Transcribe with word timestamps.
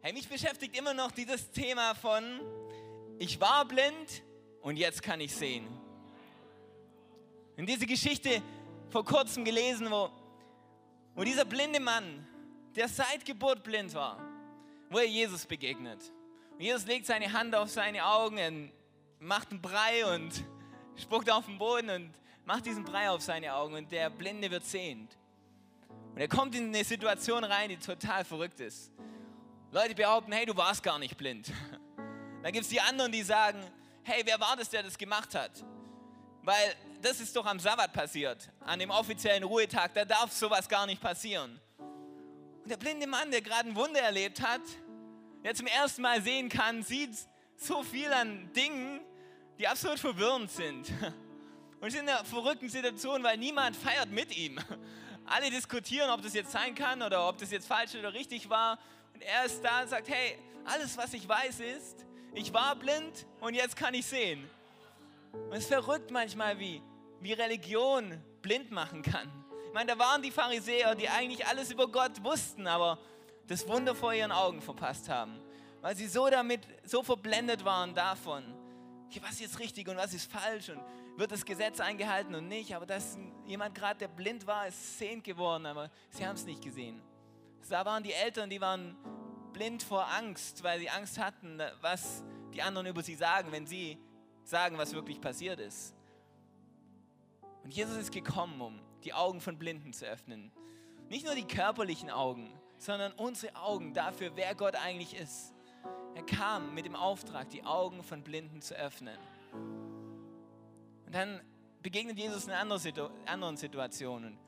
Hey, 0.00 0.12
mich 0.12 0.28
beschäftigt 0.28 0.78
immer 0.78 0.94
noch 0.94 1.10
dieses 1.10 1.50
Thema 1.50 1.92
von, 1.96 2.22
ich 3.18 3.40
war 3.40 3.64
blind 3.66 4.22
und 4.60 4.76
jetzt 4.76 5.02
kann 5.02 5.20
ich 5.20 5.34
sehen. 5.34 5.66
In 7.56 7.66
diese 7.66 7.84
Geschichte 7.84 8.40
vor 8.90 9.04
kurzem 9.04 9.44
gelesen, 9.44 9.90
wo, 9.90 10.08
wo 11.16 11.24
dieser 11.24 11.44
blinde 11.44 11.80
Mann, 11.80 12.24
der 12.76 12.86
seit 12.86 13.24
Geburt 13.24 13.64
blind 13.64 13.92
war, 13.94 14.20
wo 14.88 14.98
er 14.98 15.08
Jesus 15.08 15.44
begegnet. 15.44 16.12
Und 16.52 16.60
Jesus 16.60 16.86
legt 16.86 17.06
seine 17.06 17.32
Hand 17.32 17.56
auf 17.56 17.68
seine 17.68 18.06
Augen, 18.06 18.70
macht 19.18 19.50
einen 19.50 19.60
Brei 19.60 20.14
und 20.14 20.44
spuckt 20.96 21.28
auf 21.28 21.46
den 21.46 21.58
Boden 21.58 21.90
und 21.90 22.14
macht 22.44 22.66
diesen 22.66 22.84
Brei 22.84 23.10
auf 23.10 23.20
seine 23.20 23.52
Augen 23.52 23.74
und 23.74 23.90
der 23.90 24.10
Blinde 24.10 24.48
wird 24.48 24.64
sehend. 24.64 25.18
Und 26.14 26.20
er 26.20 26.28
kommt 26.28 26.54
in 26.54 26.68
eine 26.68 26.84
Situation 26.84 27.42
rein, 27.42 27.70
die 27.70 27.78
total 27.78 28.24
verrückt 28.24 28.60
ist. 28.60 28.92
Leute 29.70 29.94
behaupten, 29.94 30.32
hey, 30.32 30.46
du 30.46 30.56
warst 30.56 30.82
gar 30.82 30.98
nicht 30.98 31.16
blind. 31.16 31.52
Dann 32.42 32.52
gibt 32.52 32.64
es 32.64 32.70
die 32.70 32.80
anderen, 32.80 33.12
die 33.12 33.22
sagen, 33.22 33.62
hey, 34.02 34.22
wer 34.24 34.40
war 34.40 34.56
das, 34.56 34.70
der 34.70 34.82
das 34.82 34.96
gemacht 34.96 35.34
hat? 35.34 35.50
Weil 36.42 36.74
das 37.02 37.20
ist 37.20 37.36
doch 37.36 37.44
am 37.44 37.60
Sabbat 37.60 37.92
passiert, 37.92 38.48
an 38.60 38.78
dem 38.78 38.90
offiziellen 38.90 39.44
Ruhetag, 39.44 39.92
da 39.92 40.06
darf 40.06 40.32
sowas 40.32 40.68
gar 40.68 40.86
nicht 40.86 41.02
passieren. 41.02 41.60
Und 42.62 42.70
der 42.70 42.78
blinde 42.78 43.06
Mann, 43.06 43.30
der 43.30 43.42
gerade 43.42 43.68
ein 43.68 43.76
Wunder 43.76 44.00
erlebt 44.00 44.40
hat, 44.40 44.62
der 45.44 45.54
zum 45.54 45.66
ersten 45.66 46.00
Mal 46.00 46.22
sehen 46.22 46.48
kann, 46.48 46.82
sieht 46.82 47.10
so 47.56 47.82
viel 47.82 48.10
an 48.12 48.50
Dingen, 48.54 49.00
die 49.58 49.68
absolut 49.68 49.98
verwirrend 49.98 50.50
sind. 50.50 50.90
Und 51.80 51.88
ist 51.88 51.94
in 51.94 52.08
einer 52.08 52.24
verrückten 52.24 52.68
Situation, 52.68 53.22
weil 53.22 53.36
niemand 53.36 53.76
feiert 53.76 54.10
mit 54.10 54.36
ihm. 54.36 54.58
Alle 55.26 55.50
diskutieren, 55.50 56.10
ob 56.10 56.22
das 56.22 56.34
jetzt 56.34 56.50
sein 56.50 56.74
kann 56.74 57.02
oder 57.02 57.28
ob 57.28 57.38
das 57.38 57.50
jetzt 57.50 57.68
falsch 57.68 57.94
oder 57.94 58.14
richtig 58.14 58.48
war. 58.48 58.78
Und 59.18 59.24
er 59.24 59.46
ist 59.46 59.64
da 59.64 59.82
und 59.82 59.88
sagt, 59.88 60.08
hey, 60.08 60.38
alles, 60.64 60.96
was 60.96 61.12
ich 61.12 61.28
weiß, 61.28 61.58
ist, 61.58 62.06
ich 62.34 62.54
war 62.54 62.76
blind 62.76 63.26
und 63.40 63.54
jetzt 63.54 63.74
kann 63.74 63.92
ich 63.92 64.06
sehen. 64.06 64.48
Und 65.32 65.54
es 65.54 65.64
ist 65.64 65.72
verrückt 65.72 66.12
manchmal, 66.12 66.56
wie, 66.60 66.80
wie 67.18 67.32
Religion 67.32 68.22
blind 68.42 68.70
machen 68.70 69.02
kann. 69.02 69.28
Ich 69.66 69.74
meine, 69.74 69.90
da 69.90 69.98
waren 69.98 70.22
die 70.22 70.30
Pharisäer, 70.30 70.94
die 70.94 71.08
eigentlich 71.08 71.44
alles 71.44 71.72
über 71.72 71.88
Gott 71.88 72.22
wussten, 72.22 72.68
aber 72.68 72.96
das 73.48 73.66
Wunder 73.66 73.96
vor 73.96 74.14
ihren 74.14 74.30
Augen 74.30 74.62
verpasst 74.62 75.08
haben. 75.08 75.36
Weil 75.80 75.96
sie 75.96 76.06
so 76.06 76.30
damit, 76.30 76.60
so 76.84 77.02
verblendet 77.02 77.64
waren 77.64 77.92
davon, 77.96 78.44
okay, 79.08 79.20
was 79.20 79.32
ist 79.32 79.40
jetzt 79.40 79.58
richtig 79.58 79.88
und 79.88 79.96
was 79.96 80.14
ist 80.14 80.30
falsch 80.30 80.68
und 80.68 80.80
wird 81.16 81.32
das 81.32 81.44
Gesetz 81.44 81.80
eingehalten 81.80 82.36
und 82.36 82.46
nicht. 82.46 82.72
Aber 82.72 82.86
dass 82.86 83.18
jemand 83.46 83.74
gerade, 83.74 83.98
der 83.98 84.08
blind 84.08 84.46
war, 84.46 84.68
ist 84.68 84.96
sehend 84.96 85.24
geworden, 85.24 85.66
aber 85.66 85.90
sie 86.10 86.24
haben 86.24 86.36
es 86.36 86.44
nicht 86.44 86.62
gesehen. 86.62 87.02
Da 87.68 87.84
waren 87.84 88.02
die 88.02 88.12
Eltern, 88.12 88.50
die 88.50 88.60
waren 88.60 88.96
blind 89.52 89.82
vor 89.82 90.06
Angst, 90.12 90.62
weil 90.62 90.78
sie 90.78 90.88
Angst 90.88 91.18
hatten, 91.18 91.60
was 91.80 92.22
die 92.54 92.62
anderen 92.62 92.86
über 92.86 93.02
sie 93.02 93.14
sagen, 93.14 93.52
wenn 93.52 93.66
sie 93.66 93.98
sagen, 94.44 94.78
was 94.78 94.94
wirklich 94.94 95.20
passiert 95.20 95.60
ist. 95.60 95.94
Und 97.64 97.74
Jesus 97.74 97.96
ist 97.96 98.12
gekommen, 98.12 98.60
um 98.60 98.80
die 99.04 99.12
Augen 99.12 99.40
von 99.40 99.58
Blinden 99.58 99.92
zu 99.92 100.06
öffnen. 100.06 100.50
Nicht 101.08 101.26
nur 101.26 101.34
die 101.34 101.46
körperlichen 101.46 102.10
Augen, 102.10 102.50
sondern 102.78 103.12
unsere 103.12 103.54
Augen 103.56 103.92
dafür, 103.92 104.32
wer 104.36 104.54
Gott 104.54 104.74
eigentlich 104.74 105.14
ist. 105.14 105.52
Er 106.14 106.22
kam 106.24 106.74
mit 106.74 106.86
dem 106.86 106.96
Auftrag, 106.96 107.50
die 107.50 107.64
Augen 107.64 108.02
von 108.02 108.22
Blinden 108.22 108.62
zu 108.62 108.74
öffnen. 108.74 109.18
Und 111.06 111.14
dann 111.14 111.40
begegnet 111.82 112.18
Jesus 112.18 112.46
in 112.46 112.52
anderen 112.52 113.56
Situationen. 113.56 114.38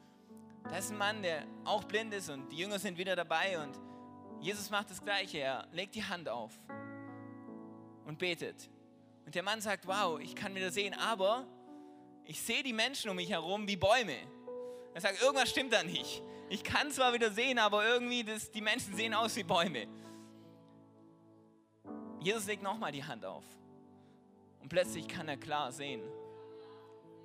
Da 0.68 0.76
ist 0.76 0.90
ein 0.90 0.98
Mann, 0.98 1.22
der 1.22 1.46
auch 1.64 1.84
blind 1.84 2.14
ist 2.14 2.30
und 2.30 2.50
die 2.50 2.58
Jünger 2.58 2.78
sind 2.78 2.98
wieder 2.98 3.16
dabei 3.16 3.58
und 3.62 3.78
Jesus 4.40 4.70
macht 4.70 4.90
das 4.90 5.02
Gleiche. 5.02 5.38
Er 5.38 5.66
legt 5.72 5.94
die 5.94 6.04
Hand 6.04 6.28
auf 6.28 6.52
und 8.04 8.18
betet. 8.18 8.70
Und 9.26 9.34
der 9.34 9.42
Mann 9.42 9.60
sagt, 9.60 9.86
wow, 9.86 10.18
ich 10.18 10.34
kann 10.34 10.54
wieder 10.54 10.70
sehen, 10.70 10.94
aber 10.94 11.46
ich 12.24 12.40
sehe 12.40 12.62
die 12.62 12.72
Menschen 12.72 13.10
um 13.10 13.16
mich 13.16 13.30
herum 13.30 13.66
wie 13.66 13.76
Bäume. 13.76 14.16
Er 14.94 15.00
sagt, 15.00 15.20
irgendwas 15.22 15.50
stimmt 15.50 15.72
da 15.72 15.82
nicht. 15.82 16.22
Ich 16.48 16.64
kann 16.64 16.90
zwar 16.90 17.12
wieder 17.12 17.30
sehen, 17.30 17.58
aber 17.58 17.86
irgendwie, 17.86 18.24
das, 18.24 18.50
die 18.50 18.60
Menschen 18.60 18.94
sehen 18.96 19.14
aus 19.14 19.36
wie 19.36 19.44
Bäume. 19.44 19.86
Jesus 22.20 22.46
legt 22.46 22.62
nochmal 22.62 22.92
die 22.92 23.04
Hand 23.04 23.24
auf. 23.24 23.44
Und 24.60 24.68
plötzlich 24.68 25.06
kann 25.06 25.28
er 25.28 25.36
klar 25.36 25.72
sehen. 25.72 26.02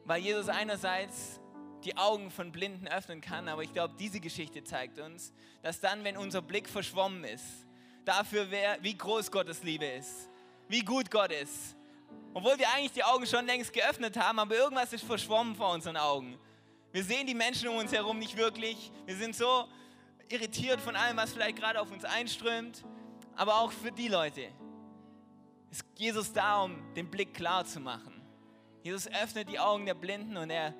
Weil 0.05 0.21
Jesus 0.21 0.47
einerseits 0.47 1.41
die 1.85 1.97
Augen 1.97 2.31
von 2.31 2.51
Blinden 2.51 2.87
öffnen 2.87 3.21
kann, 3.21 3.47
aber 3.47 3.63
ich 3.63 3.71
glaube, 3.71 3.93
diese 3.99 4.19
Geschichte 4.19 4.63
zeigt 4.63 4.99
uns, 4.99 5.31
dass 5.61 5.79
dann, 5.79 6.03
wenn 6.03 6.17
unser 6.17 6.41
Blick 6.41 6.67
verschwommen 6.67 7.23
ist, 7.23 7.65
dafür, 8.03 8.49
wer, 8.49 8.77
wie 8.81 8.97
groß 8.97 9.31
Gottes 9.31 9.63
Liebe 9.63 9.85
ist, 9.85 10.29
wie 10.67 10.81
gut 10.81 11.11
Gott 11.11 11.31
ist, 11.31 11.75
obwohl 12.33 12.57
wir 12.57 12.69
eigentlich 12.71 12.91
die 12.91 13.03
Augen 13.03 13.25
schon 13.25 13.45
längst 13.45 13.71
geöffnet 13.71 14.17
haben, 14.17 14.39
aber 14.39 14.55
irgendwas 14.55 14.91
ist 14.91 15.05
verschwommen 15.05 15.55
vor 15.55 15.71
unseren 15.73 15.95
Augen. 15.95 16.37
Wir 16.91 17.03
sehen 17.03 17.27
die 17.27 17.33
Menschen 17.33 17.67
um 17.69 17.77
uns 17.77 17.91
herum 17.91 18.19
nicht 18.19 18.37
wirklich. 18.37 18.91
Wir 19.05 19.15
sind 19.15 19.35
so 19.35 19.67
irritiert 20.29 20.79
von 20.81 20.95
allem, 20.95 21.17
was 21.17 21.33
vielleicht 21.33 21.57
gerade 21.57 21.79
auf 21.79 21.91
uns 21.91 22.05
einströmt. 22.05 22.83
Aber 23.35 23.59
auch 23.59 23.71
für 23.71 23.91
die 23.91 24.07
Leute 24.07 24.49
ist 25.71 25.83
Jesus 25.95 26.31
da, 26.31 26.63
um 26.63 26.93
den 26.93 27.09
Blick 27.11 27.33
klar 27.33 27.65
zu 27.65 27.79
machen. 27.79 28.21
Jesus 28.81 29.07
öffnet 29.07 29.49
die 29.49 29.59
Augen 29.59 29.85
der 29.85 29.93
Blinden 29.93 30.37
und 30.37 30.49
er 30.49 30.73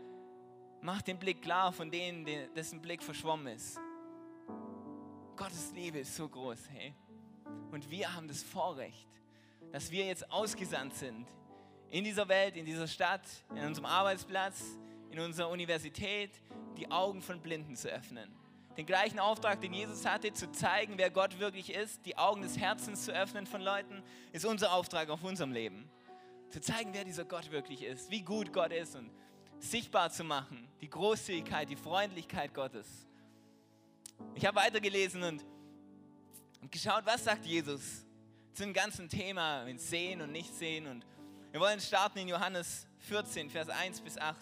macht 0.82 1.08
den 1.08 1.18
Blick 1.18 1.42
klar 1.42 1.72
von 1.72 1.90
denen, 1.90 2.26
dessen 2.56 2.82
Blick 2.82 3.02
verschwommen 3.04 3.48
ist. 3.48 3.80
Gottes 5.36 5.72
Liebe 5.74 6.00
ist 6.00 6.16
so 6.16 6.30
groß, 6.30 6.70
hey. 6.70 6.94
Und 7.72 7.90
wir 7.90 8.14
haben 8.14 8.28
das 8.28 8.42
Vorrecht, 8.42 9.08
dass 9.72 9.92
wir 9.92 10.06
jetzt 10.06 10.32
ausgesandt 10.32 10.94
sind 10.96 11.28
in 11.90 12.04
dieser 12.04 12.28
Welt, 12.28 12.56
in 12.56 12.66
dieser 12.66 12.88
Stadt, 12.88 13.22
in 13.54 13.66
unserem 13.66 13.86
Arbeitsplatz, 13.86 14.64
in 15.12 15.20
unserer 15.20 15.50
Universität, 15.50 16.32
die 16.78 16.90
Augen 16.92 17.22
von 17.22 17.42
Blinden 17.42 17.76
zu 17.76 17.90
öffnen. 17.90 18.34
Den 18.78 18.86
gleichen 18.86 19.20
Auftrag, 19.20 19.62
den 19.62 19.74
Jesus 19.74 20.06
hatte, 20.06 20.34
zu 20.34 20.52
zeigen, 20.52 20.98
wer 20.98 21.10
Gott 21.10 21.40
wirklich 21.40 21.74
ist, 21.74 22.06
die 22.06 22.18
Augen 22.18 22.42
des 22.42 22.58
Herzens 22.58 23.06
zu 23.06 23.14
öffnen 23.14 23.48
von 23.48 23.62
Leuten, 23.62 24.04
ist 24.34 24.46
unser 24.46 24.74
Auftrag 24.74 25.10
auf 25.10 25.24
unserem 25.24 25.54
Leben. 25.54 25.90
Zu 26.50 26.60
zeigen, 26.60 26.94
wer 26.94 27.06
dieser 27.06 27.24
Gott 27.24 27.52
wirklich 27.52 27.84
ist, 27.84 28.12
wie 28.12 28.22
gut 28.22 28.52
Gott 28.52 28.72
ist 28.74 28.96
und 28.96 29.10
sichtbar 29.70 30.10
zu 30.12 30.24
machen, 30.24 30.68
die 30.82 30.90
Großzügigkeit, 30.90 31.70
die 31.70 31.76
Freundlichkeit 31.76 32.54
Gottes. 32.54 32.88
Ich 34.34 34.46
habe 34.46 34.58
weitergelesen 34.58 35.24
und, 35.24 35.46
und 36.62 36.72
geschaut, 36.72 37.06
was 37.06 37.24
sagt 37.24 37.46
Jesus 37.46 38.06
zu 38.54 38.64
dem 38.64 38.74
ganzen 38.74 39.10
Thema 39.10 39.66
mit 39.66 39.82
Sehen 39.82 40.22
und 40.22 40.32
Nichtsehen 40.32 40.88
und 40.88 41.06
wir 41.52 41.60
wollen 41.62 41.80
starten 41.80 42.20
in 42.20 42.28
Johannes 42.28 42.86
14, 43.00 43.50
Vers 43.50 43.70
1 43.70 44.02
bis 44.02 44.18
8. 44.18 44.36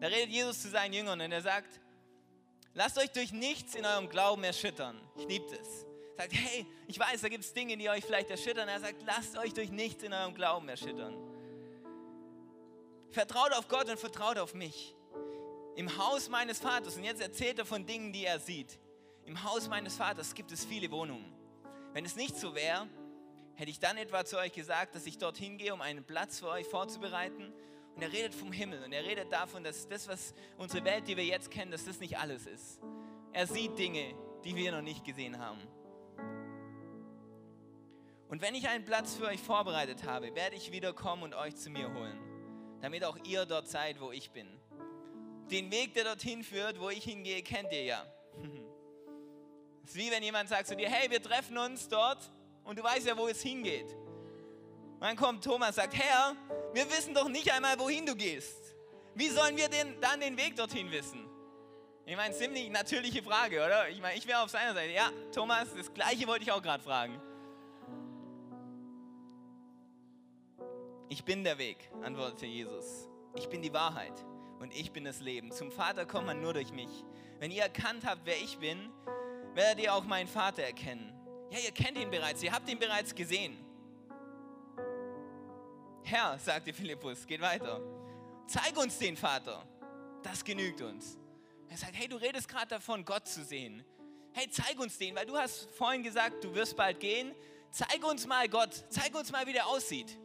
Da 0.00 0.06
redet 0.06 0.30
Jesus 0.30 0.62
zu 0.62 0.68
seinen 0.68 0.92
Jüngern 0.92 1.20
und 1.20 1.32
er 1.32 1.42
sagt, 1.42 1.80
lasst 2.74 2.98
euch 2.98 3.10
durch 3.10 3.32
nichts 3.32 3.74
in 3.74 3.84
eurem 3.84 4.08
Glauben 4.08 4.44
erschüttern. 4.44 5.00
Ich 5.16 5.26
liebe. 5.26 5.46
Er 6.16 6.22
sagt, 6.22 6.34
hey, 6.34 6.66
ich 6.86 6.98
weiß, 6.98 7.22
da 7.22 7.28
gibt 7.28 7.44
es 7.44 7.52
Dinge, 7.52 7.76
die 7.76 7.88
euch 7.88 8.04
vielleicht 8.04 8.30
erschüttern. 8.30 8.68
Er 8.68 8.78
sagt, 8.78 9.02
lasst 9.04 9.36
euch 9.36 9.52
durch 9.52 9.70
nichts 9.70 10.02
in 10.04 10.12
eurem 10.12 10.34
Glauben 10.34 10.68
erschüttern. 10.68 11.16
Vertraut 13.14 13.52
auf 13.52 13.68
Gott 13.68 13.88
und 13.88 13.98
vertraut 13.98 14.38
auf 14.38 14.54
mich. 14.54 14.94
Im 15.76 15.96
Haus 15.96 16.28
meines 16.28 16.58
Vaters, 16.58 16.96
und 16.96 17.04
jetzt 17.04 17.20
erzählt 17.20 17.58
er 17.58 17.64
von 17.64 17.86
Dingen, 17.86 18.12
die 18.12 18.24
er 18.24 18.38
sieht. 18.38 18.78
Im 19.24 19.42
Haus 19.42 19.68
meines 19.68 19.96
Vaters 19.96 20.34
gibt 20.34 20.52
es 20.52 20.64
viele 20.64 20.90
Wohnungen. 20.90 21.32
Wenn 21.92 22.04
es 22.04 22.16
nicht 22.16 22.36
so 22.36 22.54
wäre, 22.54 22.88
Hätte 23.56 23.70
ich 23.70 23.78
dann 23.78 23.96
etwa 23.96 24.24
zu 24.24 24.36
euch 24.38 24.52
gesagt, 24.52 24.96
dass 24.96 25.06
ich 25.06 25.16
dorthin 25.16 25.58
gehe, 25.58 25.72
um 25.72 25.80
einen 25.80 26.04
Platz 26.04 26.40
für 26.40 26.48
euch 26.48 26.66
vorzubereiten? 26.66 27.52
Und 27.94 28.02
er 28.02 28.12
redet 28.12 28.34
vom 28.34 28.50
Himmel 28.50 28.82
und 28.82 28.92
er 28.92 29.04
redet 29.04 29.30
davon, 29.32 29.62
dass 29.62 29.86
das, 29.86 30.08
was 30.08 30.34
unsere 30.58 30.84
Welt, 30.84 31.06
die 31.06 31.16
wir 31.16 31.24
jetzt 31.24 31.52
kennen, 31.52 31.70
dass 31.70 31.84
das 31.84 32.00
nicht 32.00 32.18
alles 32.18 32.46
ist. 32.46 32.80
Er 33.32 33.46
sieht 33.46 33.78
Dinge, 33.78 34.14
die 34.44 34.56
wir 34.56 34.72
noch 34.72 34.82
nicht 34.82 35.04
gesehen 35.04 35.38
haben. 35.38 35.60
Und 38.28 38.42
wenn 38.42 38.56
ich 38.56 38.68
einen 38.68 38.84
Platz 38.84 39.14
für 39.14 39.26
euch 39.26 39.40
vorbereitet 39.40 40.02
habe, 40.02 40.34
werde 40.34 40.56
ich 40.56 40.72
wiederkommen 40.72 41.22
und 41.22 41.34
euch 41.34 41.54
zu 41.54 41.70
mir 41.70 41.94
holen, 41.94 42.18
damit 42.84 43.02
auch 43.02 43.16
ihr 43.24 43.46
dort 43.46 43.66
seid, 43.66 43.98
wo 43.98 44.12
ich 44.12 44.30
bin. 44.30 44.46
Den 45.50 45.70
Weg, 45.70 45.94
der 45.94 46.04
dorthin 46.04 46.44
führt, 46.44 46.78
wo 46.78 46.90
ich 46.90 47.02
hingehe, 47.02 47.42
kennt 47.42 47.72
ihr 47.72 47.84
ja. 47.84 48.06
Es 49.82 49.90
ist 49.90 49.96
wie 49.96 50.10
wenn 50.10 50.22
jemand 50.22 50.50
sagt 50.50 50.66
zu 50.66 50.76
dir, 50.76 50.90
hey, 50.90 51.10
wir 51.10 51.22
treffen 51.22 51.56
uns 51.56 51.88
dort 51.88 52.30
und 52.62 52.78
du 52.78 52.82
weißt 52.82 53.06
ja, 53.06 53.16
wo 53.16 53.26
es 53.26 53.40
hingeht. 53.40 53.90
Und 53.90 55.00
dann 55.00 55.16
kommt 55.16 55.42
Thomas 55.42 55.70
und 55.70 55.74
sagt, 55.76 55.96
Herr, 55.96 56.36
wir 56.74 56.90
wissen 56.90 57.14
doch 57.14 57.28
nicht 57.28 57.50
einmal, 57.50 57.78
wohin 57.78 58.04
du 58.04 58.14
gehst. 58.14 58.74
Wie 59.14 59.28
sollen 59.28 59.56
wir 59.56 59.68
denn 59.68 59.98
dann 60.02 60.20
den 60.20 60.36
Weg 60.36 60.54
dorthin 60.56 60.90
wissen? 60.90 61.26
Ich 62.04 62.16
meine, 62.16 62.34
ziemlich 62.34 62.68
natürliche 62.68 63.22
Frage, 63.22 63.64
oder? 63.64 63.88
Ich 63.88 64.00
meine, 64.00 64.18
ich 64.18 64.26
wäre 64.26 64.42
auf 64.42 64.50
seiner 64.50 64.74
Seite. 64.74 64.92
Ja, 64.92 65.10
Thomas, 65.32 65.68
das 65.74 65.92
gleiche 65.94 66.26
wollte 66.26 66.42
ich 66.42 66.52
auch 66.52 66.60
gerade 66.60 66.82
fragen. 66.82 67.18
Ich 71.08 71.24
bin 71.24 71.44
der 71.44 71.58
Weg, 71.58 71.76
antwortete 72.02 72.46
Jesus. 72.46 73.08
Ich 73.36 73.48
bin 73.48 73.62
die 73.62 73.72
Wahrheit 73.72 74.24
und 74.60 74.74
ich 74.74 74.92
bin 74.92 75.04
das 75.04 75.20
Leben. 75.20 75.52
Zum 75.52 75.70
Vater 75.70 76.06
kommt 76.06 76.26
man 76.26 76.40
nur 76.40 76.54
durch 76.54 76.72
mich. 76.72 77.04
Wenn 77.38 77.50
ihr 77.50 77.62
erkannt 77.62 78.06
habt, 78.06 78.22
wer 78.24 78.36
ich 78.36 78.58
bin, 78.58 78.90
werdet 79.54 79.84
ihr 79.84 79.94
auch 79.94 80.04
meinen 80.04 80.28
Vater 80.28 80.62
erkennen. 80.62 81.12
Ja, 81.50 81.58
ihr 81.58 81.72
kennt 81.72 81.98
ihn 81.98 82.10
bereits, 82.10 82.42
ihr 82.42 82.52
habt 82.52 82.68
ihn 82.68 82.78
bereits 82.78 83.14
gesehen. 83.14 83.56
Herr, 86.02 86.38
sagte 86.38 86.72
Philippus, 86.72 87.26
geht 87.26 87.40
weiter. 87.40 87.80
Zeig 88.46 88.76
uns 88.76 88.98
den 88.98 89.16
Vater. 89.16 89.66
Das 90.22 90.44
genügt 90.44 90.80
uns. 90.80 91.18
Er 91.68 91.76
sagt, 91.76 91.96
hey, 91.96 92.08
du 92.08 92.16
redest 92.16 92.48
gerade 92.48 92.68
davon, 92.68 93.04
Gott 93.04 93.26
zu 93.26 93.44
sehen. 93.44 93.84
Hey, 94.32 94.48
zeig 94.50 94.78
uns 94.78 94.98
den, 94.98 95.14
weil 95.14 95.26
du 95.26 95.36
hast 95.36 95.70
vorhin 95.70 96.02
gesagt, 96.02 96.42
du 96.44 96.54
wirst 96.54 96.76
bald 96.76 96.98
gehen. 96.98 97.34
Zeig 97.70 98.04
uns 98.04 98.26
mal 98.26 98.48
Gott, 98.48 98.84
zeig 98.88 99.14
uns 99.14 99.32
mal, 99.32 99.46
wie 99.46 99.52
der 99.52 99.66
aussieht. 99.66 100.18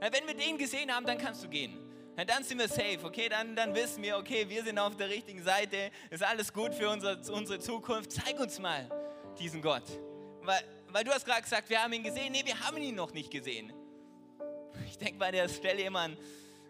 Wenn 0.00 0.26
wir 0.26 0.34
den 0.34 0.58
gesehen 0.58 0.94
haben, 0.94 1.06
dann 1.06 1.18
kannst 1.18 1.42
du 1.42 1.48
gehen. 1.48 1.78
Dann 2.26 2.42
sind 2.44 2.58
wir 2.58 2.68
safe, 2.68 3.00
okay? 3.04 3.28
Dann, 3.28 3.54
dann 3.54 3.74
wissen 3.74 4.02
wir, 4.02 4.16
okay, 4.16 4.48
wir 4.48 4.64
sind 4.64 4.78
auf 4.78 4.96
der 4.96 5.08
richtigen 5.08 5.42
Seite, 5.42 5.90
ist 6.10 6.22
alles 6.22 6.50
gut 6.52 6.74
für 6.74 6.88
unser, 6.88 7.18
unsere 7.30 7.58
Zukunft. 7.58 8.12
Zeig 8.12 8.40
uns 8.40 8.58
mal 8.58 8.88
diesen 9.38 9.60
Gott. 9.60 9.84
Weil, 10.42 10.62
weil 10.88 11.04
du 11.04 11.10
hast 11.10 11.26
gerade 11.26 11.42
gesagt, 11.42 11.68
wir 11.68 11.82
haben 11.82 11.92
ihn 11.92 12.02
gesehen. 12.02 12.32
Nee, 12.32 12.42
wir 12.44 12.58
haben 12.58 12.78
ihn 12.78 12.94
noch 12.94 13.12
nicht 13.12 13.30
gesehen. 13.30 13.72
Ich 14.86 14.96
denke 14.96 15.18
bei 15.18 15.30
der 15.30 15.48
Stelle 15.48 15.82
immer 15.82 16.00
an, 16.00 16.16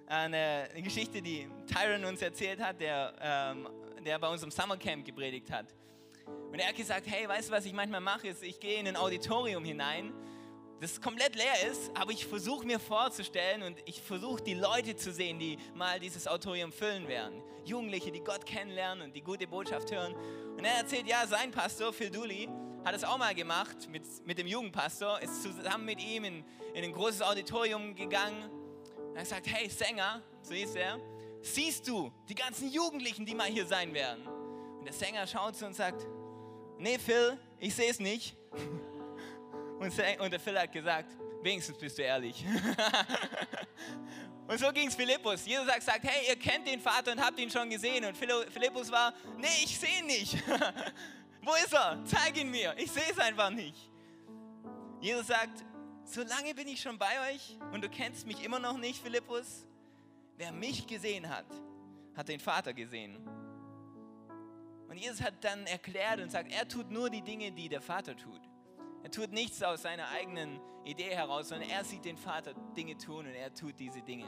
eine, 0.08 0.68
eine 0.72 0.82
Geschichte, 0.82 1.22
die 1.22 1.48
Tyron 1.66 2.04
uns 2.04 2.22
erzählt 2.22 2.60
hat, 2.60 2.80
der, 2.80 3.14
ähm, 3.20 3.68
der 4.04 4.18
bei 4.18 4.28
uns 4.28 4.42
im 4.42 4.50
Summercamp 4.50 5.04
gepredigt 5.04 5.50
hat. 5.50 5.66
Und 6.26 6.58
er 6.58 6.68
hat 6.68 6.76
gesagt, 6.76 7.06
hey, 7.08 7.28
weißt 7.28 7.48
du, 7.48 7.52
was 7.52 7.64
ich 7.66 7.72
manchmal 7.72 8.00
mache, 8.00 8.28
ist, 8.28 8.42
ich 8.42 8.58
gehe 8.58 8.80
in 8.80 8.88
ein 8.88 8.96
Auditorium 8.96 9.64
hinein 9.64 10.12
das 10.80 11.00
komplett 11.00 11.34
leer 11.36 11.70
ist, 11.70 11.90
aber 11.94 12.12
ich 12.12 12.26
versuche 12.26 12.66
mir 12.66 12.78
vorzustellen 12.78 13.62
und 13.62 13.78
ich 13.86 14.00
versuche 14.00 14.42
die 14.42 14.54
Leute 14.54 14.94
zu 14.96 15.12
sehen, 15.12 15.38
die 15.38 15.58
mal 15.74 15.98
dieses 15.98 16.28
Auditorium 16.28 16.70
füllen 16.70 17.08
werden. 17.08 17.42
Jugendliche, 17.64 18.12
die 18.12 18.20
Gott 18.20 18.44
kennenlernen 18.44 19.06
und 19.06 19.16
die 19.16 19.22
gute 19.22 19.46
Botschaft 19.46 19.90
hören. 19.90 20.14
Und 20.56 20.64
er 20.64 20.74
erzählt, 20.74 21.06
ja, 21.06 21.26
sein 21.26 21.50
Pastor, 21.50 21.92
Phil 21.92 22.10
Dooley, 22.10 22.48
hat 22.84 22.94
es 22.94 23.04
auch 23.04 23.18
mal 23.18 23.34
gemacht 23.34 23.88
mit, 23.90 24.04
mit 24.24 24.38
dem 24.38 24.46
Jugendpastor, 24.46 25.20
ist 25.20 25.42
zusammen 25.42 25.86
mit 25.86 26.00
ihm 26.00 26.24
in, 26.24 26.44
in 26.74 26.84
ein 26.84 26.92
großes 26.92 27.22
Auditorium 27.22 27.96
gegangen. 27.96 28.48
Und 29.08 29.16
er 29.16 29.24
sagt, 29.24 29.48
hey 29.48 29.68
Sänger, 29.68 30.22
so 30.42 30.54
hieß 30.54 30.76
er, 30.76 31.00
siehst 31.40 31.88
du 31.88 32.12
die 32.28 32.34
ganzen 32.34 32.70
Jugendlichen, 32.70 33.26
die 33.26 33.34
mal 33.34 33.48
hier 33.48 33.66
sein 33.66 33.92
werden? 33.92 34.26
Und 34.78 34.84
der 34.84 34.92
Sänger 34.92 35.26
schaut 35.26 35.56
zu 35.56 35.66
und 35.66 35.74
sagt, 35.74 36.06
nee 36.78 36.98
Phil, 36.98 37.38
ich 37.58 37.74
sehe 37.74 37.90
es 37.90 37.98
nicht. 37.98 38.36
Und, 39.78 40.32
der 40.32 40.40
Phil 40.40 40.58
hat 40.58 40.72
gesagt, 40.72 41.12
wenigstens 41.42 41.76
bist 41.78 41.98
du 41.98 42.02
ehrlich. 42.02 42.44
und 44.48 44.58
so 44.58 44.72
ging 44.72 44.88
es 44.88 44.94
Philippus. 44.94 45.44
Jesus 45.46 45.66
hat 45.66 45.76
gesagt, 45.76 46.00
hey, 46.02 46.28
ihr 46.28 46.36
kennt 46.36 46.66
den 46.66 46.80
Vater 46.80 47.12
und 47.12 47.20
habt 47.20 47.38
ihn 47.38 47.50
schon 47.50 47.68
gesehen. 47.68 48.04
Und 48.04 48.16
Philippus 48.16 48.90
war, 48.90 49.12
nee, 49.36 49.46
ich 49.64 49.78
sehe 49.78 50.00
ihn 50.00 50.06
nicht. 50.06 50.42
Wo 51.42 51.52
ist 51.54 51.74
er? 51.74 52.02
Zeig 52.04 52.36
ihn 52.38 52.50
mir. 52.50 52.74
Ich 52.78 52.90
sehe 52.90 53.04
es 53.10 53.18
einfach 53.18 53.50
nicht. 53.50 53.90
Jesus 55.00 55.26
sagt, 55.26 55.64
so 56.04 56.22
lange 56.22 56.54
bin 56.54 56.68
ich 56.68 56.80
schon 56.80 56.98
bei 56.98 57.32
euch 57.32 57.58
und 57.72 57.84
du 57.84 57.88
kennst 57.88 58.26
mich 58.26 58.42
immer 58.42 58.58
noch 58.58 58.78
nicht, 58.78 59.02
Philippus. 59.02 59.66
Wer 60.36 60.52
mich 60.52 60.86
gesehen 60.86 61.28
hat, 61.28 61.46
hat 62.16 62.28
den 62.28 62.40
Vater 62.40 62.72
gesehen. 62.72 63.16
Und 64.88 64.96
Jesus 64.96 65.20
hat 65.20 65.34
dann 65.42 65.66
erklärt 65.66 66.20
und 66.20 66.30
sagt, 66.30 66.50
er 66.52 66.66
tut 66.66 66.90
nur 66.90 67.10
die 67.10 67.22
Dinge, 67.22 67.52
die 67.52 67.68
der 67.68 67.80
Vater 67.80 68.16
tut. 68.16 68.40
Er 69.06 69.12
tut 69.12 69.30
nichts 69.30 69.62
aus 69.62 69.82
seiner 69.82 70.08
eigenen 70.08 70.60
Idee 70.84 71.14
heraus, 71.14 71.50
sondern 71.50 71.70
er 71.70 71.84
sieht 71.84 72.04
den 72.04 72.16
Vater 72.16 72.54
Dinge 72.76 72.98
tun 72.98 73.24
und 73.24 73.34
er 73.34 73.54
tut 73.54 73.78
diese 73.78 74.02
Dinge. 74.02 74.26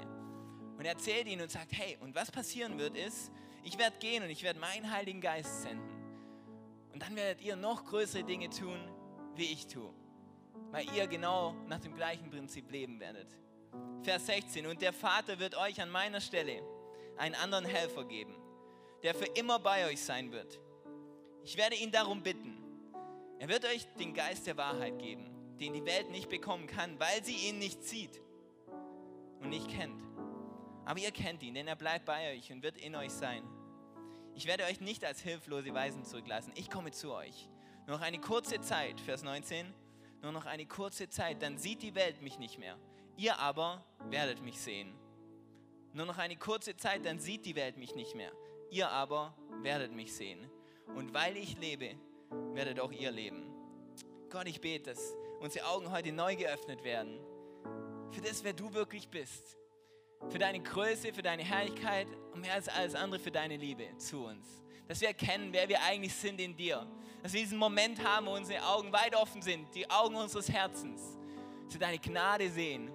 Und 0.76 0.84
er 0.84 0.92
erzählt 0.92 1.26
ihnen 1.26 1.42
und 1.42 1.50
sagt, 1.50 1.72
hey, 1.72 1.98
und 1.98 2.14
was 2.14 2.30
passieren 2.30 2.78
wird 2.78 2.96
ist, 2.96 3.32
ich 3.64 3.76
werde 3.76 3.98
gehen 3.98 4.22
und 4.22 4.30
ich 4.30 4.44
werde 4.44 4.60
meinen 4.60 4.88
Heiligen 4.88 5.20
Geist 5.20 5.62
senden. 5.62 5.90
Und 6.92 7.02
dann 7.02 7.16
werdet 7.16 7.44
ihr 7.44 7.56
noch 7.56 7.86
größere 7.86 8.22
Dinge 8.22 8.50
tun, 8.50 8.78
wie 9.34 9.46
ich 9.46 9.66
tue. 9.66 9.92
Weil 10.70 10.86
ihr 10.94 11.08
genau 11.08 11.56
nach 11.66 11.80
dem 11.80 11.96
gleichen 11.96 12.30
Prinzip 12.30 12.70
leben 12.70 13.00
werdet. 13.00 13.36
Vers 14.04 14.26
16. 14.26 14.64
Und 14.64 14.80
der 14.80 14.92
Vater 14.92 15.40
wird 15.40 15.56
euch 15.56 15.82
an 15.82 15.90
meiner 15.90 16.20
Stelle 16.20 16.62
einen 17.16 17.34
anderen 17.34 17.64
Helfer 17.64 18.04
geben, 18.04 18.36
der 19.02 19.16
für 19.16 19.26
immer 19.34 19.58
bei 19.58 19.88
euch 19.88 20.00
sein 20.00 20.30
wird. 20.30 20.60
Ich 21.42 21.56
werde 21.56 21.74
ihn 21.74 21.90
darum 21.90 22.22
bitten 22.22 22.57
er 23.38 23.48
wird 23.48 23.64
euch 23.64 23.86
den 23.98 24.14
Geist 24.14 24.46
der 24.46 24.56
Wahrheit 24.56 24.98
geben, 24.98 25.30
den 25.60 25.72
die 25.72 25.84
Welt 25.84 26.10
nicht 26.10 26.28
bekommen 26.28 26.66
kann, 26.66 26.98
weil 26.98 27.24
sie 27.24 27.48
ihn 27.48 27.58
nicht 27.58 27.84
sieht 27.84 28.20
und 29.40 29.50
nicht 29.50 29.68
kennt. 29.68 30.02
Aber 30.84 30.98
ihr 30.98 31.10
kennt 31.10 31.42
ihn, 31.42 31.54
denn 31.54 31.68
er 31.68 31.76
bleibt 31.76 32.06
bei 32.06 32.32
euch 32.32 32.50
und 32.50 32.62
wird 32.62 32.78
in 32.78 32.96
euch 32.96 33.12
sein. 33.12 33.42
Ich 34.34 34.46
werde 34.46 34.64
euch 34.64 34.80
nicht 34.80 35.04
als 35.04 35.20
hilflose 35.20 35.74
Weisen 35.74 36.04
zurücklassen. 36.04 36.52
Ich 36.56 36.70
komme 36.70 36.92
zu 36.92 37.12
euch. 37.12 37.48
Nur 37.86 37.96
noch 37.96 38.04
eine 38.04 38.20
kurze 38.20 38.60
Zeit, 38.60 39.00
Vers 39.00 39.22
19, 39.22 39.72
nur 40.22 40.32
noch 40.32 40.46
eine 40.46 40.66
kurze 40.66 41.08
Zeit, 41.08 41.42
dann 41.42 41.58
sieht 41.58 41.82
die 41.82 41.94
Welt 41.94 42.22
mich 42.22 42.38
nicht 42.38 42.58
mehr. 42.58 42.78
Ihr 43.16 43.38
aber 43.38 43.84
werdet 44.10 44.42
mich 44.42 44.60
sehen. 44.60 44.94
Nur 45.92 46.06
noch 46.06 46.18
eine 46.18 46.36
kurze 46.36 46.76
Zeit, 46.76 47.04
dann 47.04 47.18
sieht 47.18 47.46
die 47.46 47.56
Welt 47.56 47.76
mich 47.76 47.94
nicht 47.94 48.14
mehr. 48.14 48.32
Ihr 48.70 48.90
aber 48.90 49.36
werdet 49.62 49.92
mich 49.92 50.14
sehen. 50.14 50.50
Und 50.94 51.14
weil 51.14 51.36
ich 51.36 51.58
lebe, 51.58 51.96
werdet 52.54 52.80
auch 52.80 52.92
ihr 52.92 53.10
leben. 53.10 53.46
Gott, 54.30 54.46
ich 54.46 54.60
bete, 54.60 54.90
dass 54.90 55.16
unsere 55.40 55.66
Augen 55.66 55.90
heute 55.90 56.12
neu 56.12 56.36
geöffnet 56.36 56.84
werden. 56.84 57.18
Für 58.10 58.20
das, 58.20 58.42
wer 58.44 58.52
du 58.52 58.72
wirklich 58.72 59.08
bist. 59.08 59.56
Für 60.28 60.38
deine 60.38 60.60
Größe, 60.60 61.12
für 61.12 61.22
deine 61.22 61.44
Herrlichkeit 61.44 62.08
und 62.32 62.40
mehr 62.40 62.54
als 62.54 62.68
alles 62.68 62.94
andere 62.94 63.20
für 63.20 63.30
deine 63.30 63.56
Liebe 63.56 63.96
zu 63.96 64.24
uns. 64.24 64.46
Dass 64.88 65.00
wir 65.00 65.08
erkennen, 65.08 65.52
wer 65.52 65.68
wir 65.68 65.82
eigentlich 65.82 66.14
sind 66.14 66.40
in 66.40 66.56
dir. 66.56 66.86
Dass 67.22 67.32
wir 67.32 67.40
diesen 67.40 67.58
Moment 67.58 68.02
haben, 68.02 68.26
wo 68.26 68.32
unsere 68.32 68.64
Augen 68.64 68.92
weit 68.92 69.14
offen 69.14 69.42
sind, 69.42 69.74
die 69.74 69.88
Augen 69.90 70.16
unseres 70.16 70.50
Herzens. 70.50 71.16
Dass 71.64 71.74
wir 71.74 71.80
deine 71.80 71.98
Gnade 71.98 72.50
sehen, 72.50 72.90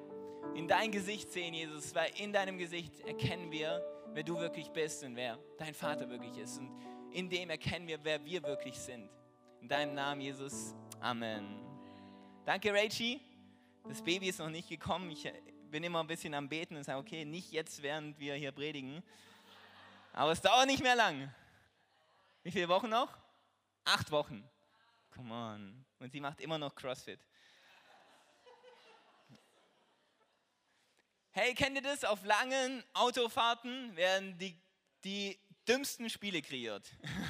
in 0.55 0.67
dein 0.67 0.91
Gesicht 0.91 1.31
sehen, 1.31 1.53
Jesus, 1.53 1.95
weil 1.95 2.11
in 2.17 2.33
deinem 2.33 2.57
Gesicht 2.57 2.99
erkennen 3.01 3.51
wir, 3.51 3.83
wer 4.13 4.23
du 4.23 4.37
wirklich 4.37 4.69
bist 4.69 5.03
und 5.03 5.15
wer 5.15 5.39
dein 5.57 5.73
Vater 5.73 6.09
wirklich 6.09 6.37
ist. 6.37 6.59
Und 6.59 6.71
in 7.11 7.29
dem 7.29 7.49
erkennen 7.49 7.87
wir, 7.87 8.03
wer 8.03 8.23
wir 8.23 8.43
wirklich 8.43 8.77
sind. 8.77 9.09
In 9.63 9.69
deinem 9.69 9.93
Namen, 9.95 10.19
Jesus. 10.19 10.75
Amen. 10.99 11.57
Danke, 12.45 12.73
Rachie. 12.73 13.21
Das 13.87 14.03
Baby 14.03 14.27
ist 14.27 14.39
noch 14.39 14.49
nicht 14.49 14.67
gekommen. 14.67 15.09
Ich 15.09 15.31
bin 15.71 15.85
immer 15.85 16.01
ein 16.01 16.07
bisschen 16.07 16.33
am 16.33 16.49
Beten 16.49 16.75
und 16.75 16.83
sage, 16.83 16.99
okay, 16.99 17.23
nicht 17.23 17.49
jetzt, 17.53 17.81
während 17.81 18.19
wir 18.19 18.35
hier 18.35 18.51
predigen. 18.51 19.01
Aber 20.11 20.33
es 20.33 20.41
dauert 20.41 20.65
nicht 20.67 20.83
mehr 20.83 20.97
lang. 20.97 21.33
Wie 22.43 22.51
viele 22.51 22.67
Wochen 22.67 22.89
noch? 22.89 23.17
Acht 23.85 24.11
Wochen. 24.11 24.43
Come 25.11 25.33
on. 25.33 25.85
Und 25.97 26.11
sie 26.11 26.19
macht 26.19 26.41
immer 26.41 26.57
noch 26.57 26.75
CrossFit. 26.75 27.21
Hey, 31.31 31.53
kennt 31.53 31.77
ihr 31.77 31.83
das? 31.83 32.03
Auf 32.03 32.25
langen 32.25 32.83
Autofahrten 32.91 33.95
werden 33.95 34.37
die, 34.37 34.61
die 35.05 35.39
dümmsten 35.67 36.09
Spiele 36.09 36.41
kreiert. 36.41 36.85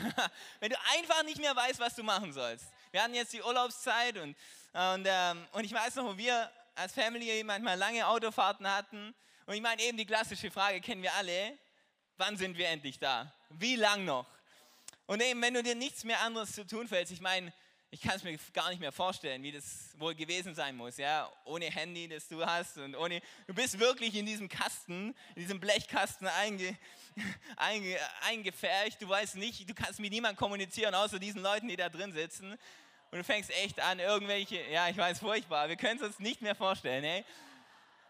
Wenn 0.59 0.71
du 0.71 0.77
einfach 0.93 1.23
nicht 1.23 1.39
mehr 1.39 1.55
weißt, 1.55 1.79
was 1.79 1.95
du 1.95 2.03
machen 2.03 2.33
sollst. 2.33 2.65
Wir 2.91 3.03
hatten 3.03 3.13
jetzt 3.13 3.33
die 3.33 3.41
Urlaubszeit 3.41 4.17
und, 4.17 4.35
und, 4.73 5.07
ähm, 5.07 5.47
und 5.51 5.63
ich 5.63 5.73
weiß 5.73 5.95
noch, 5.95 6.05
wo 6.05 6.17
wir 6.17 6.51
als 6.75 6.93
Family 6.93 7.43
manchmal 7.43 7.77
lange 7.77 8.07
Autofahrten 8.07 8.67
hatten. 8.67 9.13
Und 9.45 9.53
ich 9.53 9.61
meine 9.61 9.81
eben 9.81 9.97
die 9.97 10.05
klassische 10.05 10.49
Frage, 10.49 10.81
kennen 10.81 11.01
wir 11.01 11.13
alle, 11.13 11.57
wann 12.17 12.37
sind 12.37 12.57
wir 12.57 12.67
endlich 12.69 12.99
da? 12.99 13.31
Wie 13.49 13.75
lang 13.75 14.05
noch? 14.05 14.25
Und 15.05 15.21
eben, 15.21 15.41
wenn 15.41 15.53
du 15.53 15.61
dir 15.61 15.75
nichts 15.75 16.03
mehr 16.03 16.21
anderes 16.21 16.53
zu 16.53 16.65
tun 16.65 16.87
fällst, 16.87 17.11
ich 17.11 17.21
meine, 17.21 17.53
ich 17.93 18.01
kann 18.01 18.15
es 18.15 18.23
mir 18.23 18.35
gar 18.53 18.71
nicht 18.71 18.79
mehr 18.79 18.91
vorstellen, 18.91 19.43
wie 19.43 19.51
das 19.51 19.93
wohl 19.99 20.15
gewesen 20.15 20.55
sein 20.55 20.75
muss, 20.75 20.97
ja, 20.97 21.31
ohne 21.45 21.65
Handy, 21.65 22.07
das 22.07 22.27
du 22.27 22.43
hast 22.43 22.79
und 22.79 22.95
ohne, 22.95 23.21
du 23.45 23.53
bist 23.53 23.79
wirklich 23.79 24.15
in 24.15 24.25
diesem 24.25 24.49
Kasten, 24.49 25.13
in 25.35 25.43
diesem 25.43 25.59
Blechkasten 25.59 26.27
einge, 26.27 26.75
einge, 27.55 27.99
eingefärcht, 28.23 28.99
du 28.99 29.07
weißt 29.07 29.35
nicht, 29.35 29.69
du 29.69 29.75
kannst 29.75 29.99
mit 29.99 30.11
niemandem 30.11 30.37
kommunizieren, 30.37 30.95
außer 30.95 31.19
diesen 31.19 31.43
Leuten, 31.43 31.67
die 31.67 31.75
da 31.75 31.87
drin 31.87 32.11
sitzen 32.11 32.57
und 33.11 33.17
du 33.19 33.23
fängst 33.23 33.51
echt 33.51 33.79
an, 33.79 33.99
irgendwelche, 33.99 34.59
ja, 34.71 34.89
ich 34.89 34.97
weiß, 34.97 35.19
furchtbar, 35.19 35.69
wir 35.69 35.75
können 35.75 35.99
es 35.99 36.07
uns 36.07 36.17
nicht 36.17 36.41
mehr 36.41 36.55
vorstellen, 36.55 37.03
ey. 37.03 37.23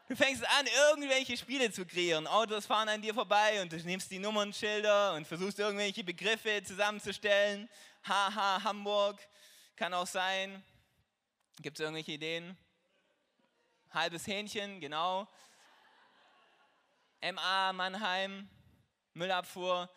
Du 0.08 0.16
fängst 0.16 0.46
an, 0.48 0.66
irgendwelche 0.92 1.36
Spiele 1.36 1.72
zu 1.72 1.86
kreieren. 1.86 2.28
Autos 2.28 2.66
fahren 2.66 2.90
an 2.90 3.02
dir 3.02 3.14
vorbei 3.14 3.62
und 3.62 3.72
du 3.72 3.78
nimmst 3.78 4.12
die 4.12 4.20
Nummernschilder 4.20 5.14
und 5.14 5.26
versuchst 5.26 5.60
irgendwelche 5.60 6.04
Begriffe 6.04 6.62
zusammenzustellen. 6.64 7.70
Haha, 8.04 8.64
Hamburg, 8.66 9.18
kann 9.84 9.94
auch 9.96 10.08
sein. 10.08 10.64
Gibt 11.60 11.78
es 11.78 11.82
irgendwelche 11.82 12.14
Ideen? 12.14 12.58
Halbes 13.92 14.26
Hähnchen, 14.28 14.80
genau. 14.80 15.28
MA 17.22 17.74
Mannheim, 17.74 18.48
Müllabfuhr. 19.14 19.90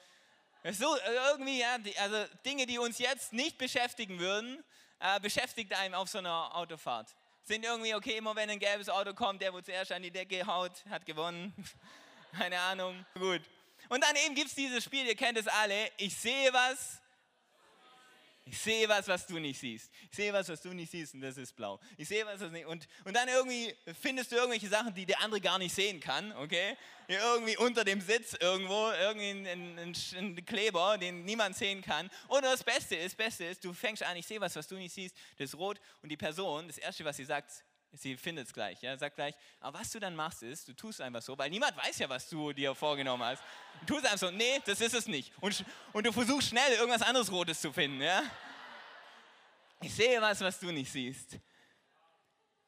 So, 0.73 0.97
irgendwie, 1.31 1.61
ja, 1.61 1.79
also 2.01 2.25
Dinge, 2.45 2.67
die 2.67 2.79
uns 2.79 2.99
jetzt 2.99 3.33
nicht 3.33 3.59
beschäftigen 3.59 4.19
würden, 4.19 4.65
äh, 4.99 5.21
beschäftigt 5.21 5.73
einem 5.73 5.95
auf 5.95 6.09
so 6.09 6.19
einer 6.19 6.57
Autofahrt. 6.57 7.15
Sind 7.45 7.65
irgendwie, 7.65 7.95
okay, 7.95 8.17
immer 8.17 8.35
wenn 8.35 8.51
ein 8.51 8.59
gelbes 8.59 8.89
Auto 8.89 9.15
kommt, 9.15 9.41
der, 9.41 9.55
wo 9.55 9.61
zuerst 9.61 9.93
an 9.93 10.03
die 10.03 10.11
Decke 10.11 10.45
haut, 10.49 10.85
hat 10.91 11.07
gewonnen. 11.07 11.55
Keine 12.37 12.59
Ahnung. 12.59 13.07
Gut. 13.15 13.43
Und 13.89 14.03
dann 14.03 14.17
eben 14.17 14.35
gibt 14.35 14.49
es 14.49 14.57
dieses 14.57 14.83
Spiel, 14.83 15.07
ihr 15.07 15.15
kennt 15.15 15.39
es 15.39 15.47
alle. 15.47 15.93
Ich 15.97 16.17
sehe 16.17 16.53
was 16.53 17.01
Ich 18.49 18.61
sehe 18.61 18.89
was, 18.89 19.09
was 19.09 19.27
du 19.27 19.41
nicht 19.41 19.59
siehst. 19.59 19.91
Ich 20.09 20.17
sehe 20.17 20.33
was, 20.33 20.49
was 20.49 20.61
du 20.63 20.73
nicht 20.73 20.93
siehst 20.93 21.15
und 21.15 21.21
das 21.21 21.37
ist 21.37 21.57
blau. 21.57 21.81
Ich 21.97 22.07
sehe 22.07 22.25
was, 22.25 22.41
was 22.41 22.53
nicht. 22.53 22.65
Und, 22.67 22.87
und 23.05 23.13
dann 23.13 23.29
irgendwie 23.29 23.75
findest 24.01 24.31
du 24.31 24.37
irgendwelche 24.37 24.69
Sachen, 24.69 24.95
die 24.95 25.05
der 25.05 25.21
andere 25.21 25.41
gar 25.41 25.59
nicht 25.59 25.75
sehen 25.75 25.99
kann, 25.99 26.31
okay? 26.37 26.77
Irgendwie 27.09 27.57
unter 27.57 27.85
dem 27.85 28.01
Sitz 28.01 28.35
irgendwo, 28.35 28.93
irgendwie 28.93 29.31
ein, 29.51 29.79
ein, 29.79 29.97
ein 30.17 30.47
Kleber, 30.47 30.97
den 30.97 31.25
niemand 31.25 31.57
sehen 31.57 31.83
kann. 31.83 32.09
Oder 32.29 32.53
das 32.53 32.63
Beste 32.63 32.95
ist, 32.95 33.17
Beste 33.17 33.47
ist, 33.47 33.65
du 33.65 33.73
fängst 33.73 34.05
an, 34.05 34.17
ich 34.17 34.27
sehe 34.27 34.41
was, 34.41 34.55
was 34.55 34.69
du 34.69 34.77
nicht 34.77 34.95
siehst, 34.95 35.17
das 35.39 35.51
ist 35.51 35.59
rot 35.59 35.81
und 36.03 36.09
die 36.09 36.17
Person, 36.17 36.69
das 36.69 36.79
Erste, 36.79 37.05
was 37.05 37.17
sie 37.17 37.25
sagt, 37.25 37.65
sie 37.93 38.17
findet 38.17 38.47
es 38.47 38.53
gleich, 38.53 38.81
ja, 38.83 38.97
sagt 38.97 39.17
gleich, 39.17 39.35
aber 39.61 39.81
was 39.81 39.91
du 39.91 39.99
dann 39.99 40.15
machst 40.15 40.43
ist, 40.43 40.69
du 40.69 40.73
tust 40.75 41.01
einfach 41.01 41.23
so, 41.23 41.37
weil 41.39 41.51
niemand 41.51 41.77
weiß 41.77 41.99
ja, 41.99 42.09
was 42.09 42.29
du 42.29 42.53
dir 42.53 42.75
vorgenommen 42.75 43.23
hast. 43.23 43.43
Du 43.81 43.95
tust 43.95 44.05
einfach 44.05 44.19
so, 44.19 44.31
nee, 44.31 44.61
das 44.65 44.81
ist 44.81 44.95
es 44.95 45.07
nicht. 45.07 45.33
Und, 45.41 45.65
und 45.93 46.07
du 46.07 46.13
versuchst 46.13 46.49
schnell 46.49 46.73
irgendwas 46.73 47.03
anderes 47.03 47.31
Rotes 47.31 47.61
zu 47.61 47.73
finden, 47.73 48.01
ja. 48.01 48.23
Ich 49.81 49.95
sehe 49.95 50.21
was, 50.21 50.41
was 50.41 50.59
du 50.59 50.73
nicht 50.73 50.91
siehst. 50.91 51.39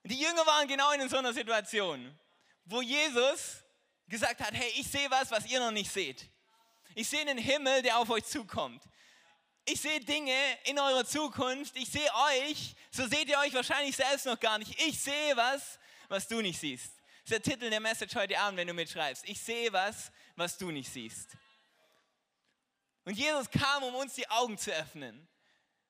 Die 0.04 0.20
Jünger 0.20 0.46
waren 0.46 0.68
genau 0.68 0.90
in 0.92 1.08
so 1.08 1.16
einer 1.18 1.32
Situation, 1.32 2.16
wo 2.64 2.82
Jesus 2.82 3.62
gesagt 4.06 4.40
hat, 4.40 4.54
hey, 4.54 4.72
ich 4.76 4.86
sehe 4.86 5.10
was, 5.10 5.30
was 5.30 5.46
ihr 5.46 5.60
noch 5.60 5.70
nicht 5.70 5.90
seht. 5.90 6.28
Ich 6.94 7.08
sehe 7.08 7.20
einen 7.20 7.38
Himmel, 7.38 7.82
der 7.82 7.98
auf 7.98 8.10
euch 8.10 8.24
zukommt 8.24 8.82
ich 9.70 9.80
sehe 9.80 10.00
Dinge 10.00 10.34
in 10.64 10.78
eurer 10.78 11.04
Zukunft, 11.04 11.76
ich 11.76 11.90
sehe 11.90 12.10
euch, 12.30 12.74
so 12.90 13.06
seht 13.06 13.28
ihr 13.28 13.38
euch 13.38 13.52
wahrscheinlich 13.52 13.94
selbst 13.94 14.24
noch 14.24 14.40
gar 14.40 14.58
nicht. 14.58 14.80
Ich 14.80 14.98
sehe 14.98 15.36
was, 15.36 15.78
was 16.08 16.26
du 16.26 16.40
nicht 16.40 16.58
siehst. 16.58 16.94
Das 17.24 17.36
ist 17.36 17.46
der 17.46 17.52
Titel 17.52 17.68
der 17.68 17.80
Message 17.80 18.14
heute 18.14 18.38
Abend, 18.38 18.58
wenn 18.58 18.68
du 18.68 18.72
mitschreibst. 18.72 19.28
Ich 19.28 19.40
sehe 19.40 19.70
was, 19.72 20.10
was 20.36 20.56
du 20.56 20.70
nicht 20.70 20.90
siehst. 20.90 21.36
Und 23.04 23.14
Jesus 23.14 23.50
kam, 23.50 23.82
um 23.82 23.94
uns 23.96 24.14
die 24.14 24.28
Augen 24.30 24.56
zu 24.56 24.72
öffnen, 24.72 25.28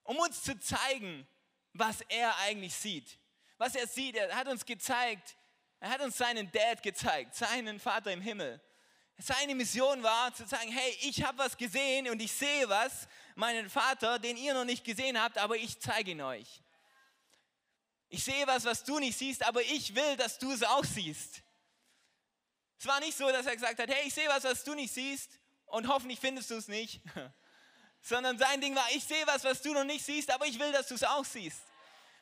um 0.02 0.16
uns 0.18 0.42
zu 0.42 0.58
zeigen, 0.58 1.28
was 1.72 2.00
er 2.08 2.36
eigentlich 2.38 2.74
sieht. 2.74 3.18
Was 3.58 3.76
er 3.76 3.86
sieht, 3.86 4.16
er 4.16 4.34
hat 4.34 4.48
uns 4.48 4.64
gezeigt, 4.64 5.36
er 5.78 5.90
hat 5.90 6.00
uns 6.00 6.16
seinen 6.16 6.50
Dad 6.50 6.82
gezeigt, 6.82 7.36
seinen 7.36 7.78
Vater 7.78 8.12
im 8.12 8.20
Himmel. 8.20 8.60
Seine 9.18 9.54
Mission 9.56 10.02
war 10.02 10.32
zu 10.32 10.46
sagen, 10.46 10.70
hey, 10.70 10.96
ich 11.02 11.24
habe 11.24 11.38
was 11.38 11.56
gesehen 11.56 12.08
und 12.08 12.22
ich 12.22 12.32
sehe 12.32 12.68
was, 12.68 13.08
meinen 13.34 13.68
Vater, 13.68 14.18
den 14.18 14.36
ihr 14.36 14.54
noch 14.54 14.64
nicht 14.64 14.84
gesehen 14.84 15.20
habt, 15.20 15.38
aber 15.38 15.56
ich 15.56 15.80
zeige 15.80 16.12
ihn 16.12 16.20
euch. 16.20 16.62
Ich 18.08 18.24
sehe 18.24 18.46
was, 18.46 18.64
was 18.64 18.84
du 18.84 18.98
nicht 18.98 19.18
siehst, 19.18 19.44
aber 19.44 19.60
ich 19.62 19.94
will, 19.94 20.16
dass 20.16 20.38
du 20.38 20.52
es 20.52 20.62
auch 20.62 20.84
siehst. 20.84 21.42
Es 22.78 22.86
war 22.86 23.00
nicht 23.00 23.18
so, 23.18 23.28
dass 23.28 23.44
er 23.44 23.54
gesagt 23.54 23.78
hat, 23.78 23.90
hey, 23.90 24.06
ich 24.06 24.14
sehe 24.14 24.28
was, 24.28 24.44
was 24.44 24.62
du 24.62 24.74
nicht 24.74 24.94
siehst 24.94 25.30
und 25.66 25.88
hoffentlich 25.88 26.20
findest 26.20 26.50
du 26.50 26.54
es 26.54 26.68
nicht. 26.68 27.00
Sondern 28.00 28.38
sein 28.38 28.60
Ding 28.60 28.76
war, 28.76 28.86
ich 28.94 29.02
sehe 29.02 29.26
was, 29.26 29.42
was 29.42 29.60
du 29.60 29.74
noch 29.74 29.84
nicht 29.84 30.04
siehst, 30.04 30.30
aber 30.30 30.46
ich 30.46 30.58
will, 30.60 30.70
dass 30.70 30.86
du 30.86 30.94
es 30.94 31.02
auch 31.02 31.24
siehst. 31.24 31.60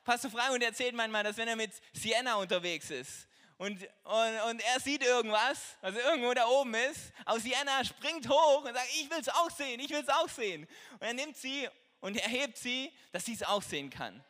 Pastor 0.03 0.31
Freimund 0.31 0.63
erzählt 0.63 0.95
manchmal, 0.95 1.25
dass 1.25 1.37
wenn 1.37 1.49
er 1.49 1.57
mit 1.57 1.73
Sienna 1.93 2.37
unterwegs 2.37 2.91
ist, 2.91 3.29
und, 3.59 3.83
und, 4.05 4.41
und 4.51 4.61
er 4.61 4.81
sieht 4.81 5.03
irgendwas, 5.03 5.59
was 5.81 5.95
irgendwo 5.95 6.35
da 6.35 6.47
oben 6.47 6.75
ist. 6.75 7.13
Aus 7.25 7.43
Sienna 7.43 7.85
springt 7.85 8.29
hoch 8.29 8.65
und 8.65 8.75
sagt, 8.75 8.89
ich 8.95 9.11
will 9.11 9.19
es 9.19 9.29
auch 9.29 9.51
sehen, 9.51 9.81
ich 9.81 9.91
will 9.91 10.01
es 10.01 10.09
auch 10.09 10.29
sehen. 10.29 10.67
Und 10.95 11.03
er 11.03 11.15
nimmt 11.15 11.37
sie 11.37 11.69
und 12.01 12.17
erhebt 12.17 12.59
sie, 12.59 12.93
dass 13.13 13.25
sie 13.25 13.33
es 13.33 13.43
auch 13.43 13.63
sehen 13.63 13.89
kann. 13.89 14.23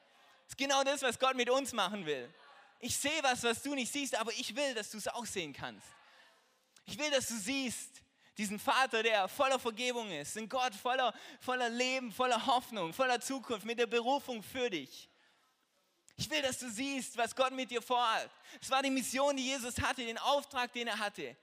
Das 0.45 0.53
ist 0.53 0.59
genau 0.59 0.85
das, 0.85 1.03
was 1.03 1.19
Gott 1.19 1.35
mit 1.35 1.51
uns 1.51 1.73
machen 1.73 2.07
will. 2.07 2.33
Ich 2.79 2.97
sehe 2.97 3.21
was, 3.23 3.43
was 3.43 3.63
du 3.63 3.75
nicht 3.75 3.93
siehst, 3.93 4.15
aber 4.15 4.33
ich 4.33 4.55
will, 4.55 4.75
dass 4.75 4.91
du 4.91 4.99
es 4.99 5.09
auch 5.09 5.27
sehen 5.27 5.53
kannst. 5.53 5.89
Ich 6.85 6.97
will, 6.97 7.11
dass 7.11 7.27
du 7.27 7.37
siehst, 7.37 8.03
diesen 8.39 8.61
Vater, 8.61 9.03
der 9.03 9.27
voller 9.29 9.59
Vergebung 9.59 10.11
ist, 10.13 10.37
ein 10.37 10.49
Gott 10.49 10.75
voller, 10.75 11.13
voller 11.41 11.71
Leben, 11.71 12.13
voller 12.13 12.47
Hoffnung, 12.47 12.93
voller 12.93 13.21
Zukunft, 13.21 13.67
mit 13.67 13.79
der 13.79 13.87
Berufung 13.87 14.43
für 14.43 14.71
dich. 14.71 15.09
Ich 16.17 16.31
will, 16.31 16.41
dass 16.43 16.59
du 16.59 16.71
siehst, 16.71 17.17
was 17.17 17.35
Gott 17.35 17.53
mit 17.53 17.71
dir 17.71 17.83
vorhat. 17.83 18.31
Es 18.61 18.71
war 18.71 18.83
die 18.83 18.91
Mission, 18.91 19.37
die 19.37 19.45
Jesus 19.45 19.79
hatte, 19.81 20.05
den 20.05 20.19
Auftrag, 20.19 20.73
den 20.73 20.89
er 20.89 20.99
hatte. 20.99 21.37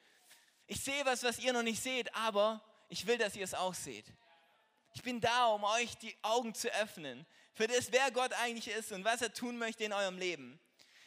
Ich 0.66 0.82
sehe 0.82 1.06
was, 1.06 1.24
was 1.24 1.40
ihr 1.40 1.54
noch 1.54 1.62
nicht 1.62 1.82
seht, 1.82 2.14
aber 2.16 2.62
ich 2.90 3.06
will, 3.06 3.18
dass 3.18 3.36
ihr 3.36 3.44
es 3.44 3.54
auch 3.54 3.74
seht. 3.74 4.06
Ich 4.96 5.02
bin 5.02 5.22
da, 5.22 5.48
um 5.48 5.64
euch 5.64 5.98
die 5.98 6.16
Augen 6.22 6.54
zu 6.56 6.70
öffnen 6.74 7.26
für 7.54 7.68
das, 7.68 7.92
wer 7.92 8.10
Gott 8.12 8.34
eigentlich 8.34 8.68
ist 8.74 8.92
und 8.92 9.04
was 9.04 9.22
er 9.22 9.34
tun 9.34 9.58
möchte 9.58 9.84
in 9.84 9.94
eurem 9.94 10.18
Leben. 10.18 10.60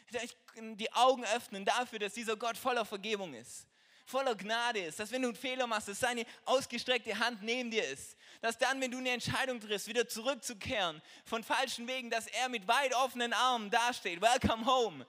Ich 0.06 0.12
will 0.12 0.20
euch 0.20 0.36
die 0.76 0.92
Augen 0.92 1.24
öffnen 1.24 1.64
dafür, 1.64 1.98
dass 1.98 2.12
dieser 2.12 2.36
Gott 2.36 2.56
voller 2.56 2.84
Vergebung 2.84 3.34
ist 3.34 3.66
voller 4.06 4.36
Gnade 4.36 4.80
ist, 4.80 5.00
dass 5.00 5.10
wenn 5.10 5.22
du 5.22 5.28
einen 5.28 5.36
Fehler 5.36 5.66
machst, 5.66 5.88
dass 5.88 6.00
seine 6.00 6.24
ausgestreckte 6.44 7.18
Hand 7.18 7.42
neben 7.42 7.70
dir 7.70 7.84
ist, 7.88 8.16
dass 8.40 8.56
dann, 8.56 8.80
wenn 8.80 8.90
du 8.90 8.98
eine 8.98 9.10
Entscheidung 9.10 9.60
triffst, 9.60 9.88
wieder 9.88 10.08
zurückzukehren 10.08 11.02
von 11.24 11.42
falschen 11.42 11.88
Wegen, 11.88 12.08
dass 12.08 12.28
er 12.28 12.48
mit 12.48 12.66
weit 12.68 12.94
offenen 12.94 13.32
Armen 13.32 13.68
dasteht, 13.68 14.20
welcome 14.20 14.64
home, 14.64 15.06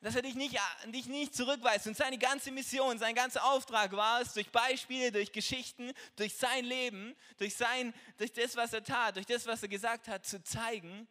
dass 0.00 0.16
er 0.16 0.22
dich 0.22 0.34
nicht, 0.34 0.58
dich 0.86 1.06
nicht 1.06 1.34
zurückweist. 1.34 1.86
Und 1.86 1.96
seine 1.96 2.16
ganze 2.16 2.50
Mission, 2.50 2.98
sein 2.98 3.14
ganzer 3.14 3.44
Auftrag 3.44 3.92
war 3.92 4.22
es, 4.22 4.32
durch 4.32 4.50
Beispiele, 4.50 5.12
durch 5.12 5.32
Geschichten, 5.32 5.92
durch 6.16 6.34
sein 6.36 6.64
Leben, 6.64 7.14
durch, 7.36 7.54
sein, 7.54 7.92
durch 8.16 8.32
das, 8.32 8.56
was 8.56 8.72
er 8.72 8.82
tat, 8.82 9.16
durch 9.16 9.26
das, 9.26 9.46
was 9.46 9.62
er 9.62 9.68
gesagt 9.68 10.08
hat, 10.08 10.24
zu 10.24 10.42
zeigen, 10.42 11.06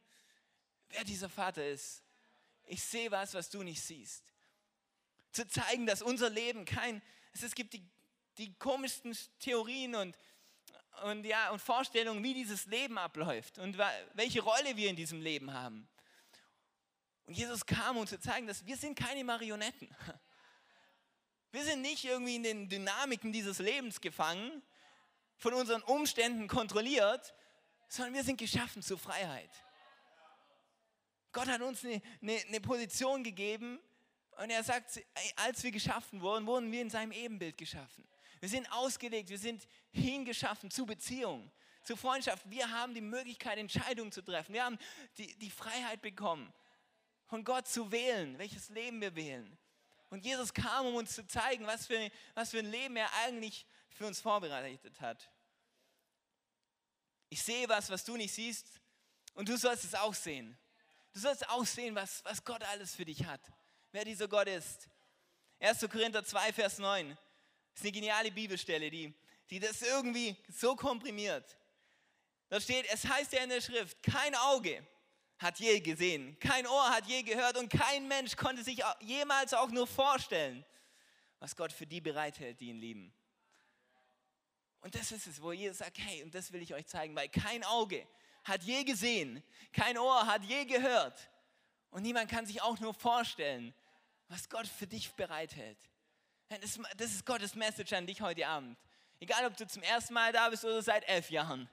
wer 0.90 1.04
dieser 1.04 1.30
Vater 1.30 1.68
ist. 1.68 2.02
Ich 2.66 2.84
sehe 2.84 3.12
was, 3.12 3.36
was 3.36 3.50
du 3.50 3.62
nicht 3.62 3.82
siehst 3.82 4.35
zu 5.36 5.48
zeigen, 5.48 5.86
dass 5.86 6.02
unser 6.02 6.30
Leben 6.30 6.66
kein, 6.66 7.02
es 7.34 7.54
gibt 7.54 7.74
die, 7.74 7.86
die 8.38 8.54
komischsten 8.56 9.16
Theorien 9.40 9.96
und, 9.96 10.18
und, 11.04 11.26
ja, 11.26 11.52
und 11.52 11.62
Vorstellungen, 11.62 12.24
wie 12.24 12.34
dieses 12.34 12.66
Leben 12.66 12.98
abläuft 12.98 13.60
und 13.60 13.78
welche 14.14 14.42
Rolle 14.42 14.78
wir 14.78 14.90
in 14.90 14.96
diesem 14.96 15.22
Leben 15.22 15.54
haben. 15.54 15.88
Und 17.26 17.34
Jesus 17.34 17.66
kam, 17.66 17.98
um 17.98 18.08
zu 18.08 18.20
zeigen, 18.20 18.48
dass 18.48 18.66
wir 18.66 18.78
sind 18.78 18.98
keine 18.98 19.24
Marionetten. 19.24 19.90
Wir 21.52 21.64
sind 21.64 21.84
nicht 21.84 22.04
irgendwie 22.04 22.36
in 22.36 22.44
den 22.44 22.68
Dynamiken 22.68 23.32
dieses 23.32 23.60
Lebens 23.60 24.02
gefangen, 24.02 24.62
von 25.38 25.54
unseren 25.54 25.82
Umständen 25.84 26.50
kontrolliert, 26.50 27.34
sondern 27.88 28.14
wir 28.14 28.26
sind 28.26 28.38
geschaffen 28.38 28.82
zur 28.82 29.00
Freiheit. 29.00 29.50
Gott 31.32 31.48
hat 31.48 31.62
uns 31.62 31.86
eine, 31.86 32.02
eine, 32.22 32.42
eine 32.46 32.60
Position 32.60 33.24
gegeben, 33.24 33.80
und 34.38 34.50
er 34.50 34.64
sagt, 34.64 35.02
als 35.38 35.64
wir 35.64 35.72
geschaffen 35.72 36.22
wurden, 36.22 36.46
wurden 36.46 36.72
wir 36.72 36.82
in 36.82 36.90
seinem 36.90 37.12
Ebenbild 37.12 37.58
geschaffen. 37.58 38.08
Wir 38.40 38.50
sind 38.50 38.70
ausgelegt, 38.72 39.30
wir 39.30 39.40
sind 39.40 39.66
hingeschaffen 39.92 40.70
zu 40.70 40.86
Beziehung, 40.86 41.50
zu 41.84 41.96
Freundschaft. 41.96 42.50
Wir 42.50 42.70
haben 42.70 42.94
die 42.94 43.02
Möglichkeit, 43.02 43.58
Entscheidungen 43.58 44.12
zu 44.12 44.22
treffen. 44.22 44.54
Wir 44.54 44.66
haben 44.66 44.78
die, 45.18 45.34
die 45.40 45.50
Freiheit 45.50 46.02
bekommen, 46.02 46.54
von 47.28 47.44
Gott 47.44 47.68
zu 47.68 47.92
wählen, 47.92 48.38
welches 48.38 48.70
Leben 48.70 49.02
wir 49.02 49.16
wählen. 49.16 49.58
Und 50.10 50.26
Jesus 50.26 50.54
kam, 50.54 50.86
um 50.86 50.96
uns 50.96 51.16
zu 51.16 51.26
zeigen, 51.26 51.66
was 51.66 51.88
für, 51.88 52.12
was 52.34 52.52
für 52.52 52.60
ein 52.60 52.70
Leben 52.70 52.96
er 52.98 53.12
eigentlich 53.26 53.66
für 53.90 54.06
uns 54.06 54.20
vorbereitet 54.20 55.00
hat. 55.02 55.30
Ich 57.30 57.42
sehe 57.42 57.68
was, 57.68 57.90
was 57.90 58.04
du 58.04 58.16
nicht 58.16 58.34
siehst, 58.34 58.68
und 59.34 59.50
du 59.50 59.58
sollst 59.58 59.84
es 59.84 59.96
auch 59.96 60.14
sehen. 60.14 60.58
Du 61.14 61.20
sollst 61.20 61.50
auch 61.50 61.66
sehen, 61.66 61.96
was, 61.96 62.24
was 62.24 62.44
Gott 62.44 62.64
alles 62.64 62.96
für 62.96 63.06
dich 63.06 63.26
hat 63.26 63.42
wer 63.96 64.04
dieser 64.04 64.28
Gott 64.28 64.50
ist. 64.50 64.90
1. 65.60 65.80
Korinther 65.90 66.24
2, 66.24 66.52
Vers 66.52 66.80
9. 66.80 67.10
Das 67.10 67.18
ist 67.76 67.82
eine 67.82 67.92
geniale 67.94 68.30
Bibelstelle, 68.30 68.90
die, 68.90 69.14
die 69.50 69.60
das 69.60 69.82
irgendwie 69.82 70.36
so 70.50 70.76
komprimiert. 70.76 71.58
Da 72.50 72.60
steht, 72.60 72.86
es 72.92 73.08
heißt 73.08 73.32
ja 73.32 73.42
in 73.42 73.50
der 73.50 73.62
Schrift, 73.62 74.04
kein 74.04 74.36
Auge 74.36 74.86
hat 75.38 75.60
je 75.60 75.80
gesehen, 75.80 76.38
kein 76.40 76.68
Ohr 76.68 76.90
hat 76.90 77.06
je 77.08 77.24
gehört 77.24 77.58
und 77.58 77.70
kein 77.70 78.06
Mensch 78.08 78.36
konnte 78.36 78.64
sich 78.64 78.84
jemals 79.00 79.54
auch 79.54 79.70
nur 79.70 79.88
vorstellen, 79.88 80.66
was 81.40 81.56
Gott 81.56 81.72
für 81.72 81.88
die 81.88 82.02
bereithält, 82.02 82.60
die 82.60 82.68
ihn 82.68 82.80
lieben. 82.80 83.14
Und 84.82 84.94
das 84.94 85.14
ist 85.14 85.26
es, 85.26 85.42
wo 85.42 85.54
Jesus 85.54 85.78
sagt, 85.78 85.98
hey, 86.00 86.22
und 86.22 86.36
das 86.36 86.52
will 86.52 86.62
ich 86.62 86.74
euch 86.74 86.86
zeigen, 86.86 87.16
weil 87.16 87.30
kein 87.30 87.64
Auge 87.64 88.06
hat 88.44 88.62
je 88.64 88.84
gesehen, 88.84 89.42
kein 89.72 89.98
Ohr 89.98 90.28
hat 90.28 90.44
je 90.44 90.66
gehört 90.66 91.30
und 91.92 92.02
niemand 92.02 92.30
kann 92.30 92.46
sich 92.46 92.62
auch 92.62 92.78
nur 92.80 92.94
vorstellen, 92.94 93.74
was 94.28 94.50
Gott 94.50 94.68
für 94.68 94.88
dich 94.88 95.12
bereithält. 95.14 95.78
Das 96.98 97.12
ist 97.12 97.26
Gottes 97.26 97.56
Message 97.56 97.94
an 97.94 98.06
dich 98.06 98.22
heute 98.22 98.48
Abend. 98.48 98.78
Egal, 99.20 99.46
ob 99.46 99.56
du 99.58 99.66
zum 99.68 99.82
ersten 99.84 100.14
Mal 100.14 100.32
da 100.32 100.50
bist 100.50 100.66
oder 100.66 100.82
seit 100.82 101.08
elf 101.08 101.30
Jahren. 101.30 101.70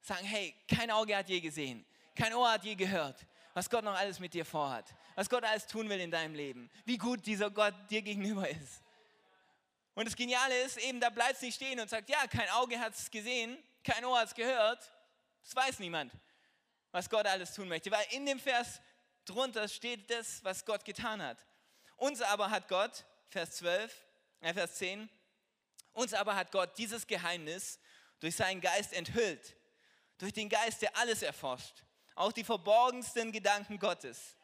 Sagen, 0.00 0.26
hey, 0.26 0.54
kein 0.68 0.90
Auge 0.90 1.16
hat 1.16 1.28
je 1.28 1.40
gesehen, 1.40 1.84
kein 2.14 2.32
Ohr 2.34 2.50
hat 2.52 2.64
je 2.64 2.74
gehört, 2.74 3.26
was 3.54 3.68
Gott 3.68 3.82
noch 3.82 3.96
alles 3.96 4.20
mit 4.20 4.34
dir 4.34 4.44
vorhat, 4.44 4.94
was 5.14 5.28
Gott 5.28 5.42
alles 5.42 5.66
tun 5.66 5.88
will 5.88 5.98
in 5.98 6.10
deinem 6.10 6.34
Leben, 6.34 6.70
wie 6.84 6.98
gut 6.98 7.26
dieser 7.26 7.50
Gott 7.50 7.74
dir 7.90 8.02
gegenüber 8.02 8.48
ist. 8.48 8.82
Und 9.94 10.04
das 10.04 10.14
Geniale 10.14 10.56
ist 10.62 10.76
eben, 10.76 11.00
da 11.00 11.08
bleibt 11.08 11.36
es 11.36 11.42
nicht 11.42 11.56
stehen 11.56 11.80
und 11.80 11.88
sagt, 11.88 12.10
ja, 12.10 12.26
kein 12.26 12.48
Auge 12.50 12.78
hat 12.78 12.94
es 12.94 13.10
gesehen, 13.10 13.56
kein 13.82 14.04
Ohr 14.04 14.18
hat 14.20 14.28
es 14.28 14.34
gehört. 14.34 14.92
Das 15.42 15.56
weiß 15.56 15.78
niemand, 15.78 16.12
was 16.92 17.08
Gott 17.08 17.26
alles 17.26 17.54
tun 17.54 17.66
möchte. 17.66 17.90
Weil 17.90 18.04
in 18.10 18.26
dem 18.26 18.38
Vers 18.38 18.80
drunter 19.24 19.66
steht 19.66 20.10
das, 20.10 20.44
was 20.44 20.64
Gott 20.64 20.84
getan 20.84 21.22
hat. 21.22 21.38
Uns 21.96 22.20
aber 22.22 22.50
hat 22.50 22.68
Gott, 22.68 23.04
Vers 23.28 23.56
12, 23.56 24.04
äh 24.40 24.54
Vers 24.54 24.74
10, 24.76 25.08
uns 25.92 26.12
aber 26.12 26.36
hat 26.36 26.52
Gott 26.52 26.76
dieses 26.76 27.06
Geheimnis 27.06 27.78
durch 28.20 28.36
seinen 28.36 28.60
Geist 28.60 28.92
enthüllt. 28.92 29.56
Durch 30.18 30.32
den 30.32 30.48
Geist, 30.48 30.82
der 30.82 30.96
alles 30.96 31.22
erforscht. 31.22 31.82
Auch 32.14 32.32
die 32.32 32.44
verborgensten 32.44 33.32
Gedanken 33.32 33.78
Gottes. 33.78 34.36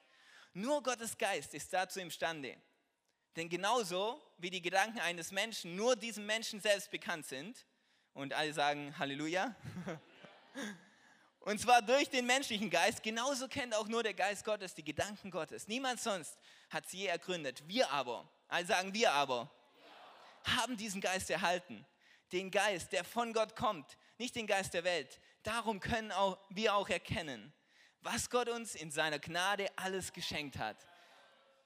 Nur 0.52 0.82
Gottes 0.82 1.16
Geist 1.16 1.54
ist 1.54 1.72
dazu 1.72 2.00
imstande. 2.00 2.56
Denn 3.36 3.48
genauso 3.48 4.22
wie 4.36 4.50
die 4.50 4.60
Gedanken 4.60 5.00
eines 5.00 5.30
Menschen 5.30 5.76
nur 5.76 5.96
diesem 5.96 6.26
Menschen 6.26 6.60
selbst 6.60 6.90
bekannt 6.90 7.26
sind, 7.26 7.64
und 8.14 8.34
alle 8.34 8.52
sagen 8.52 8.98
Halleluja, 8.98 9.54
und 11.44 11.60
zwar 11.60 11.82
durch 11.82 12.08
den 12.08 12.26
menschlichen 12.26 12.70
Geist, 12.70 13.02
genauso 13.02 13.48
kennt 13.48 13.74
auch 13.74 13.88
nur 13.88 14.02
der 14.02 14.14
Geist 14.14 14.44
Gottes 14.44 14.74
die 14.74 14.84
Gedanken 14.84 15.30
Gottes. 15.30 15.66
Niemand 15.66 16.00
sonst 16.00 16.38
hat 16.70 16.88
sie 16.88 16.98
je 16.98 17.06
ergründet. 17.06 17.66
Wir 17.66 17.90
aber, 17.90 18.28
alle 18.48 18.66
sagen 18.66 18.94
wir 18.94 19.12
aber, 19.12 19.50
haben 20.44 20.76
diesen 20.76 21.00
Geist 21.00 21.30
erhalten. 21.30 21.84
Den 22.30 22.50
Geist, 22.50 22.92
der 22.92 23.04
von 23.04 23.32
Gott 23.32 23.56
kommt, 23.56 23.98
nicht 24.18 24.36
den 24.36 24.46
Geist 24.46 24.72
der 24.72 24.84
Welt. 24.84 25.20
Darum 25.42 25.80
können 25.80 26.12
auch, 26.12 26.38
wir 26.48 26.74
auch 26.74 26.88
erkennen, 26.88 27.52
was 28.00 28.30
Gott 28.30 28.48
uns 28.48 28.74
in 28.74 28.90
seiner 28.90 29.18
Gnade 29.18 29.66
alles 29.76 30.12
geschenkt 30.12 30.58
hat. 30.58 30.76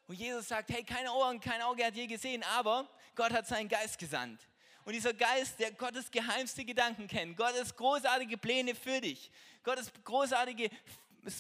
Und 0.09 0.15
Jesus 0.15 0.49
sagt, 0.49 0.71
hey, 0.71 0.85
keine 0.85 1.13
Ohren, 1.13 1.41
kein 1.41 1.61
Auge 1.63 1.85
hat 1.85 1.95
je 1.95 2.07
gesehen, 2.07 2.43
aber 2.45 2.89
Gott 3.15 3.33
hat 3.33 3.47
seinen 3.47 3.69
Geist 3.69 3.99
gesandt. 3.99 4.41
Und 4.87 4.93
dieser 4.93 5.13
Geist, 5.13 5.59
der 5.59 5.73
Gottes 5.73 6.09
geheimste 6.13 6.65
Gedanken 6.65 7.09
kennt, 7.09 7.37
Gottes 7.37 7.75
großartige 7.75 8.39
Pläne 8.39 8.73
für 8.73 9.01
dich, 9.01 9.33
Gottes 9.65 9.91
großartiges 10.05 10.71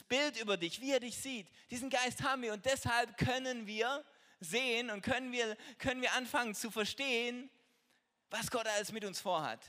Bild 0.09 0.41
über 0.41 0.57
dich, 0.57 0.81
wie 0.81 0.91
er 0.91 0.99
dich 0.99 1.17
sieht, 1.17 1.47
diesen 1.71 1.89
Geist 1.89 2.25
haben 2.25 2.43
wir 2.43 2.53
und 2.53 2.67
deshalb 2.67 3.17
können 3.17 3.65
wir 3.69 4.05
sehen 4.41 4.91
und 4.91 5.01
können 5.01 5.31
wir, 5.31 5.57
können 5.79 6.03
wir 6.03 6.13
anfangen 6.15 6.57
zu 6.57 6.73
verstehen, 6.73 7.49
was 8.31 8.51
Gott 8.51 8.67
alles 8.67 8.91
mit 8.91 9.05
uns 9.05 9.21
vorhat. 9.21 9.61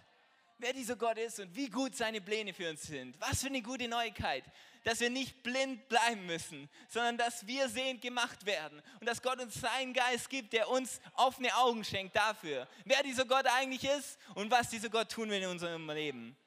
Wer 0.57 0.74
dieser 0.74 0.96
Gott 0.96 1.19
ist 1.19 1.39
und 1.39 1.55
wie 1.55 1.69
gut 1.69 1.96
seine 1.96 2.19
Pläne 2.19 2.55
für 2.55 2.72
uns 2.72 2.81
sind. 2.81 3.15
Was 3.22 3.41
für 3.41 3.48
eine 3.48 3.62
gute 3.62 3.88
Neuigkeit, 3.88 4.43
dass 4.88 5.01
wir 5.01 5.10
nicht 5.10 5.44
blind 5.44 5.89
bleiben 5.89 6.25
müssen, 6.27 6.70
sondern 6.88 7.17
dass 7.17 7.46
wir 7.46 7.67
sehend 7.67 8.01
gemacht 8.01 8.46
werden 8.46 8.82
und 9.01 9.06
dass 9.06 9.22
Gott 9.22 9.38
uns 9.38 9.56
seinen 9.56 9.94
Geist 9.94 10.29
gibt, 10.29 10.53
der 10.53 10.70
uns 10.70 11.01
offene 11.15 11.53
Augen 11.58 11.84
schenkt 11.84 12.15
dafür, 12.15 12.70
wer 12.86 13.03
dieser 13.03 13.25
Gott 13.25 13.46
eigentlich 13.48 13.84
ist 13.84 14.17
und 14.34 14.50
was 14.50 14.70
dieser 14.70 14.88
Gott 14.88 15.12
tun 15.12 15.29
will 15.29 15.41
in 15.41 15.50
unserem 15.50 15.89
Leben. 15.89 16.38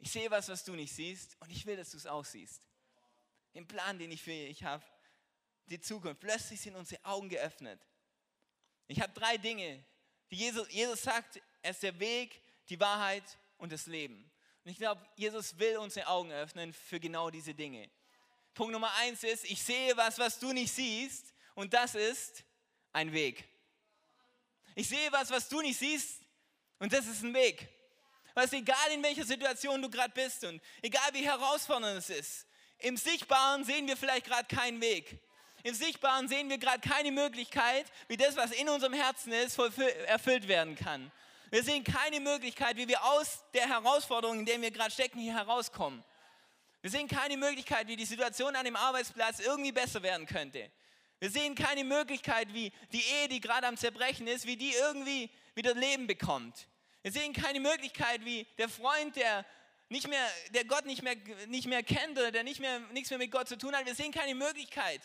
Ich 0.00 0.10
sehe 0.10 0.28
was, 0.28 0.48
was 0.48 0.64
du 0.64 0.72
nicht 0.72 0.92
siehst 0.92 1.36
und 1.38 1.52
ich 1.52 1.64
will, 1.66 1.76
dass 1.76 1.92
du 1.92 1.98
es 1.98 2.06
auch 2.06 2.24
siehst. 2.24 2.60
Den 3.54 3.68
Plan, 3.68 3.96
den 3.96 4.10
ich 4.10 4.20
für 4.20 4.32
dich 4.32 4.64
habe, 4.64 4.82
die 5.66 5.80
Zukunft. 5.80 6.18
Plötzlich 6.18 6.60
sind 6.60 6.74
unsere 6.74 7.04
Augen 7.04 7.28
geöffnet. 7.28 7.80
Ich 8.88 9.00
habe 9.00 9.12
drei 9.12 9.36
Dinge, 9.36 9.84
die 10.32 10.36
Jesus, 10.36 10.68
Jesus 10.72 11.00
sagt, 11.00 11.40
er 11.62 11.70
ist 11.70 11.84
der 11.84 11.96
Weg, 12.00 12.42
die 12.68 12.80
Wahrheit 12.80 13.38
und 13.56 13.70
das 13.70 13.86
Leben. 13.86 14.28
Und 14.64 14.70
ich 14.70 14.78
glaube, 14.78 15.04
Jesus 15.16 15.58
will 15.58 15.78
unsere 15.78 16.06
Augen 16.06 16.30
öffnen 16.32 16.72
für 16.72 17.00
genau 17.00 17.30
diese 17.30 17.54
Dinge. 17.54 17.90
Punkt 18.54 18.72
Nummer 18.72 18.92
eins 18.96 19.24
ist, 19.24 19.44
ich 19.44 19.62
sehe 19.62 19.96
was, 19.96 20.18
was 20.18 20.38
du 20.38 20.52
nicht 20.52 20.72
siehst, 20.72 21.32
und 21.54 21.72
das 21.72 21.94
ist 21.94 22.44
ein 22.92 23.12
Weg. 23.12 23.44
Ich 24.74 24.88
sehe 24.88 25.10
was, 25.12 25.30
was 25.30 25.48
du 25.48 25.60
nicht 25.60 25.78
siehst, 25.78 26.22
und 26.78 26.92
das 26.92 27.06
ist 27.06 27.22
ein 27.22 27.34
Weg. 27.34 27.68
Weißt 28.34 28.52
egal 28.52 28.90
in 28.92 29.02
welcher 29.02 29.24
Situation 29.24 29.80
du 29.82 29.90
gerade 29.90 30.12
bist 30.12 30.44
und 30.44 30.62
egal 30.82 31.08
wie 31.12 31.24
herausfordernd 31.24 31.98
es 31.98 32.10
ist, 32.10 32.46
im 32.78 32.96
Sichtbaren 32.96 33.64
sehen 33.64 33.86
wir 33.86 33.96
vielleicht 33.96 34.26
gerade 34.26 34.54
keinen 34.54 34.80
Weg. 34.80 35.18
Im 35.62 35.74
Sichtbaren 35.74 36.28
sehen 36.28 36.48
wir 36.48 36.56
gerade 36.56 36.80
keine 36.80 37.12
Möglichkeit, 37.12 37.90
wie 38.08 38.16
das, 38.16 38.36
was 38.36 38.52
in 38.52 38.68
unserem 38.68 38.94
Herzen 38.94 39.32
ist, 39.32 39.58
erfüllt 39.58 40.48
werden 40.48 40.74
kann. 40.74 41.12
Wir 41.50 41.64
sehen 41.64 41.82
keine 41.82 42.20
Möglichkeit, 42.20 42.76
wie 42.76 42.86
wir 42.86 43.04
aus 43.04 43.42
der 43.54 43.68
Herausforderung, 43.68 44.38
in 44.38 44.46
der 44.46 44.60
wir 44.62 44.70
gerade 44.70 44.92
stecken, 44.92 45.18
hier 45.18 45.34
herauskommen. 45.34 46.04
Wir 46.80 46.90
sehen 46.90 47.08
keine 47.08 47.36
Möglichkeit, 47.36 47.88
wie 47.88 47.96
die 47.96 48.04
Situation 48.04 48.54
an 48.54 48.64
dem 48.64 48.76
Arbeitsplatz 48.76 49.40
irgendwie 49.40 49.72
besser 49.72 50.02
werden 50.02 50.26
könnte. 50.26 50.70
Wir 51.18 51.30
sehen 51.30 51.54
keine 51.54 51.84
Möglichkeit, 51.84 52.54
wie 52.54 52.72
die 52.92 53.02
Ehe, 53.02 53.28
die 53.28 53.40
gerade 53.40 53.66
am 53.66 53.76
Zerbrechen 53.76 54.26
ist, 54.28 54.46
wie 54.46 54.56
die 54.56 54.72
irgendwie 54.72 55.28
wieder 55.54 55.74
Leben 55.74 56.06
bekommt. 56.06 56.68
Wir 57.02 57.12
sehen 57.12 57.32
keine 57.32 57.60
Möglichkeit, 57.60 58.24
wie 58.24 58.46
der 58.56 58.68
Freund, 58.68 59.16
der 59.16 59.44
nicht 59.88 60.08
mehr, 60.08 60.24
der 60.54 60.64
Gott 60.64 60.86
nicht 60.86 61.02
mehr, 61.02 61.16
nicht 61.48 61.66
mehr 61.66 61.82
kennt 61.82 62.12
oder 62.12 62.30
der 62.30 62.44
nicht 62.44 62.60
mehr, 62.60 62.78
nichts 62.92 63.10
mehr 63.10 63.18
mit 63.18 63.32
Gott 63.32 63.48
zu 63.48 63.58
tun 63.58 63.74
hat, 63.74 63.84
wir 63.86 63.94
sehen 63.94 64.12
keine 64.12 64.36
Möglichkeit, 64.36 65.00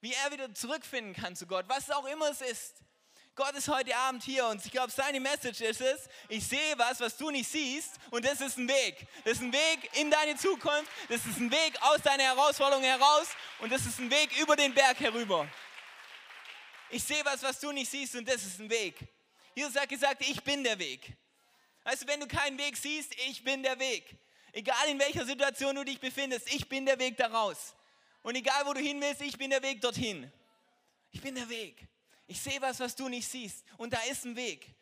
wie 0.00 0.12
er 0.12 0.32
wieder 0.32 0.52
zurückfinden 0.54 1.14
kann 1.14 1.36
zu 1.36 1.46
Gott, 1.46 1.66
was 1.68 1.90
auch 1.90 2.04
immer 2.06 2.30
es 2.30 2.40
ist. 2.40 2.82
Gott 3.36 3.52
ist 3.56 3.66
heute 3.66 3.96
Abend 3.96 4.22
hier 4.22 4.46
und 4.46 4.64
ich 4.64 4.70
glaube, 4.70 4.92
seine 4.92 5.18
Message 5.18 5.60
ist 5.60 5.80
es, 5.80 6.08
ich 6.28 6.46
sehe 6.46 6.78
was, 6.78 7.00
was 7.00 7.16
du 7.16 7.30
nicht 7.30 7.50
siehst 7.50 7.94
und 8.10 8.24
das 8.24 8.40
ist 8.40 8.56
ein 8.58 8.68
Weg. 8.68 9.08
Das 9.24 9.34
ist 9.34 9.42
ein 9.42 9.52
Weg 9.52 9.90
in 9.94 10.08
deine 10.08 10.36
Zukunft, 10.36 10.88
das 11.08 11.26
ist 11.26 11.38
ein 11.38 11.50
Weg 11.50 11.72
aus 11.80 12.00
deiner 12.00 12.22
Herausforderung 12.22 12.84
heraus 12.84 13.26
und 13.58 13.72
das 13.72 13.86
ist 13.86 13.98
ein 13.98 14.08
Weg 14.08 14.38
über 14.40 14.54
den 14.54 14.72
Berg 14.72 15.00
herüber. 15.00 15.48
Ich 16.90 17.02
sehe 17.02 17.24
was, 17.24 17.42
was 17.42 17.58
du 17.58 17.72
nicht 17.72 17.90
siehst 17.90 18.14
und 18.14 18.28
das 18.28 18.44
ist 18.44 18.60
ein 18.60 18.70
Weg. 18.70 19.00
Jesus 19.56 19.74
hat 19.74 19.88
gesagt, 19.88 20.22
ich 20.24 20.40
bin 20.44 20.62
der 20.62 20.78
Weg. 20.78 21.12
Du, 21.84 22.06
wenn 22.06 22.20
du 22.20 22.28
keinen 22.28 22.56
Weg 22.56 22.76
siehst, 22.76 23.12
ich 23.26 23.42
bin 23.42 23.64
der 23.64 23.76
Weg. 23.80 24.16
Egal 24.52 24.88
in 24.88 24.98
welcher 25.00 25.26
Situation 25.26 25.74
du 25.74 25.84
dich 25.84 25.98
befindest, 25.98 26.52
ich 26.54 26.68
bin 26.68 26.86
der 26.86 27.00
Weg 27.00 27.16
daraus. 27.16 27.74
Und 28.22 28.36
egal 28.36 28.64
wo 28.64 28.72
du 28.74 28.80
hin 28.80 29.00
willst, 29.00 29.22
ich 29.22 29.36
bin 29.36 29.50
der 29.50 29.62
Weg 29.62 29.80
dorthin. 29.80 30.32
Ich 31.10 31.20
bin 31.20 31.34
der 31.34 31.48
Weg. 31.48 31.88
Ich 32.26 32.40
sehe 32.40 32.60
was, 32.60 32.80
was 32.80 32.94
du 32.94 33.08
nicht 33.08 33.28
siehst. 33.28 33.64
Und 33.76 33.92
da 33.92 34.00
ist 34.10 34.24
ein 34.24 34.36
Weg. 34.36 34.74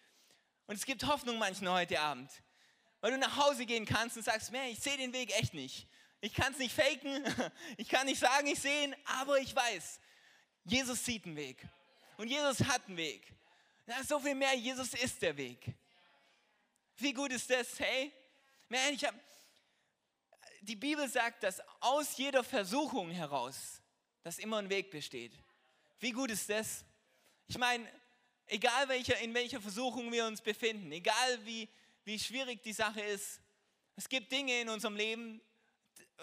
Und 0.66 0.76
es 0.76 0.85
gibt 0.85 1.05
Hoffnung 1.07 1.38
manchen 1.38 1.68
heute 1.68 2.00
Abend. 2.00 2.31
Weil 3.00 3.12
du 3.12 3.18
nach 3.18 3.37
Hause 3.37 3.66
gehen 3.66 3.85
kannst 3.85 4.16
und 4.16 4.22
sagst, 4.22 4.52
man, 4.52 4.66
ich 4.66 4.78
sehe 4.78 4.96
den 4.96 5.12
Weg 5.12 5.37
echt 5.37 5.55
nicht. 5.55 5.88
Ich 6.20 6.33
kann 6.35 6.52
es 6.52 6.59
nicht 6.59 6.74
faken. 6.74 7.24
Ich 7.76 7.88
kann 7.88 8.07
nicht 8.07 8.20
sagen, 8.20 8.46
ich 8.46 8.61
sehe 8.61 8.85
ihn, 8.85 8.96
aber 9.05 9.38
ich 9.38 9.55
weiß, 9.55 9.98
Jesus 10.64 11.05
sieht 11.05 11.26
einen 11.26 11.37
Weg. 11.37 11.66
Und 12.16 12.28
Jesus 12.28 12.61
hat 12.61 12.87
einen 12.87 12.96
Weg. 12.96 13.33
Ist 13.87 14.09
so 14.09 14.20
viel 14.20 14.35
mehr. 14.35 14.55
Jesus 14.55 14.94
ist 14.94 15.20
der 15.20 15.37
Weg. 15.37 15.74
Wie 16.96 17.12
gut 17.12 17.33
ist 17.33 17.50
das? 17.50 17.78
Hey, 17.81 18.12
man, 18.68 18.94
ich 18.94 19.05
habe 19.05 19.18
die 20.61 20.76
Bibel 20.76 21.09
sagt, 21.09 21.42
dass 21.42 21.61
aus 21.81 22.16
jeder 22.16 22.44
Versuchung 22.44 23.11
heraus, 23.11 23.81
dass 24.22 24.38
immer 24.38 24.59
ein 24.59 24.70
Weg 24.70 24.90
besteht. 24.90 25.33
Wie 25.98 26.12
gut 26.12 26.31
ist 26.31 26.48
das? 26.48 26.85
Ich 27.48 27.59
meine, 27.59 27.87
egal 28.46 28.88
welcher, 28.88 29.18
in 29.18 29.35
welcher 29.35 29.61
Versuchung 29.61 30.11
wir 30.12 30.26
uns 30.26 30.40
befinden, 30.40 30.90
egal 30.92 31.44
wie, 31.44 31.68
wie 32.05 32.18
schwierig 32.18 32.62
die 32.62 32.72
Sache 32.72 33.00
ist, 33.00 33.40
es 33.96 34.09
gibt 34.09 34.33
Dinge 34.33 34.61
in 34.61 34.68
unserem 34.68 34.96
Leben, 34.96 35.40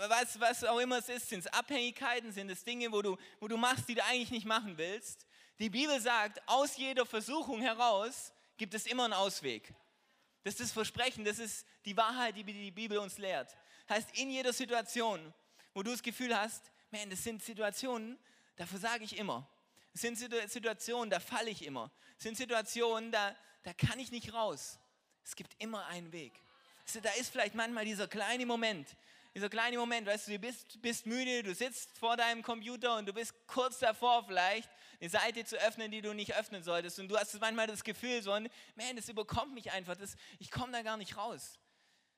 was, 0.08 0.40
was 0.40 0.64
auch 0.64 0.80
immer 0.80 0.98
es 1.00 1.10
ist, 1.10 1.30
sind 1.30 1.40
es 1.40 1.48
Abhängigkeiten, 1.48 2.32
sind 2.32 2.50
es 2.50 2.64
Dinge, 2.64 2.92
wo 2.92 3.02
du, 3.02 3.18
wo 3.40 3.48
du 3.48 3.58
machst, 3.58 3.88
die 3.90 3.96
du 3.96 4.04
eigentlich 4.04 4.32
nicht 4.32 4.46
machen 4.46 4.78
willst. 4.78 5.26
Die 5.60 5.70
Bibel 5.70 6.00
sagt, 6.00 6.42
aus 6.48 6.78
jeder 6.78 7.06
Versuchung 7.06 7.62
heraus 7.62 8.34
gibt 8.58 8.74
es 8.74 8.86
immer 8.86 9.06
einen 9.06 9.14
Ausweg. 9.14 9.74
Das 10.44 10.54
ist 10.54 10.62
das 10.62 10.72
Versprechen, 10.72 11.26
das 11.26 11.38
ist 11.38 11.66
die 11.86 11.98
Wahrheit, 11.98 12.38
die 12.38 12.44
die 12.44 12.72
Bibel 12.72 12.98
uns 12.98 13.18
lehrt. 13.18 13.56
Heißt, 13.90 14.18
in 14.18 14.30
jeder 14.30 14.54
Situation, 14.54 15.34
wo 15.74 15.84
du 15.84 15.92
das 15.92 16.02
Gefühl 16.02 16.36
hast, 16.36 16.72
man, 16.92 17.10
das 17.10 17.24
sind 17.24 17.44
Situationen, 17.44 18.18
da 18.56 18.66
versage 18.66 19.04
ich 19.04 19.18
immer. 19.18 19.48
Es 19.94 20.02
sind 20.02 20.18
Situationen, 20.18 21.10
da 21.10 21.20
falle 21.20 21.50
ich 21.50 21.66
immer. 21.66 21.92
Es 22.18 22.24
sind 22.24 22.38
Situationen, 22.38 23.12
da, 23.12 23.36
da 23.64 23.74
kann 23.74 24.00
ich 24.00 24.12
nicht 24.12 24.34
raus. 24.34 24.80
Es 25.24 25.36
gibt 25.36 25.56
immer 25.62 25.86
einen 25.88 26.12
Weg. 26.12 26.34
Da 27.04 27.12
ist 27.12 27.32
vielleicht 27.32 27.56
manchmal 27.56 27.86
dieser 27.86 28.08
kleine 28.08 28.46
Moment, 28.46 28.96
dieser 29.36 29.50
kleine 29.50 29.78
Moment, 29.78 30.08
weißt 30.08 30.28
du, 30.28 30.32
du 30.34 30.40
bist, 30.40 30.82
bist 30.82 31.06
müde, 31.06 31.44
du 31.44 31.54
sitzt 31.54 31.98
vor 31.98 32.18
deinem 32.18 32.42
Computer 32.42 32.98
und 32.98 33.08
du 33.08 33.14
bist 33.14 33.34
kurz 33.46 33.78
davor 33.80 34.26
vielleicht, 34.26 34.70
eine 35.00 35.10
Seite 35.10 35.46
zu 35.46 35.56
öffnen, 35.58 35.92
die 35.92 36.02
du 36.02 36.14
nicht 36.14 36.36
öffnen 36.36 36.64
solltest. 36.64 37.00
Und 37.00 37.10
du 37.10 37.18
hast 37.18 37.40
manchmal 37.40 37.68
das 37.68 37.84
Gefühl, 37.84 38.22
so, 38.24 38.32
man, 38.32 38.50
das 38.96 39.08
überkommt 39.08 39.54
mich 39.54 39.72
einfach, 39.72 39.96
das, 39.96 40.16
ich 40.40 40.50
komme 40.50 40.72
da 40.72 40.82
gar 40.82 40.98
nicht 40.98 41.16
raus. 41.16 41.60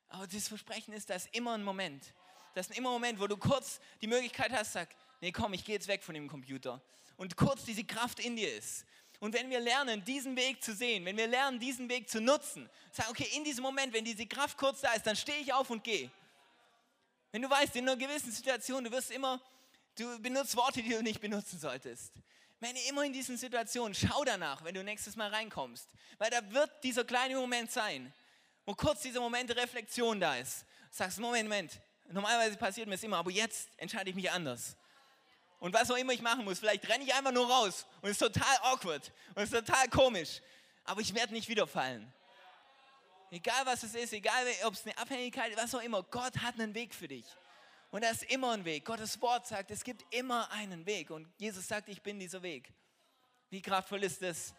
Aber 0.07 0.25
das 0.25 0.47
Versprechen 0.47 0.93
ist, 0.93 1.09
da 1.09 1.15
ist 1.15 1.29
immer 1.33 1.53
ein 1.53 1.63
Moment. 1.63 2.13
Das 2.53 2.69
ist 2.69 2.77
immer 2.77 2.89
ein 2.89 2.93
Moment, 2.93 3.19
wo 3.19 3.27
du 3.27 3.37
kurz 3.37 3.79
die 4.01 4.07
Möglichkeit 4.07 4.51
hast, 4.51 4.73
sag, 4.73 4.89
nee, 5.21 5.31
komm, 5.31 5.53
ich 5.53 5.63
gehe 5.63 5.75
jetzt 5.75 5.87
weg 5.87 6.03
von 6.03 6.13
dem 6.13 6.27
Computer 6.27 6.81
und 7.15 7.37
kurz 7.37 7.63
diese 7.63 7.83
Kraft 7.83 8.19
in 8.19 8.35
dir 8.35 8.53
ist. 8.53 8.85
Und 9.19 9.35
wenn 9.35 9.51
wir 9.51 9.59
lernen, 9.59 10.03
diesen 10.03 10.35
Weg 10.35 10.63
zu 10.63 10.73
sehen, 10.73 11.05
wenn 11.05 11.15
wir 11.15 11.27
lernen, 11.27 11.59
diesen 11.59 11.87
Weg 11.87 12.09
zu 12.09 12.19
nutzen, 12.19 12.67
sagen, 12.91 13.09
okay, 13.11 13.29
in 13.35 13.43
diesem 13.43 13.61
Moment, 13.61 13.93
wenn 13.93 14.03
diese 14.03 14.25
Kraft 14.25 14.57
kurz 14.57 14.81
da 14.81 14.93
ist, 14.93 15.05
dann 15.05 15.15
stehe 15.15 15.37
ich 15.39 15.53
auf 15.53 15.69
und 15.69 15.83
gehe. 15.83 16.09
Wenn 17.31 17.43
du 17.43 17.49
weißt, 17.49 17.75
in 17.75 17.87
einer 17.87 17.95
gewissen 17.95 18.31
Situation, 18.31 18.83
du 18.83 18.91
wirst 18.91 19.11
immer, 19.11 19.39
du 19.95 20.19
benutzt 20.19 20.55
Worte, 20.57 20.81
die 20.81 20.89
du 20.89 21.03
nicht 21.03 21.21
benutzen 21.21 21.59
solltest. 21.59 22.11
Wenn 22.59 22.75
immer 22.89 23.03
in 23.03 23.13
diesen 23.13 23.37
Situationen, 23.37 23.93
schau 23.93 24.23
danach, 24.23 24.63
wenn 24.63 24.73
du 24.73 24.83
nächstes 24.83 25.15
Mal 25.15 25.29
reinkommst. 25.29 25.87
Weil 26.17 26.31
da 26.31 26.51
wird 26.51 26.71
dieser 26.83 27.03
kleine 27.03 27.35
Moment 27.35 27.71
sein, 27.71 28.11
wo 28.65 28.73
kurz 28.73 29.03
dieser 29.03 29.19
Moment 29.19 29.49
der 29.51 29.57
Reflexion 29.57 30.19
da 30.19 30.37
ist. 30.37 30.65
Sagst, 30.89 31.19
Moment, 31.19 31.47
Moment, 31.47 31.79
normalerweise 32.09 32.57
passiert 32.57 32.87
mir 32.87 32.95
das 32.95 33.03
immer, 33.03 33.17
aber 33.17 33.29
jetzt 33.29 33.69
entscheide 33.77 34.09
ich 34.09 34.15
mich 34.15 34.31
anders 34.31 34.75
und 35.61 35.73
was 35.73 35.89
auch 35.89 35.95
immer 35.95 36.11
ich 36.11 36.21
machen 36.21 36.43
muss. 36.43 36.59
Vielleicht 36.59 36.89
renne 36.89 37.05
ich 37.05 37.13
einfach 37.13 37.31
nur 37.31 37.49
raus 37.49 37.85
und 38.01 38.09
es 38.09 38.19
ist 38.19 38.33
total 38.33 38.57
awkward 38.63 39.11
und 39.35 39.43
es 39.43 39.53
ist 39.53 39.65
total 39.65 39.87
komisch. 39.87 40.41
Aber 40.83 40.99
ich 40.99 41.13
werde 41.13 41.31
nicht 41.33 41.47
wieder 41.47 41.67
fallen. 41.67 42.11
Egal 43.29 43.65
was 43.65 43.83
es 43.83 43.95
ist, 43.95 44.11
egal 44.11 44.45
ob 44.65 44.73
es 44.73 44.83
eine 44.83 44.97
Abhängigkeit 44.97 45.51
ist, 45.51 45.57
was 45.57 45.73
auch 45.73 45.81
immer, 45.81 46.03
Gott 46.03 46.35
hat 46.39 46.55
einen 46.55 46.73
Weg 46.73 46.93
für 46.93 47.07
dich. 47.07 47.25
Und 47.91 48.03
da 48.03 48.09
ist 48.09 48.23
immer 48.23 48.51
ein 48.51 48.65
Weg. 48.65 48.85
Gottes 48.85 49.21
Wort 49.21 49.47
sagt, 49.47 49.69
es 49.69 49.83
gibt 49.83 50.03
immer 50.13 50.51
einen 50.51 50.85
Weg. 50.85 51.11
Und 51.11 51.27
Jesus 51.37 51.67
sagt, 51.67 51.89
ich 51.89 52.01
bin 52.01 52.19
dieser 52.19 52.41
Weg. 52.41 52.73
Wie 53.49 53.61
kraftvoll 53.61 54.03
ist 54.03 54.21
das? 54.21 54.53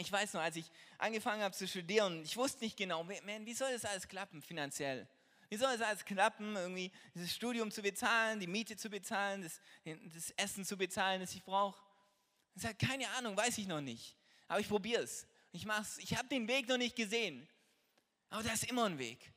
Ich 0.00 0.12
weiß 0.12 0.34
noch, 0.34 0.42
als 0.42 0.56
ich 0.56 0.70
angefangen 0.98 1.42
habe 1.42 1.54
zu 1.54 1.66
studieren, 1.66 2.22
ich 2.22 2.36
wusste 2.36 2.62
nicht 2.62 2.76
genau, 2.76 3.02
man, 3.02 3.46
wie 3.46 3.54
soll 3.54 3.72
das 3.72 3.84
alles 3.84 4.06
klappen 4.06 4.42
finanziell? 4.42 5.08
Wie 5.52 5.58
soll 5.58 5.74
es 5.74 5.82
alles 5.82 6.02
klappen, 6.06 6.56
irgendwie 6.56 6.90
dieses 7.14 7.34
Studium 7.34 7.70
zu 7.70 7.82
bezahlen, 7.82 8.40
die 8.40 8.46
Miete 8.46 8.74
zu 8.74 8.88
bezahlen, 8.88 9.42
das, 9.42 9.60
das 10.14 10.30
Essen 10.30 10.64
zu 10.64 10.78
bezahlen, 10.78 11.20
das 11.20 11.34
ich 11.34 11.44
brauche? 11.44 11.78
Ich 12.54 12.62
sage, 12.62 12.74
keine 12.76 13.06
Ahnung, 13.10 13.36
weiß 13.36 13.58
ich 13.58 13.66
noch 13.66 13.82
nicht. 13.82 14.16
Aber 14.48 14.60
ich 14.60 14.68
probiere 14.70 15.02
es. 15.02 15.26
Ich 15.50 15.66
mach's. 15.66 15.98
Ich 15.98 16.16
habe 16.16 16.26
den 16.26 16.48
Weg 16.48 16.68
noch 16.68 16.78
nicht 16.78 16.96
gesehen. 16.96 17.46
Aber 18.30 18.42
da 18.42 18.50
ist 18.54 18.64
immer 18.64 18.86
ein 18.86 18.98
Weg. 18.98 19.30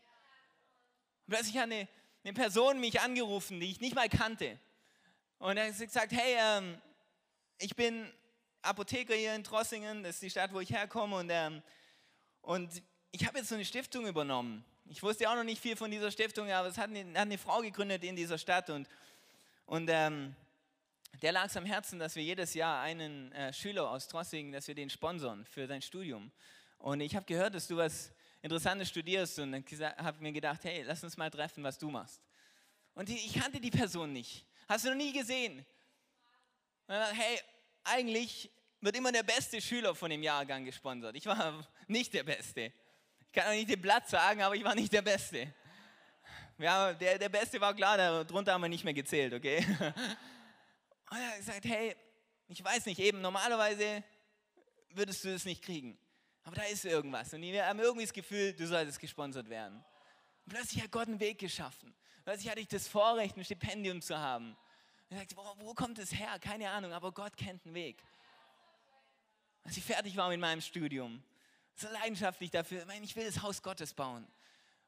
Und 1.26 1.34
plötzlich 1.34 1.58
hat 1.58 1.64
eine, 1.64 1.86
eine 2.24 2.32
Person 2.32 2.80
mich 2.80 3.02
angerufen, 3.02 3.60
die 3.60 3.70
ich 3.70 3.82
nicht 3.82 3.94
mal 3.94 4.08
kannte. 4.08 4.58
Und 5.40 5.58
er 5.58 5.68
hat 5.68 5.78
gesagt, 5.78 6.14
hey, 6.14 6.38
ähm, 6.40 6.82
ich 7.58 7.76
bin 7.76 8.10
Apotheker 8.62 9.16
hier 9.16 9.36
in 9.36 9.44
Trossingen, 9.44 10.02
das 10.02 10.16
ist 10.16 10.22
die 10.22 10.30
Stadt, 10.30 10.54
wo 10.54 10.62
ich 10.62 10.70
herkomme. 10.70 11.18
Und, 11.18 11.30
ähm, 11.30 11.62
und 12.40 12.82
ich 13.12 13.28
habe 13.28 13.40
jetzt 13.40 13.50
so 13.50 13.56
eine 13.56 13.66
Stiftung 13.66 14.08
übernommen. 14.08 14.64
Ich 14.88 15.02
wusste 15.02 15.28
auch 15.28 15.36
noch 15.36 15.44
nicht 15.44 15.60
viel 15.60 15.76
von 15.76 15.90
dieser 15.90 16.12
Stiftung, 16.12 16.52
aber 16.52 16.68
es 16.68 16.78
hat 16.78 16.90
eine, 16.90 17.10
hat 17.10 17.24
eine 17.24 17.40
Frau 17.40 17.62
gegründet 17.62 18.04
in 18.04 18.16
dieser 18.16 18.38
Stadt. 18.38 18.70
Und, 18.70 18.88
und 19.66 19.90
ähm, 19.92 20.36
der 21.24 21.32
lag 21.32 21.46
es 21.46 21.58
am 21.58 21.66
Herzen, 21.66 21.98
dass 21.98 22.16
wir 22.16 22.24
jedes 22.24 22.54
Jahr 22.54 22.82
einen 22.82 23.32
äh, 23.32 23.52
Schüler 23.52 23.90
aus 23.90 24.08
Trossingen, 24.08 24.52
dass 24.52 24.68
wir 24.68 24.76
den 24.76 24.92
sponsern 24.92 25.44
für 25.46 25.66
sein 25.66 25.82
Studium. 25.82 26.32
Und 26.78 27.02
ich 27.02 27.16
habe 27.16 27.26
gehört, 27.26 27.56
dass 27.56 27.68
du 27.68 27.78
was 27.78 28.12
Interessantes 28.44 28.90
studierst 28.90 29.40
und 29.40 29.56
habe 29.56 30.22
mir 30.22 30.32
gedacht, 30.32 30.64
hey, 30.66 30.84
lass 30.84 31.04
uns 31.04 31.18
mal 31.18 31.32
treffen, 31.32 31.64
was 31.64 31.80
du 31.80 31.90
machst. 31.90 32.22
Und 32.94 33.10
ich 33.10 33.34
kannte 33.34 33.60
die 33.60 33.72
Person 33.72 34.14
nicht. 34.14 34.46
Hast 34.68 34.86
du 34.86 34.90
noch 34.90 34.98
nie 34.98 35.14
gesehen? 35.14 35.66
Dachte, 36.86 37.16
hey, 37.16 37.40
eigentlich 37.84 38.52
wird 38.82 38.96
immer 38.96 39.12
der 39.12 39.24
beste 39.24 39.60
Schüler 39.60 39.96
von 39.96 40.12
dem 40.12 40.22
Jahrgang 40.22 40.64
gesponsert. 40.64 41.16
Ich 41.16 41.26
war 41.26 41.68
nicht 41.88 42.14
der 42.14 42.24
Beste. 42.24 42.72
Kann 43.36 43.48
auch 43.48 43.52
nicht 43.52 43.70
den 43.70 43.82
Blatt 43.82 44.08
sagen, 44.08 44.42
aber 44.42 44.56
ich 44.56 44.64
war 44.64 44.74
nicht 44.76 44.94
der 44.94 45.02
Beste. 45.02 45.54
Ja, 46.58 46.94
der, 46.94 47.20
der 47.20 47.28
Beste 47.28 47.60
war 47.60 47.74
klar, 47.74 47.98
darunter 47.98 48.54
haben 48.54 48.62
wir 48.62 48.70
nicht 48.70 48.86
mehr 48.86 48.94
gezählt, 48.94 49.34
okay? 49.34 49.58
Und 51.10 51.18
er 51.18 51.32
hat 51.32 51.38
gesagt, 51.38 51.66
hey, 51.66 51.94
ich 52.48 52.64
weiß 52.64 52.86
nicht, 52.86 52.98
eben 53.00 53.20
normalerweise 53.20 54.06
würdest 54.92 55.22
du 55.26 55.34
das 55.34 55.44
nicht 55.44 55.62
kriegen. 55.62 55.98
Aber 56.44 56.56
da 56.56 56.64
ist 56.64 56.86
irgendwas. 56.86 57.34
Und 57.34 57.42
wir 57.42 57.66
haben 57.66 57.80
irgendwie 57.80 58.06
das 58.06 58.14
Gefühl, 58.14 58.54
du 58.54 58.66
solltest 58.68 59.02
gesponsert 59.02 59.50
werden. 59.50 59.84
Und 60.46 60.54
plötzlich 60.54 60.82
hat 60.82 60.92
Gott 60.92 61.10
einen 61.10 61.20
Weg 61.20 61.40
geschaffen. 61.40 61.94
Plötzlich 62.24 62.50
hatte 62.50 62.62
ich 62.62 62.70
das 62.70 62.88
Vorrecht, 62.88 63.36
ein 63.36 63.44
Stipendium 63.44 64.02
zu 64.02 64.18
haben. 64.18 64.56
Und 65.10 65.18
ich 65.18 65.18
sagte, 65.18 65.36
wo, 65.36 65.44
wo 65.58 65.74
kommt 65.74 66.00
es 66.00 66.14
her? 66.14 66.40
Keine 66.40 66.70
Ahnung, 66.70 66.94
aber 66.94 67.12
Gott 67.12 67.36
kennt 67.36 67.66
einen 67.66 67.76
Weg. 67.76 68.02
Als 69.66 69.76
ich 69.76 69.84
fertig 69.84 70.16
war 70.16 70.30
mit 70.30 70.40
meinem 70.40 70.62
Studium, 70.62 71.22
so 71.76 71.88
leidenschaftlich 71.90 72.52
dafür, 72.52 72.82
ich, 72.82 72.86
meine, 72.86 73.06
ich 73.06 73.16
will 73.16 73.26
das 73.26 73.42
Haus 73.42 73.62
Gottes 73.62 73.94
bauen. 73.94 74.26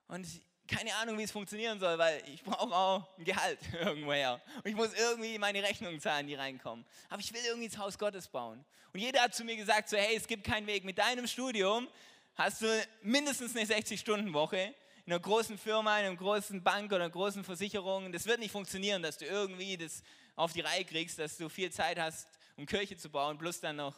Und 0.08 0.26
keine 0.68 0.94
Ahnung, 0.96 1.18
wie 1.18 1.24
es 1.24 1.32
funktionieren 1.32 1.80
soll, 1.80 1.98
weil 1.98 2.22
ich 2.28 2.44
brauche 2.44 2.76
auch 2.76 3.18
ein 3.18 3.24
Gehalt 3.24 3.60
irgendwoher. 3.74 4.42
Und 4.58 4.68
ich 4.68 4.76
muss 4.76 4.94
irgendwie 4.94 5.38
meine 5.38 5.64
Rechnungen 5.64 6.00
zahlen, 6.00 6.28
die 6.28 6.36
reinkommen. 6.36 6.86
Aber 7.10 7.20
ich 7.20 7.34
will 7.34 7.42
irgendwie 7.46 7.70
das 7.70 7.78
Haus 7.78 7.98
Gottes 7.98 8.28
bauen. 8.28 8.64
Und 8.94 9.00
jeder 9.00 9.22
hat 9.22 9.36
zu 9.36 9.44
mir 9.44 9.56
gesagt, 9.56 9.90
so 9.90 9.98
hey, 9.98 10.16
es 10.16 10.28
gibt 10.28 10.44
keinen 10.44 10.68
Weg. 10.68 10.84
Mit 10.84 10.98
deinem 10.98 11.28
Studium 11.28 11.88
hast 12.36 12.62
du 12.62 12.88
mindestens 13.02 13.56
eine 13.56 13.66
60-Stunden-Woche 13.66 14.74
in 15.06 15.14
einer 15.14 15.20
großen 15.22 15.58
Firma, 15.58 16.00
in 16.00 16.06
einer 16.08 16.16
großen 16.16 16.62
Bank 16.62 16.92
oder 16.92 17.06
einer 17.06 17.10
großen 17.10 17.44
Versicherung. 17.44 18.12
Das 18.12 18.26
wird 18.26 18.40
nicht 18.40 18.52
funktionieren, 18.52 19.02
dass 19.02 19.18
du 19.18 19.26
irgendwie 19.26 19.78
das 19.78 20.04
auf 20.36 20.54
die 20.54 20.62
Reihe 20.62 20.86
kriegst, 20.86 21.18
dass 21.18 21.38
du 21.38 21.50
viel 21.50 21.72
Zeit 21.72 22.00
hast, 22.00 22.28
um 22.58 22.66
Kirche 22.66 22.98
zu 22.98 23.10
bauen, 23.10 23.38
plus 23.38 23.60
dann 23.60 23.78
noch 23.78 23.96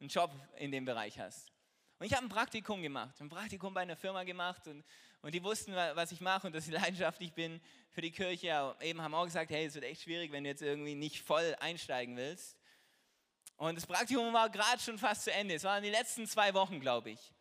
einen 0.00 0.08
Job 0.08 0.30
in 0.56 0.70
dem 0.70 0.84
Bereich 0.84 1.18
hast. 1.18 1.49
Und 2.00 2.06
ich 2.06 2.14
habe 2.14 2.26
ein 2.26 2.28
Praktikum 2.28 2.82
gemacht, 2.82 3.20
ein 3.20 3.28
Praktikum 3.28 3.72
bei 3.72 3.82
einer 3.82 3.96
Firma 3.96 4.24
gemacht 4.24 4.66
und 4.66 4.84
und 5.22 5.34
die 5.34 5.42
wussten, 5.42 5.74
was 5.74 6.12
ich 6.12 6.20
mache 6.20 6.46
und 6.46 6.54
dass 6.54 6.66
ich 6.66 6.72
leidenschaftlich 6.80 7.32
bin 7.32 7.60
für 7.90 8.00
die 8.00 8.10
Kirche. 8.10 8.54
Aber 8.54 8.82
eben 8.82 9.02
haben 9.02 9.14
auch 9.14 9.24
gesagt, 9.24 9.50
hey, 9.50 9.66
es 9.66 9.74
wird 9.74 9.84
echt 9.84 10.02
schwierig, 10.02 10.32
wenn 10.32 10.44
du 10.44 10.50
jetzt 10.50 10.62
irgendwie 10.62 10.94
nicht 10.94 11.20
voll 11.22 11.54
einsteigen 11.60 12.16
willst. 12.16 12.56
Und 13.56 13.76
das 13.76 13.86
Praktikum 13.86 14.32
war 14.32 14.48
gerade 14.48 14.80
schon 14.80 14.98
fast 14.98 15.24
zu 15.24 15.32
Ende. 15.32 15.54
Es 15.54 15.64
waren 15.64 15.82
die 15.82 15.90
letzten 15.90 16.26
zwei 16.26 16.54
Wochen, 16.54 16.80
glaube 16.80 17.10
ich. 17.10 17.32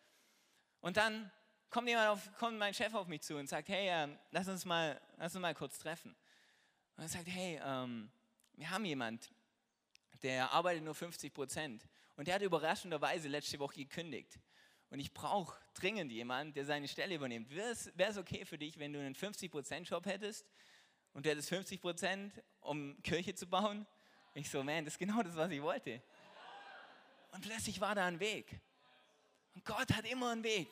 Und 0.82 0.98
dann 0.98 1.32
kommt, 1.70 1.88
jemand 1.88 2.10
auf, 2.10 2.38
kommt 2.38 2.58
mein 2.58 2.74
Chef 2.74 2.94
auf 2.94 3.08
mich 3.08 3.22
zu 3.22 3.38
und 3.38 3.48
sagt, 3.48 3.70
hey, 3.70 3.88
äh, 3.88 4.18
lass, 4.32 4.50
uns 4.50 4.66
mal, 4.66 5.00
lass 5.18 5.34
uns 5.34 5.42
mal 5.42 5.56
kurz 5.56 5.80
treffen. 5.80 6.14
Und 6.98 7.04
er 7.04 7.10
sagt, 7.10 7.28
hey, 7.28 7.62
ähm, 7.64 8.12
wir 8.56 8.70
haben 8.70 8.84
jemand, 8.84 9.32
der 10.22 10.52
arbeitet 10.52 10.84
nur 10.84 10.96
50 10.96 11.34
Prozent. 11.34 11.88
Und 12.18 12.28
der 12.28 12.36
hat 12.36 12.42
überraschenderweise 12.42 13.30
letzte 13.30 13.58
Woche 13.60 13.76
gekündigt 13.76 14.38
und 14.90 15.00
ich 15.00 15.14
brauche 15.14 15.58
dringend 15.76 16.12
jemanden, 16.12 16.54
der 16.54 16.66
seine 16.66 16.88
Stelle 16.88 17.16
übernimmt. 17.16 17.50
Wäre 17.50 17.72
es 17.72 18.18
okay 18.18 18.46
für 18.46 18.58
dich, 18.58 18.80
wenn 18.80 18.94
du 18.94 19.00
einen 19.00 19.16
50%-Job 19.16 20.06
hättest 20.06 20.46
und 21.14 21.26
du 21.26 21.30
hättest 21.30 21.52
50%, 21.52 22.32
um 22.62 23.02
Kirche 23.04 23.36
zu 23.36 23.48
bauen? 23.48 23.86
Ich 24.34 24.50
so, 24.50 24.64
man, 24.64 24.86
das 24.86 24.96
ist 24.96 25.00
genau 25.00 25.22
das, 25.22 25.36
was 25.36 25.52
ich 25.52 25.62
wollte. 25.62 26.02
Und 27.32 27.42
plötzlich 27.42 27.80
war 27.80 27.96
da 27.96 28.06
ein 28.06 28.20
Weg. 28.20 28.60
Und 29.54 29.66
Gott 29.66 29.94
hat 29.94 30.06
immer 30.06 30.32
einen 30.32 30.44
Weg. 30.44 30.70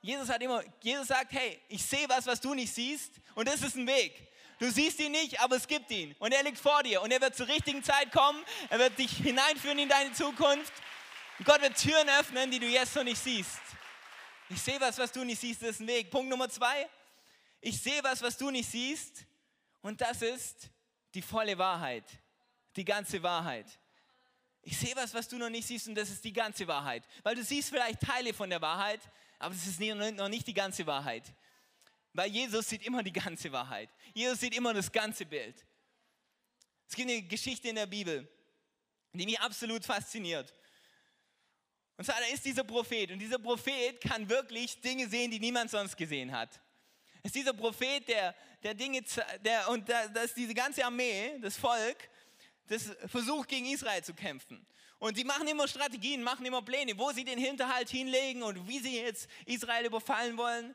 Jesus 0.00 0.28
hat 0.28 0.42
immer, 0.42 0.62
Jesus 0.80 1.08
sagt, 1.08 1.32
hey, 1.32 1.60
ich 1.68 1.84
sehe 1.84 2.08
was, 2.08 2.26
was 2.26 2.40
du 2.40 2.54
nicht 2.54 2.74
siehst 2.74 3.20
und 3.36 3.46
das 3.46 3.62
ist 3.62 3.76
ein 3.76 3.86
Weg. 3.86 4.28
Du 4.58 4.70
siehst 4.70 4.98
ihn 5.00 5.12
nicht, 5.12 5.40
aber 5.40 5.56
es 5.56 5.66
gibt 5.66 5.90
ihn 5.90 6.14
und 6.18 6.32
er 6.32 6.42
liegt 6.42 6.58
vor 6.58 6.82
dir 6.82 7.02
und 7.02 7.12
er 7.12 7.20
wird 7.20 7.36
zur 7.36 7.46
richtigen 7.46 7.84
Zeit 7.84 8.10
kommen. 8.10 8.42
Er 8.68 8.80
wird 8.80 8.98
dich 8.98 9.12
hineinführen 9.12 9.78
in 9.78 9.88
deine 9.88 10.12
Zukunft 10.12 10.72
Gott 11.44 11.62
wird 11.62 11.76
Türen 11.76 12.08
öffnen, 12.20 12.50
die 12.50 12.58
du 12.58 12.66
jetzt 12.66 12.94
noch 12.94 13.04
nicht 13.04 13.22
siehst. 13.22 13.60
Ich 14.48 14.60
sehe 14.60 14.80
was, 14.80 14.98
was 14.98 15.10
du 15.12 15.24
nicht 15.24 15.40
siehst, 15.40 15.62
das 15.62 15.70
ist 15.70 15.80
ein 15.80 15.86
Weg. 15.86 16.10
Punkt 16.10 16.28
Nummer 16.28 16.48
zwei. 16.48 16.88
Ich 17.60 17.80
sehe 17.80 18.02
was, 18.04 18.20
was 18.20 18.36
du 18.36 18.50
nicht 18.50 18.70
siehst. 18.70 19.24
Und 19.80 20.00
das 20.00 20.20
ist 20.22 20.68
die 21.14 21.22
volle 21.22 21.56
Wahrheit. 21.56 22.04
Die 22.76 22.84
ganze 22.84 23.22
Wahrheit. 23.22 23.66
Ich 24.62 24.78
sehe 24.78 24.94
was, 24.94 25.12
was 25.12 25.26
du 25.26 25.38
noch 25.38 25.50
nicht 25.50 25.66
siehst 25.66 25.88
und 25.88 25.94
das 25.96 26.08
ist 26.08 26.24
die 26.24 26.32
ganze 26.32 26.66
Wahrheit. 26.68 27.02
Weil 27.22 27.34
du 27.34 27.42
siehst 27.42 27.70
vielleicht 27.70 28.00
Teile 28.00 28.32
von 28.32 28.48
der 28.48 28.60
Wahrheit, 28.60 29.00
aber 29.38 29.54
es 29.54 29.66
ist 29.66 29.80
noch 29.80 30.28
nicht 30.28 30.46
die 30.46 30.54
ganze 30.54 30.86
Wahrheit. 30.86 31.24
Weil 32.12 32.30
Jesus 32.30 32.68
sieht 32.68 32.82
immer 32.82 33.02
die 33.02 33.12
ganze 33.12 33.50
Wahrheit. 33.50 33.90
Jesus 34.14 34.40
sieht 34.40 34.54
immer 34.54 34.72
das 34.72 34.92
ganze 34.92 35.26
Bild. 35.26 35.56
Es 36.88 36.94
gibt 36.94 37.10
eine 37.10 37.22
Geschichte 37.22 37.68
in 37.68 37.74
der 37.74 37.86
Bibel, 37.86 38.28
die 39.12 39.24
mich 39.24 39.40
absolut 39.40 39.84
fasziniert. 39.84 40.54
Und 42.02 42.06
zwar, 42.06 42.18
da 42.18 42.26
ist 42.34 42.44
dieser 42.44 42.64
Prophet. 42.64 43.12
Und 43.12 43.20
dieser 43.20 43.38
Prophet 43.38 44.00
kann 44.00 44.28
wirklich 44.28 44.80
Dinge 44.80 45.08
sehen, 45.08 45.30
die 45.30 45.38
niemand 45.38 45.70
sonst 45.70 45.96
gesehen 45.96 46.32
hat. 46.32 46.60
Es 47.22 47.26
ist 47.26 47.36
dieser 47.36 47.52
Prophet, 47.52 48.08
der, 48.08 48.34
der 48.60 48.74
Dinge, 48.74 49.04
der, 49.44 49.68
und 49.68 49.88
da, 49.88 50.08
da 50.08 50.22
ist 50.22 50.36
diese 50.36 50.52
ganze 50.52 50.84
Armee, 50.84 51.38
das 51.40 51.56
Volk, 51.56 52.10
das 52.66 52.90
versucht 53.06 53.48
gegen 53.48 53.66
Israel 53.66 54.02
zu 54.02 54.14
kämpfen. 54.14 54.66
Und 54.98 55.16
die 55.16 55.22
machen 55.22 55.46
immer 55.46 55.68
Strategien, 55.68 56.24
machen 56.24 56.44
immer 56.44 56.60
Pläne, 56.60 56.98
wo 56.98 57.12
sie 57.12 57.22
den 57.22 57.38
Hinterhalt 57.38 57.88
hinlegen 57.88 58.42
und 58.42 58.66
wie 58.66 58.80
sie 58.80 59.00
jetzt 59.00 59.30
Israel 59.46 59.86
überfallen 59.86 60.36
wollen. 60.36 60.74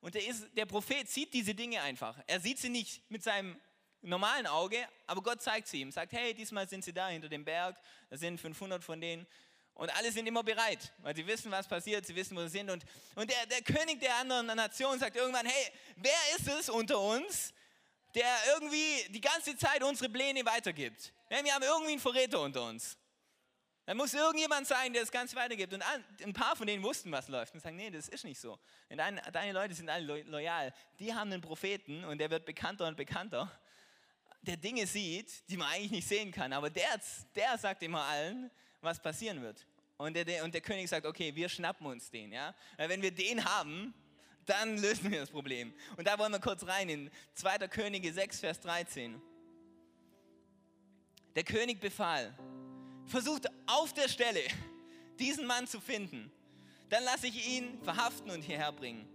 Und 0.00 0.16
der, 0.16 0.26
ist, 0.26 0.48
der 0.56 0.66
Prophet 0.66 1.08
sieht 1.08 1.32
diese 1.32 1.54
Dinge 1.54 1.82
einfach. 1.82 2.18
Er 2.26 2.40
sieht 2.40 2.58
sie 2.58 2.68
nicht 2.68 3.08
mit 3.08 3.22
seinem 3.22 3.60
normalen 4.02 4.48
Auge, 4.48 4.88
aber 5.06 5.22
Gott 5.22 5.40
zeigt 5.40 5.68
sie 5.68 5.82
ihm. 5.82 5.92
Sagt, 5.92 6.10
hey, 6.14 6.34
diesmal 6.34 6.68
sind 6.68 6.82
sie 6.82 6.92
da 6.92 7.06
hinter 7.10 7.28
dem 7.28 7.44
Berg, 7.44 7.76
da 8.10 8.16
sind 8.16 8.40
500 8.40 8.82
von 8.82 9.00
denen. 9.00 9.24
Und 9.74 9.90
alle 9.96 10.12
sind 10.12 10.26
immer 10.26 10.44
bereit, 10.44 10.92
weil 10.98 11.16
sie 11.16 11.26
wissen, 11.26 11.50
was 11.50 11.66
passiert, 11.66 12.06
sie 12.06 12.14
wissen, 12.14 12.36
wo 12.36 12.42
sie 12.42 12.48
sind. 12.48 12.70
Und, 12.70 12.84
und 13.16 13.28
der, 13.28 13.46
der 13.46 13.62
König 13.62 13.98
der 14.00 14.14
anderen 14.16 14.46
Nation 14.46 14.98
sagt 14.98 15.16
irgendwann, 15.16 15.46
hey, 15.46 15.72
wer 15.96 16.12
ist 16.36 16.48
es 16.48 16.68
unter 16.68 17.00
uns, 17.00 17.52
der 18.14 18.28
irgendwie 18.54 19.12
die 19.12 19.20
ganze 19.20 19.56
Zeit 19.56 19.82
unsere 19.82 20.08
Pläne 20.08 20.44
weitergibt? 20.46 21.12
Wir 21.28 21.38
haben 21.52 21.62
irgendwie 21.62 21.92
einen 21.92 22.00
Verräter 22.00 22.40
unter 22.40 22.62
uns. 22.62 22.96
Da 23.86 23.94
muss 23.94 24.14
irgendjemand 24.14 24.66
sein, 24.66 24.92
der 24.92 25.02
das 25.02 25.10
Ganze 25.10 25.36
weitergibt. 25.36 25.74
Und 25.74 25.82
ein 26.22 26.32
paar 26.32 26.56
von 26.56 26.66
denen 26.66 26.82
wussten, 26.82 27.10
was 27.12 27.28
läuft 27.28 27.54
und 27.54 27.60
sagen, 27.60 27.76
nee, 27.76 27.90
das 27.90 28.08
ist 28.08 28.24
nicht 28.24 28.40
so. 28.40 28.58
Denn 28.88 28.98
deine, 28.98 29.20
deine 29.32 29.52
Leute 29.52 29.74
sind 29.74 29.90
alle 29.90 30.22
loyal. 30.22 30.72
Die 30.98 31.12
haben 31.12 31.32
einen 31.32 31.42
Propheten 31.42 32.04
und 32.04 32.18
der 32.18 32.30
wird 32.30 32.46
bekannter 32.46 32.86
und 32.86 32.96
bekannter, 32.96 33.50
der 34.40 34.56
Dinge 34.56 34.86
sieht, 34.86 35.48
die 35.48 35.56
man 35.56 35.68
eigentlich 35.68 35.90
nicht 35.90 36.08
sehen 36.08 36.30
kann. 36.30 36.52
Aber 36.52 36.70
der, 36.70 37.00
der 37.34 37.58
sagt 37.58 37.82
immer 37.82 38.02
allen, 38.04 38.50
was 38.84 39.00
passieren 39.00 39.42
wird. 39.42 39.66
Und 39.96 40.14
der, 40.14 40.44
und 40.44 40.54
der 40.54 40.60
König 40.60 40.88
sagt, 40.88 41.06
okay, 41.06 41.34
wir 41.34 41.48
schnappen 41.48 41.86
uns 41.86 42.10
den. 42.10 42.32
Ja? 42.32 42.54
Wenn 42.76 43.00
wir 43.00 43.10
den 43.12 43.44
haben, 43.44 43.94
dann 44.44 44.78
lösen 44.78 45.10
wir 45.10 45.20
das 45.20 45.30
Problem. 45.30 45.72
Und 45.96 46.06
da 46.06 46.18
wollen 46.18 46.32
wir 46.32 46.40
kurz 46.40 46.66
rein 46.66 46.88
in 46.88 47.10
2. 47.34 47.68
Könige 47.68 48.12
6, 48.12 48.40
Vers 48.40 48.60
13. 48.60 49.20
Der 51.34 51.44
König 51.44 51.80
befahl, 51.80 52.36
versucht 53.06 53.46
auf 53.66 53.92
der 53.92 54.08
Stelle 54.08 54.42
diesen 55.18 55.46
Mann 55.46 55.66
zu 55.66 55.80
finden. 55.80 56.30
Dann 56.88 57.04
lasse 57.04 57.26
ich 57.26 57.48
ihn 57.48 57.82
verhaften 57.82 58.30
und 58.30 58.42
hierher 58.42 58.72
bringen. 58.72 59.08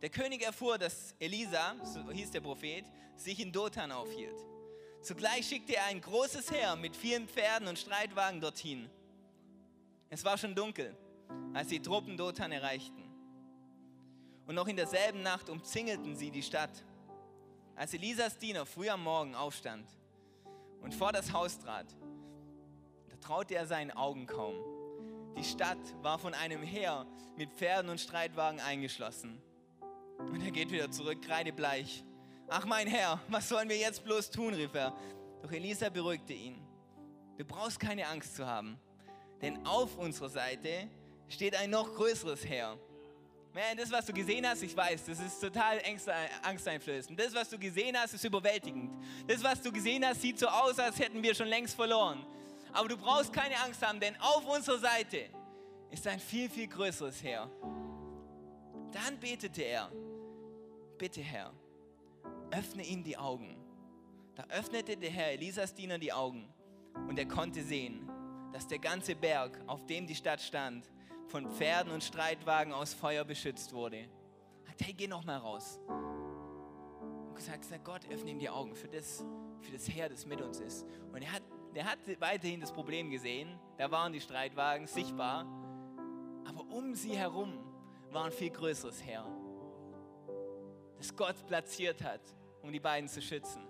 Der 0.00 0.10
König 0.10 0.42
erfuhr, 0.42 0.78
dass 0.78 1.14
Elisa, 1.20 1.76
so 1.84 2.10
hieß 2.10 2.30
der 2.32 2.40
Prophet, 2.40 2.84
sich 3.16 3.38
in 3.38 3.52
Dothan 3.52 3.92
aufhielt. 3.92 4.34
Zugleich 5.02 5.48
schickte 5.48 5.74
er 5.74 5.86
ein 5.86 6.00
großes 6.00 6.52
Heer 6.52 6.76
mit 6.76 6.94
vielen 6.94 7.26
Pferden 7.26 7.66
und 7.66 7.76
Streitwagen 7.76 8.40
dorthin. 8.40 8.88
Es 10.10 10.24
war 10.24 10.38
schon 10.38 10.54
dunkel, 10.54 10.96
als 11.54 11.68
die 11.68 11.80
Truppen 11.80 12.16
Dothan 12.16 12.52
erreichten. 12.52 13.02
Und 14.46 14.54
noch 14.54 14.68
in 14.68 14.76
derselben 14.76 15.22
Nacht 15.22 15.48
umzingelten 15.48 16.14
sie 16.14 16.30
die 16.30 16.42
Stadt. 16.42 16.84
Als 17.74 17.94
Elisas 17.94 18.38
Diener 18.38 18.64
früh 18.64 18.88
am 18.88 19.02
Morgen 19.02 19.34
aufstand 19.34 19.88
und 20.82 20.94
vor 20.94 21.10
das 21.10 21.32
Haus 21.32 21.58
trat, 21.58 21.86
da 23.08 23.16
traute 23.16 23.56
er 23.56 23.66
seinen 23.66 23.90
Augen 23.90 24.26
kaum. 24.26 24.54
Die 25.36 25.44
Stadt 25.44 25.78
war 26.02 26.18
von 26.20 26.34
einem 26.34 26.62
Heer 26.62 27.06
mit 27.36 27.50
Pferden 27.50 27.90
und 27.90 28.00
Streitwagen 28.00 28.60
eingeschlossen. 28.60 29.42
Und 30.18 30.42
er 30.42 30.52
geht 30.52 30.70
wieder 30.70 30.90
zurück, 30.92 31.22
kreidebleich. 31.22 32.04
Ach 32.54 32.66
mein 32.66 32.86
Herr, 32.86 33.18
was 33.28 33.48
sollen 33.48 33.66
wir 33.66 33.78
jetzt 33.78 34.04
bloß 34.04 34.30
tun, 34.30 34.52
rief 34.52 34.74
er. 34.74 34.92
Doch 35.40 35.50
Elisa 35.50 35.88
beruhigte 35.88 36.34
ihn. 36.34 36.60
Du 37.38 37.46
brauchst 37.46 37.80
keine 37.80 38.06
Angst 38.06 38.36
zu 38.36 38.46
haben, 38.46 38.78
denn 39.40 39.64
auf 39.66 39.96
unserer 39.96 40.28
Seite 40.28 40.86
steht 41.28 41.56
ein 41.56 41.70
noch 41.70 41.94
größeres 41.94 42.44
Heer. 42.44 42.76
Man, 43.54 43.78
das, 43.78 43.90
was 43.90 44.04
du 44.04 44.12
gesehen 44.12 44.46
hast, 44.46 44.62
ich 44.62 44.76
weiß, 44.76 45.06
das 45.06 45.20
ist 45.20 45.40
total 45.40 45.80
angsteinflößend. 46.42 47.18
Das, 47.18 47.34
was 47.34 47.48
du 47.48 47.58
gesehen 47.58 47.96
hast, 47.96 48.12
ist 48.12 48.24
überwältigend. 48.24 49.02
Das, 49.26 49.42
was 49.42 49.62
du 49.62 49.72
gesehen 49.72 50.04
hast, 50.04 50.20
sieht 50.20 50.38
so 50.38 50.46
aus, 50.46 50.78
als 50.78 50.98
hätten 50.98 51.22
wir 51.22 51.34
schon 51.34 51.48
längst 51.48 51.74
verloren. 51.74 52.26
Aber 52.70 52.86
du 52.86 52.98
brauchst 52.98 53.32
keine 53.32 53.58
Angst 53.62 53.80
haben, 53.80 53.98
denn 53.98 54.14
auf 54.20 54.46
unserer 54.46 54.78
Seite 54.78 55.30
ist 55.90 56.06
ein 56.06 56.20
viel, 56.20 56.50
viel 56.50 56.66
größeres 56.66 57.22
Heer. 57.22 57.50
Dann 58.90 59.18
betete 59.18 59.62
er, 59.62 59.90
bitte 60.98 61.22
Herr, 61.22 61.50
öffne 62.50 62.84
ihm 62.84 63.02
die 63.04 63.16
Augen. 63.16 63.56
Da 64.34 64.44
öffnete 64.48 64.96
der 64.96 65.10
Herr 65.10 65.32
Elisas 65.32 65.74
Diener 65.74 65.98
die 65.98 66.12
Augen 66.12 66.52
und 67.08 67.18
er 67.18 67.26
konnte 67.26 67.62
sehen, 67.62 68.08
dass 68.52 68.66
der 68.66 68.78
ganze 68.78 69.14
Berg, 69.14 69.58
auf 69.66 69.84
dem 69.86 70.06
die 70.06 70.14
Stadt 70.14 70.40
stand, 70.40 70.90
von 71.28 71.50
Pferden 71.50 71.92
und 71.92 72.04
Streitwagen 72.04 72.72
aus 72.72 72.92
Feuer 72.94 73.24
beschützt 73.24 73.72
wurde. 73.72 74.08
Hat, 74.66 74.80
hey, 74.80 74.92
geh 74.92 75.06
noch 75.06 75.24
mal 75.24 75.38
raus. 75.38 75.80
Und 75.88 77.34
gesagt, 77.34 77.66
Gott, 77.84 78.02
öffne 78.10 78.30
ihm 78.30 78.38
die 78.38 78.50
Augen 78.50 78.74
für 78.74 78.88
das, 78.88 79.24
für 79.60 79.72
das 79.72 79.88
Heer, 79.88 80.08
das 80.08 80.26
mit 80.26 80.40
uns 80.42 80.60
ist. 80.60 80.86
Und 81.12 81.22
er 81.22 81.32
hat, 81.32 81.42
er 81.74 81.84
hat 81.84 81.98
weiterhin 82.20 82.60
das 82.60 82.72
Problem 82.72 83.10
gesehen. 83.10 83.58
Da 83.78 83.90
waren 83.90 84.12
die 84.12 84.20
Streitwagen 84.20 84.86
sichtbar. 84.86 85.46
Aber 86.44 86.66
um 86.70 86.94
sie 86.94 87.16
herum 87.16 87.58
war 88.10 88.26
ein 88.26 88.32
viel 88.32 88.50
größeres 88.50 89.02
Heer, 89.02 89.24
das 91.02 91.16
Gott 91.16 91.34
platziert 91.48 92.00
hat, 92.04 92.20
um 92.62 92.70
die 92.70 92.78
beiden 92.78 93.08
zu 93.08 93.20
schützen. 93.20 93.60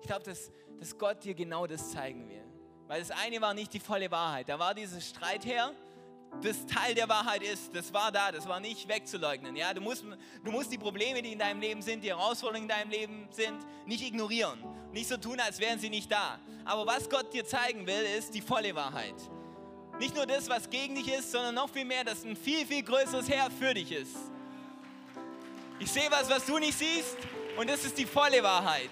Ich 0.00 0.06
glaube, 0.06 0.24
dass, 0.24 0.50
dass 0.78 0.96
Gott 0.96 1.22
dir 1.22 1.34
genau 1.34 1.66
das 1.66 1.90
zeigen 1.90 2.26
will. 2.28 2.42
Weil 2.88 3.00
das 3.00 3.10
eine 3.10 3.40
war 3.42 3.52
nicht 3.52 3.74
die 3.74 3.80
volle 3.80 4.10
Wahrheit. 4.10 4.48
Da 4.48 4.58
war 4.58 4.74
dieses 4.74 5.10
Streitherr, 5.10 5.72
das 6.40 6.64
Teil 6.64 6.94
der 6.94 7.06
Wahrheit 7.06 7.42
ist, 7.42 7.74
das 7.74 7.92
war 7.92 8.10
da, 8.10 8.32
das 8.32 8.48
war 8.48 8.60
nicht 8.60 8.88
wegzuleugnen. 8.88 9.54
Ja? 9.56 9.74
Du, 9.74 9.82
musst, 9.82 10.04
du 10.42 10.50
musst 10.50 10.72
die 10.72 10.78
Probleme, 10.78 11.20
die 11.20 11.32
in 11.32 11.38
deinem 11.38 11.60
Leben 11.60 11.82
sind, 11.82 12.02
die 12.02 12.08
Herausforderungen 12.08 12.70
in 12.70 12.74
deinem 12.74 12.90
Leben 12.90 13.28
sind, 13.30 13.58
nicht 13.84 14.02
ignorieren. 14.02 14.58
Nicht 14.92 15.08
so 15.08 15.18
tun, 15.18 15.38
als 15.38 15.60
wären 15.60 15.78
sie 15.78 15.90
nicht 15.90 16.10
da. 16.10 16.38
Aber 16.64 16.86
was 16.86 17.10
Gott 17.10 17.32
dir 17.34 17.44
zeigen 17.44 17.86
will, 17.86 18.04
ist 18.18 18.34
die 18.34 18.40
volle 18.40 18.74
Wahrheit. 18.74 19.16
Nicht 19.98 20.16
nur 20.16 20.24
das, 20.24 20.48
was 20.48 20.70
gegen 20.70 20.94
dich 20.94 21.12
ist, 21.12 21.30
sondern 21.30 21.56
noch 21.56 21.68
viel 21.68 21.84
mehr, 21.84 22.04
dass 22.04 22.24
ein 22.24 22.36
viel, 22.36 22.64
viel 22.64 22.82
größeres 22.82 23.28
Herr 23.28 23.50
für 23.50 23.74
dich 23.74 23.92
ist. 23.92 24.31
Ich 25.82 25.90
sehe 25.90 26.08
was, 26.12 26.30
was 26.30 26.46
du 26.46 26.58
nicht 26.58 26.78
siehst 26.78 27.16
und 27.58 27.68
das 27.68 27.84
ist 27.84 27.98
die 27.98 28.06
volle 28.06 28.40
Wahrheit. 28.40 28.90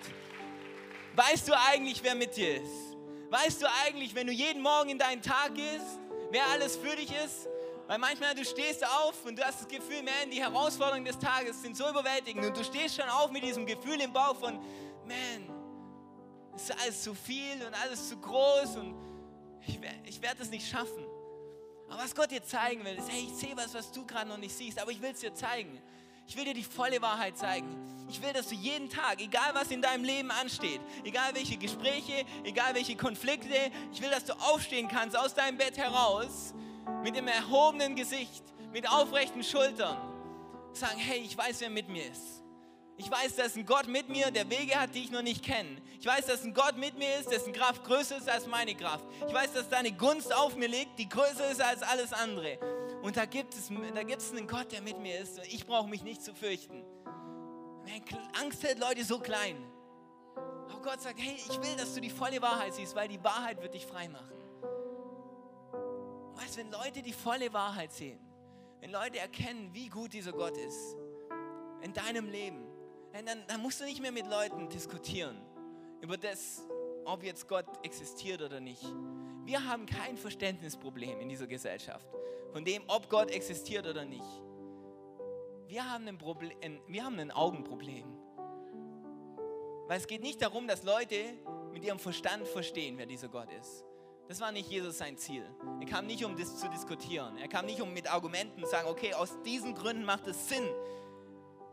Weißt 1.15 1.47
du 1.47 1.53
eigentlich, 1.69 2.03
wer 2.03 2.17
mit 2.17 2.37
dir 2.37 2.57
ist? 2.57 2.97
Weißt 3.31 3.63
du 3.63 3.67
eigentlich, 3.87 4.13
wenn 4.17 4.27
du 4.27 4.33
jeden 4.33 4.61
Morgen 4.61 4.91
in 4.91 4.99
deinen 4.99 5.23
Tag 5.23 5.55
gehst, 5.55 6.01
wer 6.33 6.45
alles 6.49 6.75
für 6.75 6.97
dich 6.97 7.13
ist? 7.25 7.47
Weil 7.87 7.99
manchmal 7.99 8.35
du 8.35 8.45
stehst 8.45 8.85
auf 8.85 9.25
und 9.25 9.39
du 9.39 9.45
hast 9.45 9.61
das 9.61 9.69
Gefühl, 9.69 10.03
man, 10.03 10.33
die 10.33 10.43
Herausforderungen 10.43 11.05
des 11.05 11.17
Tages 11.17 11.63
sind 11.63 11.77
so 11.77 11.89
überwältigend 11.89 12.45
und 12.45 12.57
du 12.57 12.65
stehst 12.65 12.97
schon 12.97 13.09
auf 13.09 13.31
mit 13.31 13.45
diesem 13.45 13.67
Gefühl 13.67 14.01
im 14.01 14.13
Bauch 14.13 14.35
von, 14.35 14.59
man, 15.07 15.49
es 16.57 16.71
ist 16.71 16.83
alles 16.83 17.03
zu 17.05 17.15
viel 17.15 17.65
und 17.65 17.73
alles 17.85 18.09
zu 18.09 18.17
groß 18.17 18.77
und 18.79 18.97
ich, 19.65 19.79
ich 20.07 20.21
werde 20.21 20.43
es 20.43 20.51
nicht 20.51 20.69
schaffen. 20.69 21.07
Aber 21.89 22.03
was 22.03 22.13
Gott 22.17 22.33
dir 22.33 22.43
zeigen 22.43 22.85
will, 22.85 22.97
ist, 22.97 23.09
hey, 23.13 23.29
ich 23.29 23.35
sehe 23.37 23.57
was, 23.57 23.75
was 23.75 23.93
du 23.93 24.05
gerade 24.05 24.29
noch 24.29 24.39
nicht 24.39 24.57
siehst, 24.57 24.81
aber 24.81 24.91
ich 24.91 25.01
will 25.01 25.13
es 25.13 25.21
dir 25.21 25.33
zeigen. 25.33 25.81
Ich 26.31 26.37
will 26.37 26.45
dir 26.45 26.55
die 26.55 26.63
volle 26.63 27.03
Wahrheit 27.03 27.37
zeigen. 27.37 27.67
Ich 28.09 28.23
will, 28.23 28.33
dass 28.33 28.47
du 28.47 28.55
jeden 28.55 28.89
Tag, 28.89 29.21
egal 29.21 29.53
was 29.53 29.73
in 29.73 29.83
deinem 29.83 30.05
Leben 30.05 30.31
ansteht, 30.31 30.81
egal 31.03 31.35
welche 31.35 31.57
Gespräche, 31.57 32.25
egal 32.45 32.73
welche 32.73 32.95
Konflikte, 32.95 33.49
ich 33.93 34.01
will, 34.01 34.11
dass 34.11 34.27
du 34.27 34.35
aufstehen 34.35 34.87
kannst 34.87 35.19
aus 35.19 35.35
deinem 35.35 35.59
Bett 35.59 35.77
heraus 35.77 36.55
mit 37.03 37.17
dem 37.17 37.27
erhobenen 37.27 37.97
Gesicht, 37.97 38.45
mit 38.73 38.89
aufrechten 38.89 39.43
Schultern. 39.43 39.97
Sagen, 40.73 41.01
hey, 41.01 41.19
ich 41.19 41.37
weiß, 41.37 41.63
wer 41.63 41.71
mit 41.71 41.89
mir 41.89 42.07
ist. 42.09 42.45
Ich 42.97 43.11
weiß, 43.11 43.35
dass 43.35 43.57
ein 43.57 43.67
Gott 43.67 43.89
mit 43.89 44.09
mir, 44.09 44.31
der 44.31 44.49
Wege 44.49 44.81
hat, 44.81 44.95
die 44.95 45.03
ich 45.03 45.11
noch 45.11 45.23
nicht 45.23 45.45
kenne. 45.45 45.83
Ich 45.99 46.07
weiß, 46.07 46.27
dass 46.27 46.45
ein 46.45 46.55
Gott 46.55 46.77
mit 46.77 46.97
mir 46.97 47.13
ist, 47.19 47.33
dessen 47.33 47.53
Kraft 47.53 47.83
größer 47.83 48.19
ist 48.19 48.29
als 48.29 48.47
meine 48.47 48.77
Kraft. 48.77 49.05
Ich 49.27 49.35
weiß, 49.35 49.53
dass 49.53 49.69
deine 49.69 49.91
Gunst 49.91 50.33
auf 50.33 50.55
mir 50.55 50.69
liegt, 50.69 50.97
die 50.97 51.09
größer 51.09 51.51
ist 51.51 51.61
als 51.61 51.83
alles 51.83 52.13
andere. 52.13 52.57
Und 53.03 53.17
da 53.17 53.25
gibt 53.25 53.55
es, 53.55 53.69
da 53.69 54.03
gibt 54.03 54.23
einen 54.31 54.47
Gott, 54.47 54.73
der 54.73 54.83
mit 54.83 54.99
mir 54.99 55.19
ist. 55.21 55.39
Und 55.39 55.47
ich 55.47 55.67
brauche 55.67 55.89
mich 55.89 56.03
nicht 56.03 56.23
zu 56.23 56.35
fürchten. 56.35 56.85
Angst 58.41 58.63
hält 58.63 58.79
Leute 58.79 59.05
so 59.05 59.19
klein. 59.19 59.57
Aber 60.69 60.81
Gott 60.83 61.01
sagt, 61.01 61.19
hey, 61.19 61.35
ich 61.35 61.61
will, 61.63 61.77
dass 61.77 61.95
du 61.95 62.01
die 62.01 62.11
volle 62.11 62.41
Wahrheit 62.43 62.75
siehst, 62.75 62.95
weil 62.95 63.09
die 63.09 63.23
Wahrheit 63.25 63.61
wird 63.63 63.75
dich 63.75 63.87
frei 63.87 64.09
machen. 64.09 64.35
Weißt, 66.35 66.57
wenn 66.57 66.71
Leute 66.71 67.03
die 67.03 67.13
volle 67.13 67.53
Wahrheit 67.53 67.93
sehen, 67.93 68.21
wenn 68.81 68.93
Leute 68.93 69.19
erkennen, 69.19 69.71
wie 69.73 69.89
gut 69.89 70.13
dieser 70.13 70.33
Gott 70.33 70.57
ist 70.57 70.97
in 71.83 71.93
deinem 71.93 72.29
Leben, 72.29 72.67
dann, 73.13 73.45
dann 73.47 73.61
musst 73.61 73.81
du 73.81 73.85
nicht 73.85 74.01
mehr 74.01 74.13
mit 74.13 74.27
Leuten 74.27 74.69
diskutieren 74.69 75.41
über 76.01 76.17
das, 76.17 76.63
ob 77.05 77.23
jetzt 77.23 77.49
Gott 77.49 77.67
existiert 77.83 78.41
oder 78.41 78.61
nicht. 78.61 78.85
Wir 79.45 79.67
haben 79.67 79.87
kein 79.87 80.17
Verständnisproblem 80.17 81.21
in 81.21 81.29
dieser 81.29 81.47
Gesellschaft 81.47 82.07
von 82.53 82.65
dem, 82.65 82.83
ob 82.89 83.09
Gott 83.09 83.31
existiert 83.31 83.87
oder 83.87 84.05
nicht. 84.05 84.43
Wir 85.69 85.89
haben 85.89 86.09
ein, 86.09 86.19
Problem, 86.19 86.53
wir 86.89 87.05
haben 87.05 87.19
ein 87.19 87.31
Augenproblem. 87.31 88.05
Weil 89.87 89.99
es 89.99 90.07
geht 90.07 90.23
nicht 90.23 90.43
darum, 90.43 90.67
dass 90.67 90.83
Leute 90.83 91.17
mit 91.73 91.85
ihrem 91.85 91.99
Verstand 91.99 92.47
verstehen, 92.49 92.99
wer 92.99 93.07
dieser 93.07 93.29
Gott 93.29 93.53
ist. 93.53 93.85
Das 94.29 94.41
war 94.41 94.53
nicht 94.53 94.71
Jesus 94.71 94.99
sein 94.99 95.17
Ziel. 95.17 95.45
Er 95.81 95.87
kam 95.87 96.07
nicht, 96.07 96.25
um 96.25 96.37
das 96.37 96.59
zu 96.59 96.69
diskutieren. 96.69 97.37
Er 97.39 97.49
kam 97.49 97.67
nicht, 97.67 97.81
um 97.81 97.93
mit 97.93 98.09
Argumenten 98.13 98.63
zu 98.63 98.69
sagen, 98.69 98.89
okay, 98.89 99.15
aus 99.15 99.37
diesen 99.45 99.75
Gründen 99.75 100.05
macht 100.05 100.27
es 100.27 100.49
Sinn, 100.49 100.69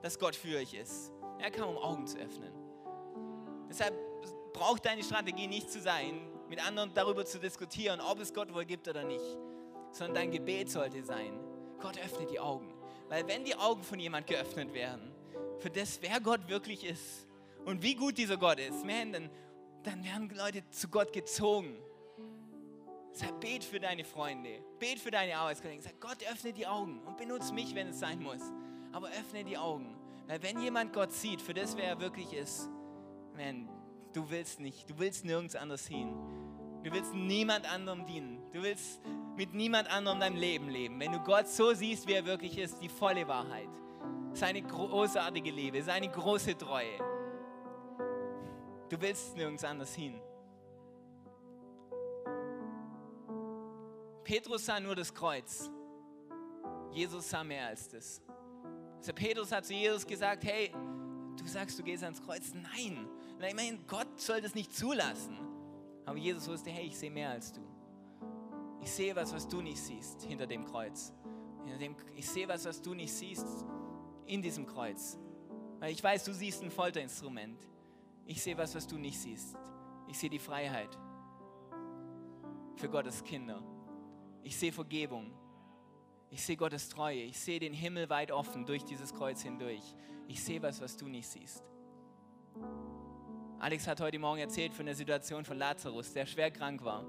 dass 0.01 0.17
Gott 0.17 0.36
für 0.36 0.58
euch 0.58 0.73
ist. 0.73 1.12
Er 1.39 1.51
kam, 1.51 1.69
um 1.69 1.77
Augen 1.77 2.08
zu 2.08 2.17
öffnen. 2.17 2.51
Deshalb 3.69 3.93
braucht 4.53 4.86
deine 4.86 5.03
Strategie 5.03 5.47
nicht 5.47 5.71
zu 5.71 5.80
sein, 5.80 6.19
mit 6.49 6.65
anderen 6.65 6.93
darüber 6.93 7.25
zu 7.25 7.39
diskutieren, 7.39 7.99
ob 7.99 8.19
es 8.19 8.33
Gott 8.33 8.53
wohl 8.53 8.65
gibt 8.65 8.88
oder 8.88 9.03
nicht, 9.03 9.38
sondern 9.91 10.15
dein 10.15 10.31
Gebet 10.31 10.69
sollte 10.69 11.03
sein, 11.03 11.39
Gott 11.79 11.97
öffne 11.99 12.25
die 12.25 12.39
Augen. 12.39 12.73
Weil 13.10 13.27
wenn 13.27 13.43
die 13.43 13.55
Augen 13.55 13.83
von 13.83 13.99
jemand 13.99 14.27
geöffnet 14.27 14.73
werden, 14.73 15.12
für 15.60 15.69
das, 15.69 16.01
wer 16.01 16.19
Gott 16.19 16.47
wirklich 16.47 16.86
ist 16.86 17.27
und 17.65 17.81
wie 17.81 17.95
gut 17.95 18.17
dieser 18.17 18.38
Gott 18.38 18.60
ist, 18.60 18.86
man, 18.86 19.12
dann, 19.12 19.29
dann 19.83 20.03
werden 20.03 20.29
Leute 20.36 20.69
zu 20.69 20.88
Gott 20.88 21.13
gezogen. 21.13 21.77
Deshalb 23.13 23.39
bet 23.39 23.63
für 23.63 23.79
deine 23.79 24.03
Freunde, 24.03 24.62
bet 24.77 24.99
für 24.99 25.10
deine 25.10 25.38
Arbeitskollegen. 25.38 25.81
Sag, 25.81 25.99
Gott 25.99 26.17
öffne 26.31 26.53
die 26.53 26.67
Augen 26.67 27.01
und 27.05 27.17
benutze 27.17 27.53
mich, 27.53 27.73
wenn 27.73 27.88
es 27.88 27.99
sein 27.99 28.21
muss. 28.21 28.41
Aber 28.91 29.07
öffne 29.10 29.43
die 29.43 29.57
Augen. 29.57 29.97
Weil 30.27 30.43
wenn 30.43 30.62
jemand 30.62 30.93
Gott 30.93 31.12
sieht, 31.12 31.41
für 31.41 31.53
das, 31.53 31.77
wer 31.77 31.86
er 31.86 31.99
wirklich 31.99 32.33
ist, 32.33 32.69
man, 33.36 33.69
du 34.17 34.27
willst 34.32 34.60
nicht, 34.60 34.89
du 34.89 34.97
willst 34.97 35.25
nirgends 35.25 35.56
anders 35.56 35.86
hin. 35.86 36.12
Du 36.84 36.91
willst 36.91 37.13
niemand 37.13 37.71
anderem 37.71 38.03
dienen. 38.08 38.41
Du 38.51 38.63
willst 38.63 38.99
mit 39.36 39.53
niemand 39.53 39.91
anderem 39.91 40.19
dein 40.19 40.36
Leben 40.36 40.69
leben. 40.69 40.99
Wenn 40.99 41.12
du 41.12 41.19
Gott 41.19 41.47
so 41.47 41.71
siehst, 41.73 42.08
wie 42.08 42.13
er 42.13 42.25
wirklich 42.25 42.58
ist, 42.58 42.82
die 42.82 42.89
volle 42.89 43.27
Wahrheit, 43.27 43.69
seine 44.34 44.63
großartige 44.63 45.51
Liebe, 45.51 45.84
seine 45.84 46.10
große 46.10 46.58
Treue. 46.58 46.97
Du 48.89 48.99
willst 48.99 49.38
nirgends 49.38 49.63
anders 49.63 49.93
hin. 49.93 50.19
Petrus 54.23 54.65
sah 54.65 54.80
nur 54.80 54.95
das 54.95 55.13
Kreuz. 55.13 55.69
Jesus 56.91 57.30
sah 57.30 57.43
mehr 57.43 57.67
als 57.67 57.88
das. 57.89 58.19
Also 58.97 59.13
Petrus 59.13 59.51
hat 59.51 59.65
zu 59.65 59.73
Jesus 59.73 60.08
gesagt, 60.08 60.43
hey, 60.43 60.71
du 61.38 61.45
sagst, 61.45 61.77
du 61.77 61.84
gehst 61.84 62.03
ans 62.03 62.19
Kreuz. 62.19 62.51
Nein, 62.56 63.08
immerhin, 63.45 63.86
Gott 63.88 64.19
soll 64.19 64.41
das 64.41 64.56
nicht 64.56 64.73
zulassen. 64.73 65.38
Aber 66.06 66.17
Jesus 66.17 66.47
wusste, 66.47 66.69
hey, 66.69 66.88
ich 66.88 66.97
sehe 66.97 67.12
mehr 67.12 67.30
als 67.30 67.52
du. 67.52 67.62
Ich 68.82 68.91
sehe 68.91 69.15
was, 69.15 69.34
was 69.34 69.47
du 69.47 69.62
nicht 69.62 69.80
siehst 69.80 70.23
hinter 70.23 70.47
dem 70.47 70.65
Kreuz. 70.65 71.13
Ich 72.15 72.28
sehe 72.28 72.47
was, 72.47 72.65
was 72.65 72.82
du 72.82 72.93
nicht 72.93 73.13
siehst 73.13 73.65
in 74.26 74.41
diesem 74.41 74.65
Kreuz. 74.65 75.19
Weil 75.80 75.91
ich 75.91 76.04
weiß, 76.04 76.23
du 76.23 76.34
siehst 76.34 76.63
ein 76.63 76.71
Folterinstrument. 76.71 77.67
Ich 78.26 78.41
sehe 78.41 78.58
was, 78.58 78.73
was 78.73 78.88
du 78.88 78.97
nicht 78.97 79.19
siehst. 79.19 79.56
Ich 80.08 80.17
sehe 80.17 80.30
die 80.30 80.39
Freiheit 80.39 80.97
für 82.78 82.89
Gottes 82.89 83.23
Kinder. 83.23 83.62
Ich 84.43 84.56
sehe 84.56 84.71
Vergebung. 84.71 85.32
Ich 86.30 86.43
sehe 86.43 86.58
Gottes 86.58 86.89
Treue. 86.89 87.23
Ich 87.23 87.39
sehe 87.39 87.60
den 87.60 87.73
Himmel 87.73 88.10
weit 88.10 88.32
offen 88.32 88.65
durch 88.65 88.84
dieses 88.84 89.13
Kreuz 89.13 89.41
hindurch. 89.41 89.95
Ich 90.28 90.43
sehe 90.43 90.62
was, 90.62 90.82
was 90.82 90.95
du 90.97 91.08
nicht 91.08 91.28
siehst. 91.28 91.63
Alex 93.60 93.88
hat 93.88 94.00
heute 94.02 94.20
Morgen 94.20 94.39
erzählt 94.39 94.74
von 94.74 94.86
der 94.86 94.93
Situation 94.93 95.43
von 95.43 95.58
Lazarus, 95.58 96.13
der 96.13 96.28
schwer 96.28 96.52
krank 96.52 96.84
war. 96.84 97.04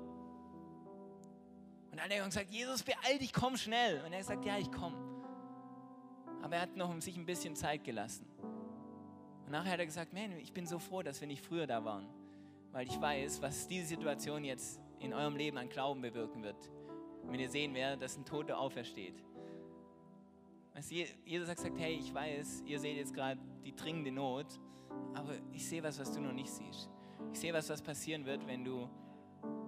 Und 1.93 1.99
alle 1.99 2.19
haben 2.21 2.31
gesagt, 2.31 2.51
Jesus, 2.51 2.83
beeil 2.83 3.19
dich, 3.19 3.35
komm 3.35 3.59
schnell. 3.59 3.99
Und 3.99 4.13
er 4.13 4.21
hat 4.21 4.27
gesagt, 4.27 4.45
ja, 4.47 4.57
ich 4.57 4.73
komme. 4.73 4.97
Aber 6.41 6.57
er 6.57 6.63
hat 6.63 6.75
noch 6.75 6.89
um 6.89 7.03
sich 7.03 7.19
ein 7.19 7.27
bisschen 7.27 7.55
Zeit 7.55 7.85
gelassen. 7.85 8.27
Und 9.45 9.53
nachher 9.53 9.73
hat 9.73 9.81
er 9.81 9.87
gesagt, 9.87 10.15
man, 10.15 10.39
ich 10.39 10.55
bin 10.55 10.67
so 10.67 10.79
froh, 10.79 11.03
dass 11.03 11.21
wir 11.21 11.29
nicht 11.29 11.45
früher 11.45 11.67
da 11.67 11.85
waren. 11.85 12.07
Weil 12.73 12.87
ich 12.87 12.99
weiß, 12.99 13.43
was 13.43 13.69
diese 13.69 13.87
Situation 13.87 14.43
jetzt 14.43 14.81
in 15.01 15.13
eurem 15.13 15.37
Leben 15.37 15.59
an 15.59 15.69
Glauben 15.69 16.01
bewirken 16.01 16.43
wird. 16.43 16.71
Wenn 17.25 17.41
ihr 17.41 17.51
sehen 17.51 17.75
werdet, 17.75 18.01
dass 18.01 18.17
ein 18.17 18.25
Toter 18.25 18.59
aufersteht. 18.59 19.23
Jesus 21.27 21.49
hat 21.49 21.57
gesagt, 21.57 21.79
hey, 21.79 21.95
ich 21.95 22.15
weiß, 22.15 22.63
ihr 22.65 22.81
seht 22.81 22.97
jetzt 22.97 23.13
gerade 23.13 23.39
die 23.65 23.75
dringende 23.75 24.13
Not, 24.13 24.47
aber 25.15 25.33
ich 25.53 25.67
sehe 25.67 25.83
was, 25.83 25.99
was 25.99 26.13
du 26.13 26.21
noch 26.21 26.33
nicht 26.33 26.51
siehst. 26.51 26.91
Ich 27.33 27.41
sehe 27.41 27.53
was, 27.53 27.69
was 27.69 27.83
passieren 27.83 28.25
wird, 28.25 28.47
wenn 28.47 28.65
du 28.65 28.89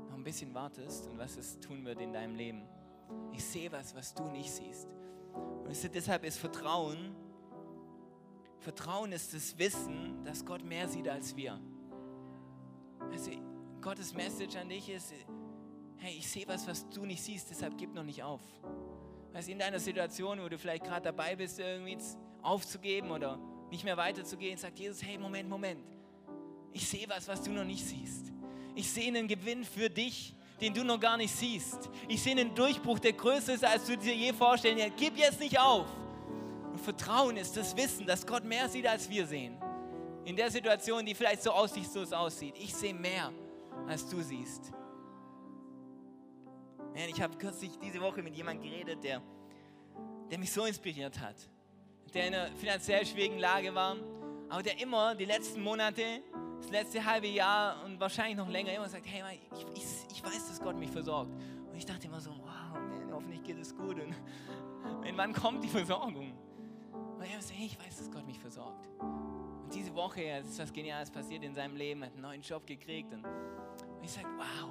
noch 0.09 0.15
ein 0.15 0.25
bisschen 0.25 0.55
wartest 0.55 1.09
und 1.09 1.19
was 1.19 1.37
es 1.37 1.59
tun 1.61 1.85
wird 1.85 2.01
in 2.01 2.13
deinem 2.13 2.35
Leben. 2.35 2.63
Ich 3.33 3.45
sehe 3.45 3.71
was, 3.73 3.95
was 3.95 4.15
du 4.15 4.25
nicht 4.31 4.51
siehst. 4.51 4.89
Und 5.65 5.95
deshalb 5.95 6.25
ist 6.25 6.39
Vertrauen, 6.39 7.15
Vertrauen 8.59 9.13
ist 9.13 9.33
das 9.33 9.59
Wissen, 9.59 10.23
dass 10.25 10.45
Gott 10.45 10.65
mehr 10.65 10.87
sieht 10.89 11.09
als 11.09 11.35
wir. 11.37 11.59
Also 13.11 13.31
Gottes 13.81 14.15
Message 14.15 14.57
an 14.57 14.69
dich 14.69 14.89
ist, 14.91 15.15
hey, 15.97 16.15
ich 16.19 16.29
sehe 16.29 16.47
was, 16.47 16.67
was 16.67 16.89
du 16.91 17.07
nicht 17.07 17.23
siehst, 17.23 17.51
deshalb 17.51 17.79
gib 17.79 17.95
noch 17.95 18.05
nicht 18.05 18.23
auf. 18.23 18.43
Weißt 19.33 19.49
in 19.49 19.59
deiner 19.59 19.79
Situation, 19.79 20.41
wo 20.43 20.49
du 20.49 20.59
vielleicht 20.59 20.85
gerade 20.85 21.05
dabei 21.05 21.37
bist, 21.37 21.59
irgendwie 21.59 21.97
aufzugeben 22.43 23.11
oder 23.11 23.39
nicht 23.71 23.85
mehr 23.85 23.97
weiterzugehen, 23.97 24.59
sagt 24.59 24.79
Jesus, 24.79 25.03
hey, 25.03 25.19
Moment, 25.19 25.49
Moment. 25.49 25.81
Ich 26.73 26.87
sehe 26.89 27.09
was, 27.09 27.27
was 27.29 27.43
du 27.43 27.51
noch 27.51 27.65
nicht 27.65 27.85
siehst. 27.85 28.33
Ich 28.75 28.91
sehe 28.91 29.09
einen 29.09 29.27
Gewinn 29.27 29.65
für 29.65 29.91
dich, 29.91 30.35
den 30.61 30.75
du 30.75 30.85
noch 30.85 31.01
gar 31.01 31.17
nicht 31.17 31.35
siehst. 31.35 31.91
Ich 32.09 32.23
sehe 32.23 32.33
einen 32.33 32.55
Durchbruch, 32.55 32.99
der 32.99 33.13
größer 33.13 33.55
ist, 33.55 33.65
als 33.65 33.87
du 33.87 33.97
dir 33.97 34.15
je 34.15 34.33
vorstellen 34.33 34.79
kannst. 34.79 34.97
Gib 34.97 35.17
jetzt 35.17 35.41
nicht 35.41 35.59
auf. 35.59 35.87
Und 36.71 36.81
Vertrauen 36.81 37.37
ist 37.37 37.57
das 37.57 37.77
Wissen, 37.77 38.07
dass 38.07 38.27
Gott 38.27 38.45
mehr 38.45 38.69
sieht, 38.69 38.87
als 38.87 39.09
wir 39.09 39.27
sehen. 39.27 39.57
In 40.25 40.37
der 40.37 40.51
Situation, 40.51 41.05
die 41.05 41.15
vielleicht 41.15 41.43
so 41.43 41.51
aussichtslos 41.51 42.13
aussieht. 42.13 42.55
Ich 42.59 42.75
sehe 42.75 42.95
mehr, 42.95 43.33
als 43.89 44.09
du 44.09 44.21
siehst. 44.23 44.73
Ich 46.95 47.21
habe 47.21 47.37
kürzlich 47.39 47.71
diese 47.83 48.01
Woche 48.01 48.23
mit 48.23 48.37
jemandem 48.37 48.71
geredet, 48.71 49.03
der, 49.03 49.23
der 50.31 50.39
mich 50.39 50.53
so 50.53 50.65
inspiriert 50.65 51.19
hat. 51.19 51.37
Der 52.15 52.27
in 52.27 52.35
einer 52.35 52.51
finanziell 52.57 53.07
schwierigen 53.07 53.39
Lage 53.39 53.75
war, 53.75 53.97
aber 54.49 54.63
der 54.63 54.81
immer 54.81 55.15
die 55.15 55.27
letzten 55.27 55.63
Monate, 55.63 56.03
das 56.61 56.71
letzte 56.71 57.05
halbe 57.05 57.29
Jahr 57.29 57.85
und 57.85 58.01
wahrscheinlich 58.01 58.37
noch 58.37 58.49
länger 58.49 58.73
immer 58.75 58.89
sagt, 58.89 59.07
hey, 59.07 59.23
ich, 59.53 59.67
ich, 59.77 60.17
ich 60.17 60.25
weiß, 60.25 60.49
dass 60.49 60.61
Gott 60.61 60.77
mich 60.77 60.91
versorgt. 60.91 61.33
Und 61.71 61.77
ich 61.77 61.87
dachte 61.87 62.09
immer 62.09 62.21
so, 62.21 62.31
wow, 62.31 62.75
man, 62.75 63.13
hoffentlich 63.13 63.43
geht 63.45 63.59
es 63.59 63.75
gut. 63.77 64.01
Und 64.01 64.15
wann 65.17 65.33
kommt 65.33 65.63
die 65.63 65.69
Versorgung? 65.69 66.33
Und 66.93 67.23
er 67.23 67.41
sagt, 67.41 67.59
hey, 67.59 67.67
ich 67.67 67.79
weiß, 67.79 67.99
dass 67.99 68.11
Gott 68.11 68.27
mich 68.27 68.41
versorgt. 68.41 68.89
Und 68.99 69.73
diese 69.73 69.95
Woche 69.95 70.23
ist 70.23 70.59
was 70.59 70.73
Geniales 70.73 71.11
passiert 71.11 71.45
in 71.45 71.55
seinem 71.55 71.77
Leben, 71.77 72.03
hat 72.03 72.13
einen 72.13 72.23
neuen 72.23 72.43
Job 72.43 72.67
gekriegt. 72.67 73.13
Und 73.13 73.25
ich 74.03 74.11
sage, 74.11 74.27
wow, 74.37 74.71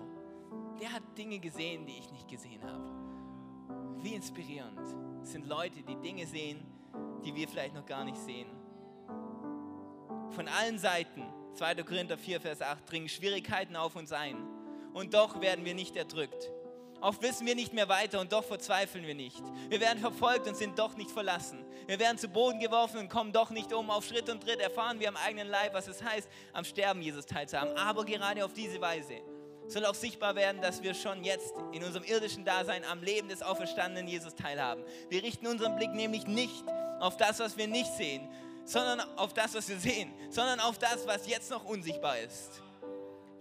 der 0.81 0.91
hat 0.91 1.03
Dinge 1.17 1.39
gesehen, 1.39 1.85
die 1.85 1.99
ich 1.99 2.11
nicht 2.11 2.27
gesehen 2.27 2.61
habe. 2.63 2.91
Wie 4.01 4.13
inspirierend. 4.13 4.79
Sind 5.21 5.47
Leute, 5.47 5.81
die 5.83 5.95
Dinge 5.95 6.25
sehen, 6.25 6.65
die 7.23 7.35
wir 7.35 7.47
vielleicht 7.47 7.75
noch 7.75 7.85
gar 7.85 8.03
nicht 8.03 8.17
sehen. 8.17 8.47
Von 10.31 10.47
allen 10.47 10.77
Seiten, 10.77 11.23
2. 11.55 11.75
Korinther 11.83 12.17
4, 12.17 12.41
Vers 12.41 12.61
8, 12.61 12.89
dringen 12.89 13.09
Schwierigkeiten 13.09 13.75
auf 13.75 13.95
uns 13.95 14.11
ein. 14.11 14.37
Und 14.93 15.13
doch 15.13 15.41
werden 15.41 15.65
wir 15.65 15.75
nicht 15.75 15.95
erdrückt. 15.95 16.51
Oft 17.01 17.21
wissen 17.21 17.47
wir 17.47 17.55
nicht 17.55 17.73
mehr 17.73 17.87
weiter 17.87 18.19
und 18.19 18.33
doch 18.33 18.43
verzweifeln 18.43 19.07
wir 19.07 19.15
nicht. 19.15 19.41
Wir 19.69 19.79
werden 19.79 19.99
verfolgt 19.99 20.47
und 20.47 20.57
sind 20.57 20.77
doch 20.77 20.97
nicht 20.97 21.11
verlassen. 21.11 21.65
Wir 21.87 21.97
werden 21.97 22.17
zu 22.17 22.27
Boden 22.27 22.59
geworfen 22.59 22.99
und 22.99 23.09
kommen 23.09 23.31
doch 23.31 23.51
nicht 23.51 23.71
um. 23.71 23.89
Auf 23.89 24.05
Schritt 24.05 24.29
und 24.29 24.43
Tritt 24.43 24.59
erfahren 24.59 24.99
wir 24.99 25.07
am 25.07 25.15
eigenen 25.15 25.47
Leib, 25.47 25.73
was 25.73 25.87
es 25.87 26.03
heißt, 26.03 26.27
am 26.51 26.65
Sterben 26.65 27.01
Jesus 27.01 27.25
teilzuhaben. 27.25 27.75
Aber 27.77 28.03
gerade 28.03 28.43
auf 28.43 28.53
diese 28.53 28.81
Weise 28.81 29.21
soll 29.67 29.85
auch 29.85 29.95
sichtbar 29.95 30.35
werden, 30.35 30.61
dass 30.61 30.83
wir 30.83 30.93
schon 30.93 31.23
jetzt 31.23 31.53
in 31.71 31.83
unserem 31.83 32.03
irdischen 32.03 32.43
Dasein 32.43 32.83
am 32.83 33.01
Leben 33.01 33.29
des 33.29 33.43
auferstandenen 33.43 34.07
Jesus 34.07 34.35
teilhaben. 34.35 34.83
Wir 35.09 35.23
richten 35.23 35.47
unseren 35.47 35.75
Blick 35.77 35.91
nämlich 35.91 36.27
nicht 36.27 36.65
auf 36.99 37.17
das, 37.17 37.39
was 37.39 37.57
wir 37.57 37.67
nicht 37.67 37.91
sehen, 37.93 38.27
sondern 38.65 39.01
auf 39.17 39.33
das, 39.33 39.55
was 39.55 39.67
wir 39.69 39.79
sehen, 39.79 40.13
sondern 40.29 40.59
auf 40.59 40.77
das, 40.77 41.07
was 41.07 41.27
jetzt 41.27 41.49
noch 41.49 41.65
unsichtbar 41.65 42.19
ist. 42.19 42.61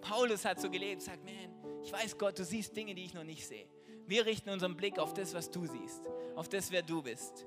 Paulus 0.01 0.45
hat 0.45 0.61
so 0.61 0.71
gelebt, 0.71 1.03
sagt, 1.03 1.25
man, 1.25 1.35
ich 1.83 1.93
weiß 1.93 2.17
Gott, 2.17 2.39
du 2.39 2.45
siehst 2.45 2.77
Dinge, 2.77 2.95
die 2.95 3.05
ich 3.05 3.15
noch 3.15 3.25
nicht 3.25 3.47
sehe. 3.47 3.67
Wir 4.07 4.25
richten 4.25 4.49
unseren 4.49 4.77
Blick 4.77 4.99
auf 4.99 5.13
das, 5.13 5.35
was 5.35 5.51
du 5.51 5.67
siehst, 5.67 6.03
auf 6.35 6.49
das, 6.49 6.71
wer 6.71 6.83
du 6.83 7.03
bist. 7.03 7.47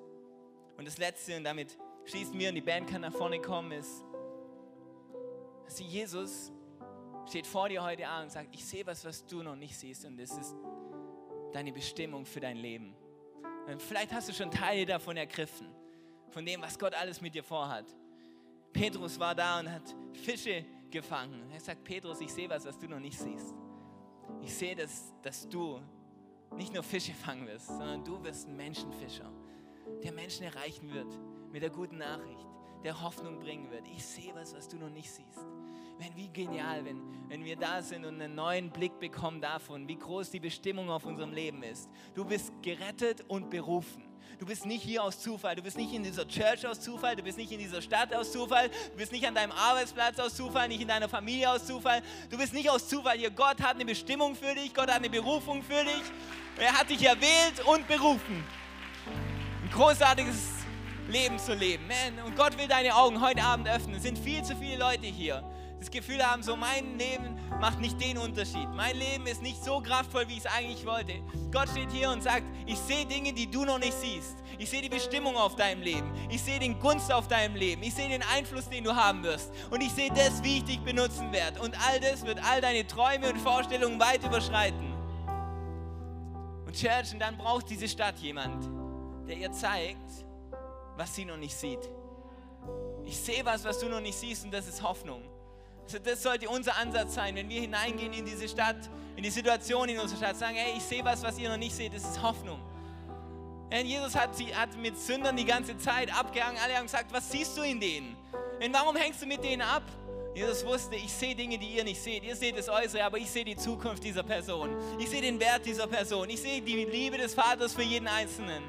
Und 0.77 0.85
das 0.85 0.97
Letzte, 0.97 1.35
und 1.37 1.43
damit 1.43 1.77
schließen 2.05 2.37
wir 2.37 2.49
und 2.49 2.55
die 2.55 2.61
Band 2.61 2.89
kann 2.89 3.01
nach 3.01 3.13
vorne 3.13 3.41
kommen, 3.41 3.71
ist, 3.71 4.03
dass 5.65 5.79
Jesus 5.79 6.51
steht 7.27 7.47
vor 7.47 7.69
dir 7.69 7.83
heute 7.83 8.07
Abend 8.07 8.25
und 8.25 8.31
sagt, 8.31 8.53
ich 8.53 8.65
sehe 8.65 8.85
was, 8.85 9.05
was 9.05 9.25
du 9.25 9.41
noch 9.41 9.55
nicht 9.55 9.77
siehst 9.77 10.05
und 10.05 10.19
es 10.19 10.31
ist 10.31 10.55
deine 11.53 11.71
Bestimmung 11.71 12.25
für 12.25 12.39
dein 12.39 12.57
Leben. 12.57 12.95
Und 13.67 13.81
vielleicht 13.81 14.11
hast 14.11 14.29
du 14.29 14.33
schon 14.33 14.51
Teile 14.51 14.85
davon 14.85 15.17
ergriffen, 15.17 15.67
von 16.31 16.45
dem, 16.45 16.61
was 16.61 16.79
Gott 16.79 16.93
alles 16.93 17.21
mit 17.21 17.35
dir 17.35 17.43
vorhat. 17.43 17.85
Petrus 18.73 19.19
war 19.19 19.35
da 19.35 19.59
und 19.59 19.69
hat 19.69 19.95
Fische 20.13 20.65
gefangen. 20.89 21.51
Er 21.51 21.59
sagt, 21.59 21.83
Petrus, 21.83 22.21
ich 22.21 22.31
sehe 22.31 22.49
was, 22.49 22.65
was 22.65 22.77
du 22.77 22.87
noch 22.87 22.99
nicht 22.99 23.19
siehst. 23.19 23.53
Ich 24.41 24.53
sehe, 24.53 24.75
dass, 24.75 25.13
dass 25.21 25.47
du 25.47 25.79
nicht 26.55 26.73
nur 26.73 26.83
Fische 26.83 27.13
fangen 27.13 27.47
wirst, 27.47 27.67
sondern 27.67 28.03
du 28.03 28.21
wirst 28.23 28.47
ein 28.47 28.55
Menschenfischer, 28.55 29.31
der 30.03 30.11
Menschen 30.11 30.43
erreichen 30.43 30.91
wird 30.91 31.17
mit 31.51 31.61
der 31.61 31.69
guten 31.69 31.97
Nachricht, 31.97 32.47
der 32.83 33.01
Hoffnung 33.01 33.39
bringen 33.39 33.69
wird. 33.71 33.87
Ich 33.87 34.05
sehe 34.05 34.33
was, 34.35 34.53
was 34.55 34.67
du 34.67 34.77
noch 34.77 34.89
nicht 34.89 35.11
siehst. 35.11 35.45
Man, 35.99 36.15
wie 36.15 36.29
genial, 36.29 36.83
wenn, 36.83 37.01
wenn 37.29 37.43
wir 37.43 37.55
da 37.55 37.81
sind 37.81 38.05
und 38.05 38.21
einen 38.21 38.33
neuen 38.33 38.71
Blick 38.71 38.97
bekommen 38.99 39.39
davon, 39.39 39.87
wie 39.87 39.97
groß 39.97 40.31
die 40.31 40.39
Bestimmung 40.39 40.89
auf 40.89 41.05
unserem 41.05 41.31
Leben 41.31 41.61
ist. 41.63 41.89
Du 42.15 42.25
bist 42.25 42.51
gerettet 42.61 43.23
und 43.27 43.49
berufen. 43.49 44.10
Du 44.39 44.45
bist 44.45 44.65
nicht 44.65 44.83
hier 44.83 45.03
aus 45.03 45.19
Zufall, 45.19 45.55
du 45.55 45.61
bist 45.61 45.77
nicht 45.77 45.93
in 45.93 46.03
dieser 46.03 46.27
Church 46.27 46.65
aus 46.65 46.79
Zufall, 46.79 47.15
du 47.15 47.23
bist 47.23 47.37
nicht 47.37 47.51
in 47.51 47.59
dieser 47.59 47.81
Stadt 47.81 48.13
aus 48.13 48.31
Zufall, 48.31 48.69
du 48.69 48.97
bist 48.97 49.11
nicht 49.11 49.27
an 49.27 49.35
deinem 49.35 49.51
Arbeitsplatz 49.51 50.19
aus 50.19 50.35
Zufall, 50.35 50.67
nicht 50.67 50.81
in 50.81 50.87
deiner 50.87 51.07
Familie 51.07 51.51
aus 51.51 51.65
Zufall. 51.65 52.01
Du 52.29 52.37
bist 52.37 52.53
nicht 52.53 52.69
aus 52.69 52.87
Zufall 52.87 53.17
hier. 53.17 53.29
Gott 53.29 53.61
hat 53.61 53.75
eine 53.75 53.85
Bestimmung 53.85 54.35
für 54.35 54.53
dich, 54.55 54.73
Gott 54.73 54.89
hat 54.89 54.97
eine 54.97 55.09
Berufung 55.09 55.61
für 55.63 55.83
dich. 55.83 56.03
Er 56.57 56.73
hat 56.73 56.89
dich 56.89 57.03
erwählt 57.05 57.65
und 57.65 57.87
berufen. 57.87 58.43
Ein 59.63 59.69
großartiges 59.71 60.37
Leben 61.07 61.37
zu 61.39 61.53
leben. 61.53 61.87
Man, 61.87 62.25
und 62.25 62.35
Gott 62.35 62.57
will 62.57 62.67
deine 62.67 62.95
Augen 62.95 63.21
heute 63.21 63.43
Abend 63.43 63.67
öffnen. 63.67 63.95
Es 63.95 64.03
sind 64.03 64.17
viel 64.17 64.43
zu 64.43 64.55
viele 64.55 64.77
Leute 64.77 65.07
hier 65.07 65.43
das 65.81 65.89
Gefühl 65.89 66.23
haben, 66.23 66.43
so 66.43 66.55
mein 66.55 66.99
Leben 66.99 67.39
macht 67.59 67.79
nicht 67.79 67.99
den 67.99 68.19
Unterschied. 68.19 68.69
Mein 68.75 68.95
Leben 68.95 69.25
ist 69.25 69.41
nicht 69.41 69.63
so 69.63 69.81
kraftvoll, 69.81 70.27
wie 70.27 70.33
ich 70.33 70.45
es 70.45 70.45
eigentlich 70.45 70.85
wollte. 70.85 71.13
Gott 71.51 71.69
steht 71.69 71.91
hier 71.91 72.11
und 72.11 72.21
sagt, 72.21 72.43
ich 72.67 72.77
sehe 72.77 73.03
Dinge, 73.07 73.33
die 73.33 73.49
du 73.49 73.65
noch 73.65 73.79
nicht 73.79 73.93
siehst. 73.93 74.37
Ich 74.59 74.69
sehe 74.69 74.83
die 74.83 74.89
Bestimmung 74.89 75.35
auf 75.35 75.55
deinem 75.55 75.81
Leben. 75.81 76.13
Ich 76.29 76.43
sehe 76.43 76.59
den 76.59 76.79
Gunst 76.79 77.11
auf 77.11 77.27
deinem 77.27 77.55
Leben. 77.55 77.81
Ich 77.81 77.95
sehe 77.95 78.07
den 78.09 78.21
Einfluss, 78.31 78.69
den 78.69 78.83
du 78.83 78.95
haben 78.95 79.23
wirst. 79.23 79.51
Und 79.71 79.81
ich 79.81 79.91
sehe 79.91 80.11
das, 80.11 80.43
wie 80.43 80.57
ich 80.57 80.65
dich 80.65 80.79
benutzen 80.81 81.31
werde. 81.31 81.59
Und 81.59 81.75
all 81.89 81.99
das 81.99 82.23
wird 82.27 82.37
all 82.47 82.61
deine 82.61 82.85
Träume 82.85 83.31
und 83.31 83.39
Vorstellungen 83.39 83.99
weit 83.99 84.23
überschreiten. 84.23 84.93
Und 86.63 86.75
Church, 86.75 87.11
und 87.11 87.19
dann 87.19 87.37
braucht 87.37 87.67
diese 87.71 87.87
Stadt 87.89 88.19
jemand, 88.19 88.69
der 89.27 89.35
ihr 89.35 89.51
zeigt, 89.51 90.25
was 90.95 91.15
sie 91.15 91.25
noch 91.25 91.37
nicht 91.37 91.55
sieht. 91.55 91.89
Ich 93.03 93.17
sehe 93.17 93.43
was, 93.43 93.63
was 93.65 93.79
du 93.79 93.89
noch 93.89 93.99
nicht 93.99 94.15
siehst, 94.15 94.45
und 94.45 94.51
das 94.51 94.67
ist 94.67 94.83
Hoffnung. 94.83 95.23
Das 96.03 96.23
sollte 96.23 96.49
unser 96.49 96.77
Ansatz 96.77 97.15
sein, 97.15 97.35
wenn 97.35 97.49
wir 97.49 97.61
hineingehen 97.61 98.13
in 98.13 98.25
diese 98.25 98.47
Stadt, 98.47 98.77
in 99.15 99.23
die 99.23 99.29
Situation 99.29 99.89
in 99.89 99.99
unserer 99.99 100.17
Stadt, 100.17 100.37
sagen, 100.37 100.55
hey, 100.55 100.77
ich 100.77 100.83
sehe 100.83 101.03
was, 101.03 101.21
was 101.23 101.37
ihr 101.37 101.49
noch 101.49 101.57
nicht 101.57 101.75
seht, 101.75 101.93
das 101.93 102.03
ist 102.03 102.21
Hoffnung. 102.21 102.59
Denn 103.71 103.85
Jesus 103.85 104.15
hat, 104.15 104.31
hat 104.55 104.77
mit 104.77 104.97
Sündern 104.97 105.37
die 105.37 105.45
ganze 105.45 105.77
Zeit 105.77 106.13
abgehangen, 106.13 106.59
alle 106.63 106.75
haben 106.75 106.85
gesagt, 106.85 107.11
was 107.11 107.31
siehst 107.31 107.57
du 107.57 107.61
in 107.61 107.79
denen? 107.79 108.17
Denn 108.61 108.73
warum 108.73 108.95
hängst 108.95 109.21
du 109.21 109.25
mit 109.25 109.43
denen 109.43 109.61
ab? 109.61 109.83
Jesus 110.33 110.65
wusste, 110.65 110.95
ich 110.95 111.11
sehe 111.11 111.35
Dinge, 111.35 111.57
die 111.57 111.75
ihr 111.75 111.83
nicht 111.83 112.01
seht. 112.01 112.23
Ihr 112.23 112.35
seht 112.35 112.57
das 112.57 112.69
Äußere, 112.69 113.03
aber 113.03 113.17
ich 113.17 113.29
sehe 113.29 113.43
die 113.43 113.57
Zukunft 113.57 114.03
dieser 114.03 114.23
Person. 114.23 114.69
Ich 114.97 115.09
sehe 115.09 115.21
den 115.21 115.39
Wert 115.39 115.65
dieser 115.65 115.87
Person. 115.87 116.29
Ich 116.29 116.41
sehe 116.41 116.61
die 116.61 116.85
Liebe 116.85 117.17
des 117.17 117.33
Vaters 117.33 117.73
für 117.73 117.81
jeden 117.81 118.07
Einzelnen. 118.07 118.63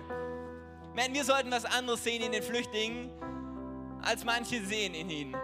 Man, 0.95 1.15
wir 1.15 1.25
sollten 1.25 1.51
was 1.51 1.65
anderes 1.65 2.03
sehen 2.03 2.23
in 2.23 2.33
den 2.33 2.43
Flüchtlingen, 2.43 3.11
als 4.03 4.25
manche 4.25 4.65
sehen 4.65 4.95
in 4.95 5.09
ihnen. 5.09 5.37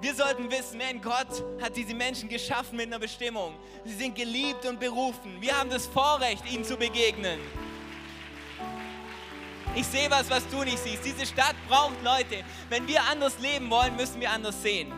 Wir 0.00 0.14
sollten 0.14 0.48
wissen, 0.50 0.78
man, 0.78 1.00
Gott 1.00 1.44
hat 1.60 1.76
diese 1.76 1.92
Menschen 1.92 2.28
geschaffen 2.28 2.76
mit 2.76 2.86
einer 2.86 3.00
Bestimmung. 3.00 3.54
Sie 3.84 3.94
sind 3.94 4.14
geliebt 4.14 4.64
und 4.64 4.78
berufen. 4.78 5.40
Wir 5.40 5.58
haben 5.58 5.70
das 5.70 5.86
Vorrecht, 5.86 6.44
ihnen 6.52 6.64
zu 6.64 6.76
begegnen. 6.76 7.40
Ich 9.74 9.86
sehe 9.86 10.08
was, 10.10 10.30
was 10.30 10.48
du 10.48 10.62
nicht 10.62 10.78
siehst. 10.78 11.04
Diese 11.04 11.26
Stadt 11.26 11.56
braucht 11.68 12.02
Leute. 12.04 12.44
Wenn 12.68 12.86
wir 12.86 13.02
anders 13.02 13.38
leben 13.40 13.68
wollen, 13.70 13.96
müssen 13.96 14.20
wir 14.20 14.30
anders 14.30 14.62
sehen. 14.62 14.92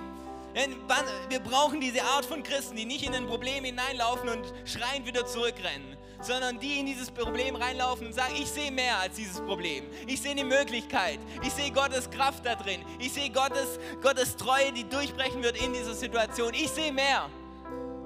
Wir 1.29 1.41
brauchen 1.41 1.81
diese 1.81 2.03
Art 2.03 2.27
von 2.27 2.43
Christen, 2.43 2.77
die 2.77 2.85
nicht 2.85 3.07
in 3.07 3.15
ein 3.15 3.27
Problem 3.27 3.65
hineinlaufen 3.65 4.29
und 4.29 4.53
schreiend 4.65 5.07
wieder 5.07 5.25
zurückrennen, 5.25 5.97
sondern 6.21 6.59
die 6.59 6.79
in 6.79 6.87
dieses 6.87 7.11
Problem 7.11 7.57
reinlaufen 7.57 8.07
und 8.07 8.13
sagen, 8.13 8.35
ich 8.37 8.47
sehe 8.47 8.71
mehr 8.71 8.99
als 8.99 9.17
dieses 9.17 9.41
Problem. 9.41 9.85
Ich 10.07 10.21
sehe 10.21 10.33
eine 10.33 10.45
Möglichkeit. 10.45 11.19
Ich 11.43 11.53
sehe 11.53 11.71
Gottes 11.71 12.11
Kraft 12.11 12.45
da 12.45 12.55
drin. 12.55 12.83
Ich 12.99 13.13
sehe 13.13 13.31
Gottes, 13.31 13.79
Gottes 14.03 14.37
Treue, 14.37 14.73
die 14.73 14.89
durchbrechen 14.89 15.43
wird 15.43 15.63
in 15.63 15.73
dieser 15.73 15.95
Situation. 15.95 16.53
Ich 16.55 16.69
sehe 16.69 16.93
mehr 16.93 17.29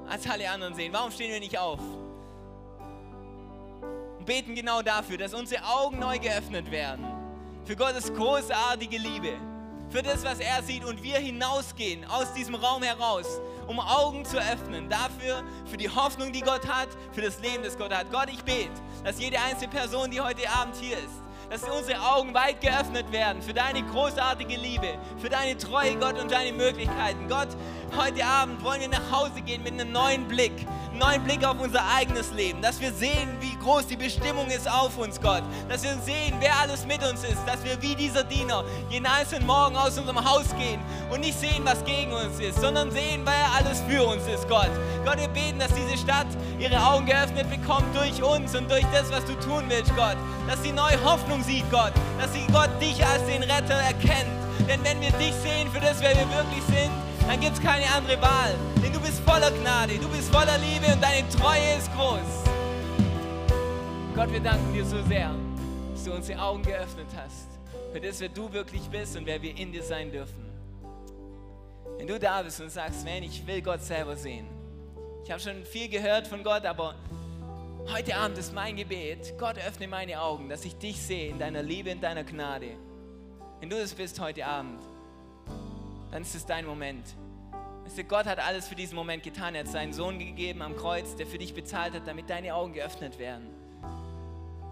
als 0.08 0.28
alle 0.28 0.48
anderen 0.50 0.74
sehen. 0.74 0.92
Warum 0.92 1.10
stehen 1.10 1.32
wir 1.32 1.40
nicht 1.40 1.58
auf? 1.58 1.80
Und 4.18 4.26
beten 4.26 4.54
genau 4.54 4.82
dafür, 4.82 5.18
dass 5.18 5.34
unsere 5.34 5.64
Augen 5.64 5.98
neu 5.98 6.18
geöffnet 6.18 6.70
werden. 6.70 7.04
Für 7.64 7.76
Gottes 7.76 8.12
großartige 8.12 8.98
Liebe 8.98 9.32
für 9.94 10.02
das, 10.02 10.24
was 10.24 10.40
er 10.40 10.60
sieht 10.64 10.84
und 10.84 11.04
wir 11.04 11.18
hinausgehen 11.18 12.04
aus 12.06 12.32
diesem 12.32 12.56
Raum 12.56 12.82
heraus, 12.82 13.40
um 13.68 13.78
Augen 13.78 14.24
zu 14.24 14.38
öffnen, 14.38 14.88
dafür, 14.88 15.44
für 15.66 15.76
die 15.76 15.88
Hoffnung, 15.88 16.32
die 16.32 16.40
Gott 16.40 16.66
hat, 16.66 16.88
für 17.12 17.20
das 17.20 17.38
Leben, 17.38 17.62
das 17.62 17.78
Gott 17.78 17.94
hat. 17.94 18.10
Gott, 18.10 18.28
ich 18.28 18.42
bete, 18.42 18.72
dass 19.04 19.20
jede 19.20 19.38
einzelne 19.38 19.68
Person, 19.68 20.10
die 20.10 20.20
heute 20.20 20.50
Abend 20.50 20.74
hier 20.74 20.98
ist, 20.98 21.22
dass 21.54 21.62
unsere 21.70 22.00
Augen 22.00 22.34
weit 22.34 22.60
geöffnet 22.60 23.12
werden 23.12 23.40
für 23.40 23.54
deine 23.54 23.80
großartige 23.84 24.56
Liebe, 24.56 24.88
für 25.18 25.28
deine 25.28 25.56
Treue, 25.56 25.94
Gott, 25.94 26.20
und 26.20 26.32
deine 26.32 26.52
Möglichkeiten. 26.52 27.28
Gott, 27.28 27.46
heute 27.96 28.26
Abend 28.26 28.64
wollen 28.64 28.80
wir 28.80 28.88
nach 28.88 29.12
Hause 29.12 29.40
gehen 29.40 29.62
mit 29.62 29.74
einem 29.74 29.92
neuen 29.92 30.26
Blick, 30.26 30.66
neuen 30.92 31.22
Blick 31.22 31.46
auf 31.46 31.60
unser 31.60 31.80
eigenes 31.94 32.32
Leben, 32.32 32.60
dass 32.60 32.80
wir 32.80 32.92
sehen, 32.92 33.36
wie 33.38 33.56
groß 33.62 33.86
die 33.86 33.96
Bestimmung 33.96 34.48
ist 34.48 34.68
auf 34.68 34.98
uns, 34.98 35.20
Gott, 35.20 35.44
dass 35.68 35.84
wir 35.84 35.96
sehen, 35.98 36.34
wer 36.40 36.58
alles 36.58 36.84
mit 36.86 37.08
uns 37.08 37.22
ist, 37.22 37.38
dass 37.46 37.62
wir 37.62 37.80
wie 37.80 37.94
dieser 37.94 38.24
Diener 38.24 38.64
jeden 38.90 39.06
einzelnen 39.06 39.46
Morgen 39.46 39.76
aus 39.76 39.96
unserem 39.96 40.24
Haus 40.24 40.48
gehen 40.58 40.80
und 41.12 41.20
nicht 41.20 41.38
sehen, 41.38 41.62
was 41.64 41.84
gegen 41.84 42.12
uns 42.12 42.40
ist, 42.40 42.60
sondern 42.60 42.90
sehen, 42.90 43.22
wer 43.24 43.52
alles 43.56 43.80
für 43.88 44.04
uns 44.04 44.26
ist, 44.26 44.48
Gott. 44.48 44.70
Gott, 45.04 45.18
wir 45.18 45.28
beten, 45.28 45.60
dass 45.60 45.72
diese 45.72 45.96
Stadt 45.98 46.26
ihre 46.64 46.82
Augen 46.82 47.04
geöffnet 47.04 47.50
bekommt 47.50 47.94
durch 47.94 48.22
uns 48.22 48.54
und 48.54 48.70
durch 48.70 48.84
das, 48.90 49.12
was 49.12 49.22
du 49.26 49.34
tun 49.34 49.64
willst, 49.68 49.94
Gott, 49.96 50.16
dass 50.48 50.62
sie 50.62 50.72
neue 50.72 51.02
Hoffnung 51.04 51.42
sieht, 51.42 51.70
Gott, 51.70 51.92
dass 52.18 52.32
sie 52.32 52.46
Gott 52.52 52.70
dich 52.80 53.04
als 53.04 53.24
den 53.26 53.42
Retter 53.42 53.74
erkennt. 53.74 54.32
Denn 54.66 54.82
wenn 54.82 54.98
wir 54.98 55.10
dich 55.12 55.34
sehen 55.34 55.70
für 55.70 55.80
das, 55.80 56.00
wer 56.00 56.16
wir 56.16 56.26
wirklich 56.30 56.62
sind, 56.64 56.90
dann 57.28 57.38
gibt 57.38 57.58
es 57.58 57.62
keine 57.62 57.84
andere 57.94 58.20
Wahl. 58.22 58.54
Denn 58.82 58.94
du 58.94 59.00
bist 59.00 59.20
voller 59.20 59.50
Gnade, 59.50 59.98
du 59.98 60.08
bist 60.08 60.32
voller 60.32 60.56
Liebe 60.56 60.90
und 60.90 61.02
deine 61.02 61.28
Treue 61.28 61.76
ist 61.76 61.92
groß. 61.94 62.50
Gott, 64.14 64.32
wir 64.32 64.40
danken 64.40 64.72
dir 64.72 64.86
so 64.86 65.02
sehr, 65.02 65.32
dass 65.92 66.04
du 66.04 66.12
unsere 66.14 66.40
Augen 66.40 66.62
geöffnet 66.62 67.08
hast 67.14 67.48
für 67.92 68.00
das, 68.00 68.20
wer 68.20 68.30
du 68.30 68.50
wirklich 68.50 68.82
bist 68.88 69.18
und 69.18 69.26
wer 69.26 69.42
wir 69.42 69.54
in 69.54 69.70
dir 69.70 69.82
sein 69.82 70.10
dürfen. 70.10 70.44
Wenn 71.98 72.06
du 72.06 72.18
da 72.18 72.40
bist 72.40 72.58
und 72.62 72.70
sagst, 72.70 73.04
man, 73.04 73.22
ich 73.22 73.46
will 73.46 73.60
Gott 73.60 73.82
selber 73.82 74.16
sehen. 74.16 74.53
Ich 75.24 75.30
habe 75.30 75.40
schon 75.40 75.64
viel 75.64 75.88
gehört 75.88 76.26
von 76.26 76.44
Gott, 76.44 76.66
aber 76.66 76.94
heute 77.90 78.14
Abend 78.14 78.36
ist 78.36 78.52
mein 78.52 78.76
Gebet, 78.76 79.32
Gott 79.38 79.56
öffne 79.56 79.88
meine 79.88 80.20
Augen, 80.20 80.50
dass 80.50 80.66
ich 80.66 80.76
dich 80.76 81.00
sehe 81.00 81.30
in 81.30 81.38
deiner 81.38 81.62
Liebe, 81.62 81.88
in 81.88 81.98
deiner 81.98 82.24
Gnade. 82.24 82.76
Wenn 83.58 83.70
du 83.70 83.80
das 83.80 83.94
bist 83.94 84.20
heute 84.20 84.44
Abend, 84.44 84.82
dann 86.10 86.20
ist 86.20 86.34
es 86.34 86.44
dein 86.44 86.66
Moment. 86.66 87.06
Gott 88.06 88.26
hat 88.26 88.38
alles 88.38 88.68
für 88.68 88.74
diesen 88.74 88.96
Moment 88.96 89.22
getan. 89.22 89.54
Er 89.54 89.60
hat 89.60 89.68
seinen 89.68 89.94
Sohn 89.94 90.18
gegeben 90.18 90.60
am 90.60 90.76
Kreuz, 90.76 91.16
der 91.16 91.26
für 91.26 91.38
dich 91.38 91.54
bezahlt 91.54 91.94
hat, 91.94 92.06
damit 92.06 92.28
deine 92.28 92.54
Augen 92.54 92.74
geöffnet 92.74 93.18
werden. 93.18 93.48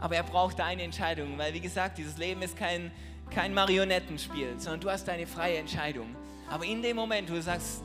Aber 0.00 0.16
er 0.16 0.22
braucht 0.22 0.58
deine 0.58 0.82
Entscheidung, 0.82 1.38
weil 1.38 1.54
wie 1.54 1.60
gesagt, 1.60 1.96
dieses 1.96 2.18
Leben 2.18 2.42
ist 2.42 2.58
kein, 2.58 2.90
kein 3.30 3.54
Marionettenspiel, 3.54 4.60
sondern 4.60 4.80
du 4.82 4.90
hast 4.90 5.08
deine 5.08 5.26
freie 5.26 5.56
Entscheidung. 5.56 6.14
Aber 6.50 6.66
in 6.66 6.82
dem 6.82 6.96
Moment, 6.96 7.30
wo 7.30 7.36
du 7.36 7.42
sagst, 7.42 7.82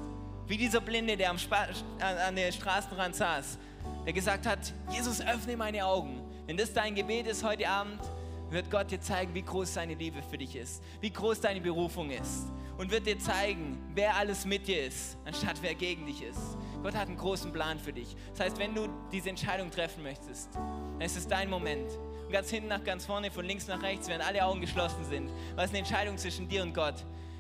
wie 0.47 0.57
dieser 0.57 0.81
Blinde, 0.81 1.17
der 1.17 1.29
am 1.29 1.37
Spa 1.37 1.67
an 1.99 2.35
der 2.35 2.51
Straßenrand 2.51 3.15
saß, 3.15 3.57
der 4.05 4.13
gesagt 4.13 4.45
hat, 4.45 4.73
Jesus, 4.89 5.21
öffne 5.21 5.57
meine 5.57 5.85
Augen. 5.85 6.21
Wenn 6.45 6.57
das 6.57 6.73
dein 6.73 6.95
Gebet 6.95 7.27
ist 7.27 7.43
heute 7.43 7.67
Abend, 7.67 7.99
wird 8.49 8.71
Gott 8.71 8.89
dir 8.91 9.01
zeigen, 9.01 9.33
wie 9.33 9.41
groß 9.41 9.73
seine 9.73 9.95
Liebe 9.95 10.21
für 10.23 10.37
dich 10.37 10.55
ist, 10.55 10.81
wie 11.01 11.09
groß 11.09 11.41
deine 11.41 11.59
Berufung 11.59 12.09
ist 12.11 12.47
und 12.77 12.91
wird 12.91 13.05
dir 13.05 13.19
zeigen, 13.19 13.77
wer 13.93 14.15
alles 14.15 14.45
mit 14.45 14.67
dir 14.67 14.85
ist, 14.85 15.17
anstatt 15.25 15.57
wer 15.61 15.75
gegen 15.75 16.05
dich 16.05 16.21
ist. 16.23 16.39
Gott 16.83 16.95
hat 16.95 17.07
einen 17.07 17.17
großen 17.17 17.51
Plan 17.51 17.79
für 17.79 17.91
dich. 17.91 18.15
Das 18.31 18.45
heißt, 18.45 18.59
wenn 18.59 18.73
du 18.75 18.87
diese 19.11 19.29
Entscheidung 19.29 19.71
treffen 19.71 20.03
möchtest, 20.03 20.55
dann 20.55 21.01
ist 21.01 21.17
es 21.17 21.27
dein 21.27 21.49
Moment. 21.49 21.91
Und 22.25 22.31
ganz 22.31 22.49
hinten 22.49 22.69
nach 22.69 22.83
ganz 22.83 23.05
vorne, 23.05 23.31
von 23.31 23.45
links 23.45 23.67
nach 23.67 23.81
rechts, 23.81 24.07
während 24.07 24.25
alle 24.25 24.45
Augen 24.45 24.61
geschlossen 24.61 25.03
sind, 25.05 25.31
weil 25.55 25.65
es 25.65 25.71
eine 25.71 25.79
Entscheidung 25.79 26.17
zwischen 26.17 26.47
dir 26.47 26.61
und 26.61 26.73
Gott. 26.73 26.95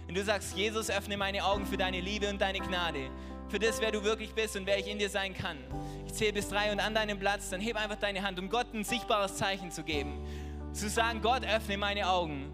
Wenn 0.07 0.15
du 0.15 0.23
sagst, 0.23 0.55
Jesus, 0.55 0.89
öffne 0.89 1.17
meine 1.17 1.43
Augen 1.43 1.65
für 1.65 1.75
deine 1.75 1.99
Liebe 1.99 2.29
und 2.29 2.39
deine 2.39 2.59
Gnade, 2.59 3.09
für 3.49 3.59
das, 3.59 3.81
wer 3.81 3.91
du 3.91 4.05
wirklich 4.05 4.33
bist 4.33 4.55
und 4.55 4.65
wer 4.65 4.79
ich 4.79 4.87
in 4.87 4.97
dir 4.97 5.09
sein 5.09 5.33
kann. 5.33 5.57
Ich 6.05 6.13
zähle 6.13 6.31
bis 6.31 6.47
drei 6.47 6.71
und 6.71 6.79
an 6.79 6.95
deinem 6.95 7.19
Platz, 7.19 7.49
dann 7.49 7.59
heb 7.59 7.75
einfach 7.75 7.97
deine 7.97 8.23
Hand, 8.23 8.39
um 8.39 8.49
Gott 8.49 8.73
ein 8.73 8.85
sichtbares 8.85 9.35
Zeichen 9.35 9.69
zu 9.69 9.83
geben. 9.83 10.25
Zu 10.71 10.89
sagen, 10.89 11.21
Gott, 11.21 11.43
öffne 11.45 11.77
meine 11.77 12.07
Augen. 12.07 12.53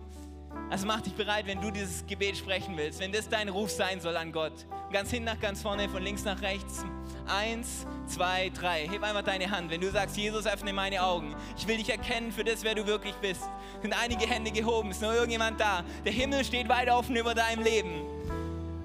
Also 0.70 0.88
mach 0.88 1.02
dich 1.02 1.14
bereit, 1.14 1.46
wenn 1.46 1.62
du 1.62 1.70
dieses 1.70 2.06
Gebet 2.08 2.36
sprechen 2.36 2.76
willst, 2.76 3.00
wenn 3.00 3.12
das 3.12 3.30
dein 3.30 3.50
Ruf 3.50 3.70
sein 3.70 4.02
soll 4.02 4.18
an 4.18 4.32
Gott. 4.32 4.66
Ganz 4.92 5.12
hin 5.12 5.24
nach 5.24 5.40
ganz 5.40 5.62
vorne, 5.62 5.88
von 5.88 6.02
links 6.02 6.24
nach 6.24 6.42
rechts. 6.42 6.84
Eins, 7.28 7.86
zwei, 8.08 8.50
drei. 8.50 8.88
Heb 8.88 9.04
einfach 9.04 9.22
deine 9.22 9.52
Hand. 9.52 9.70
Wenn 9.70 9.82
du 9.82 9.92
sagst, 9.92 10.18
Jesus, 10.18 10.48
öffne 10.48 10.74
meine 10.74 11.04
Augen. 11.04 11.36
Ich 11.58 11.68
will 11.68 11.78
dich 11.78 11.90
erkennen 11.90 12.32
für 12.32 12.44
das, 12.44 12.64
wer 12.64 12.74
du 12.74 12.88
wirklich 12.88 13.14
bist. 13.16 13.44
Sind 13.82 13.94
einige 13.94 14.26
Hände 14.26 14.52
gehoben. 14.52 14.90
Ist 14.92 15.02
nur 15.02 15.14
irgendjemand 15.14 15.60
da? 15.60 15.84
Der 16.06 16.12
Himmel 16.12 16.44
steht 16.44 16.68
weit 16.70 16.90
offen 16.90 17.16
über 17.16 17.36
deinem 17.36 17.64
Leben. 17.64 18.02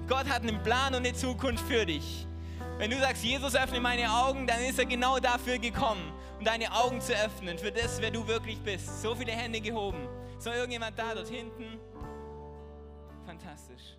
Gott 0.07 0.29
hat 0.29 0.43
einen 0.43 0.61
Plan 0.63 0.93
und 0.93 1.05
eine 1.05 1.13
Zukunft 1.13 1.67
für 1.67 1.85
dich. 1.85 2.27
Wenn 2.77 2.91
du 2.91 2.99
sagst, 2.99 3.23
Jesus, 3.23 3.55
öffne 3.55 3.79
meine 3.79 4.11
Augen, 4.11 4.47
dann 4.47 4.61
ist 4.61 4.79
er 4.79 4.85
genau 4.85 5.19
dafür 5.19 5.57
gekommen, 5.57 6.13
um 6.37 6.45
deine 6.45 6.71
Augen 6.71 7.01
zu 7.01 7.13
öffnen, 7.13 7.57
für 7.57 7.71
das, 7.71 7.99
wer 7.99 8.09
du 8.09 8.27
wirklich 8.27 8.59
bist. 8.59 9.01
So 9.01 9.15
viele 9.15 9.31
Hände 9.31 9.59
gehoben. 9.59 10.07
Noch 10.45 10.53
irgendjemand 10.55 10.97
da 10.97 11.13
dort 11.13 11.27
hinten? 11.27 11.79
Fantastisch. 13.25 13.98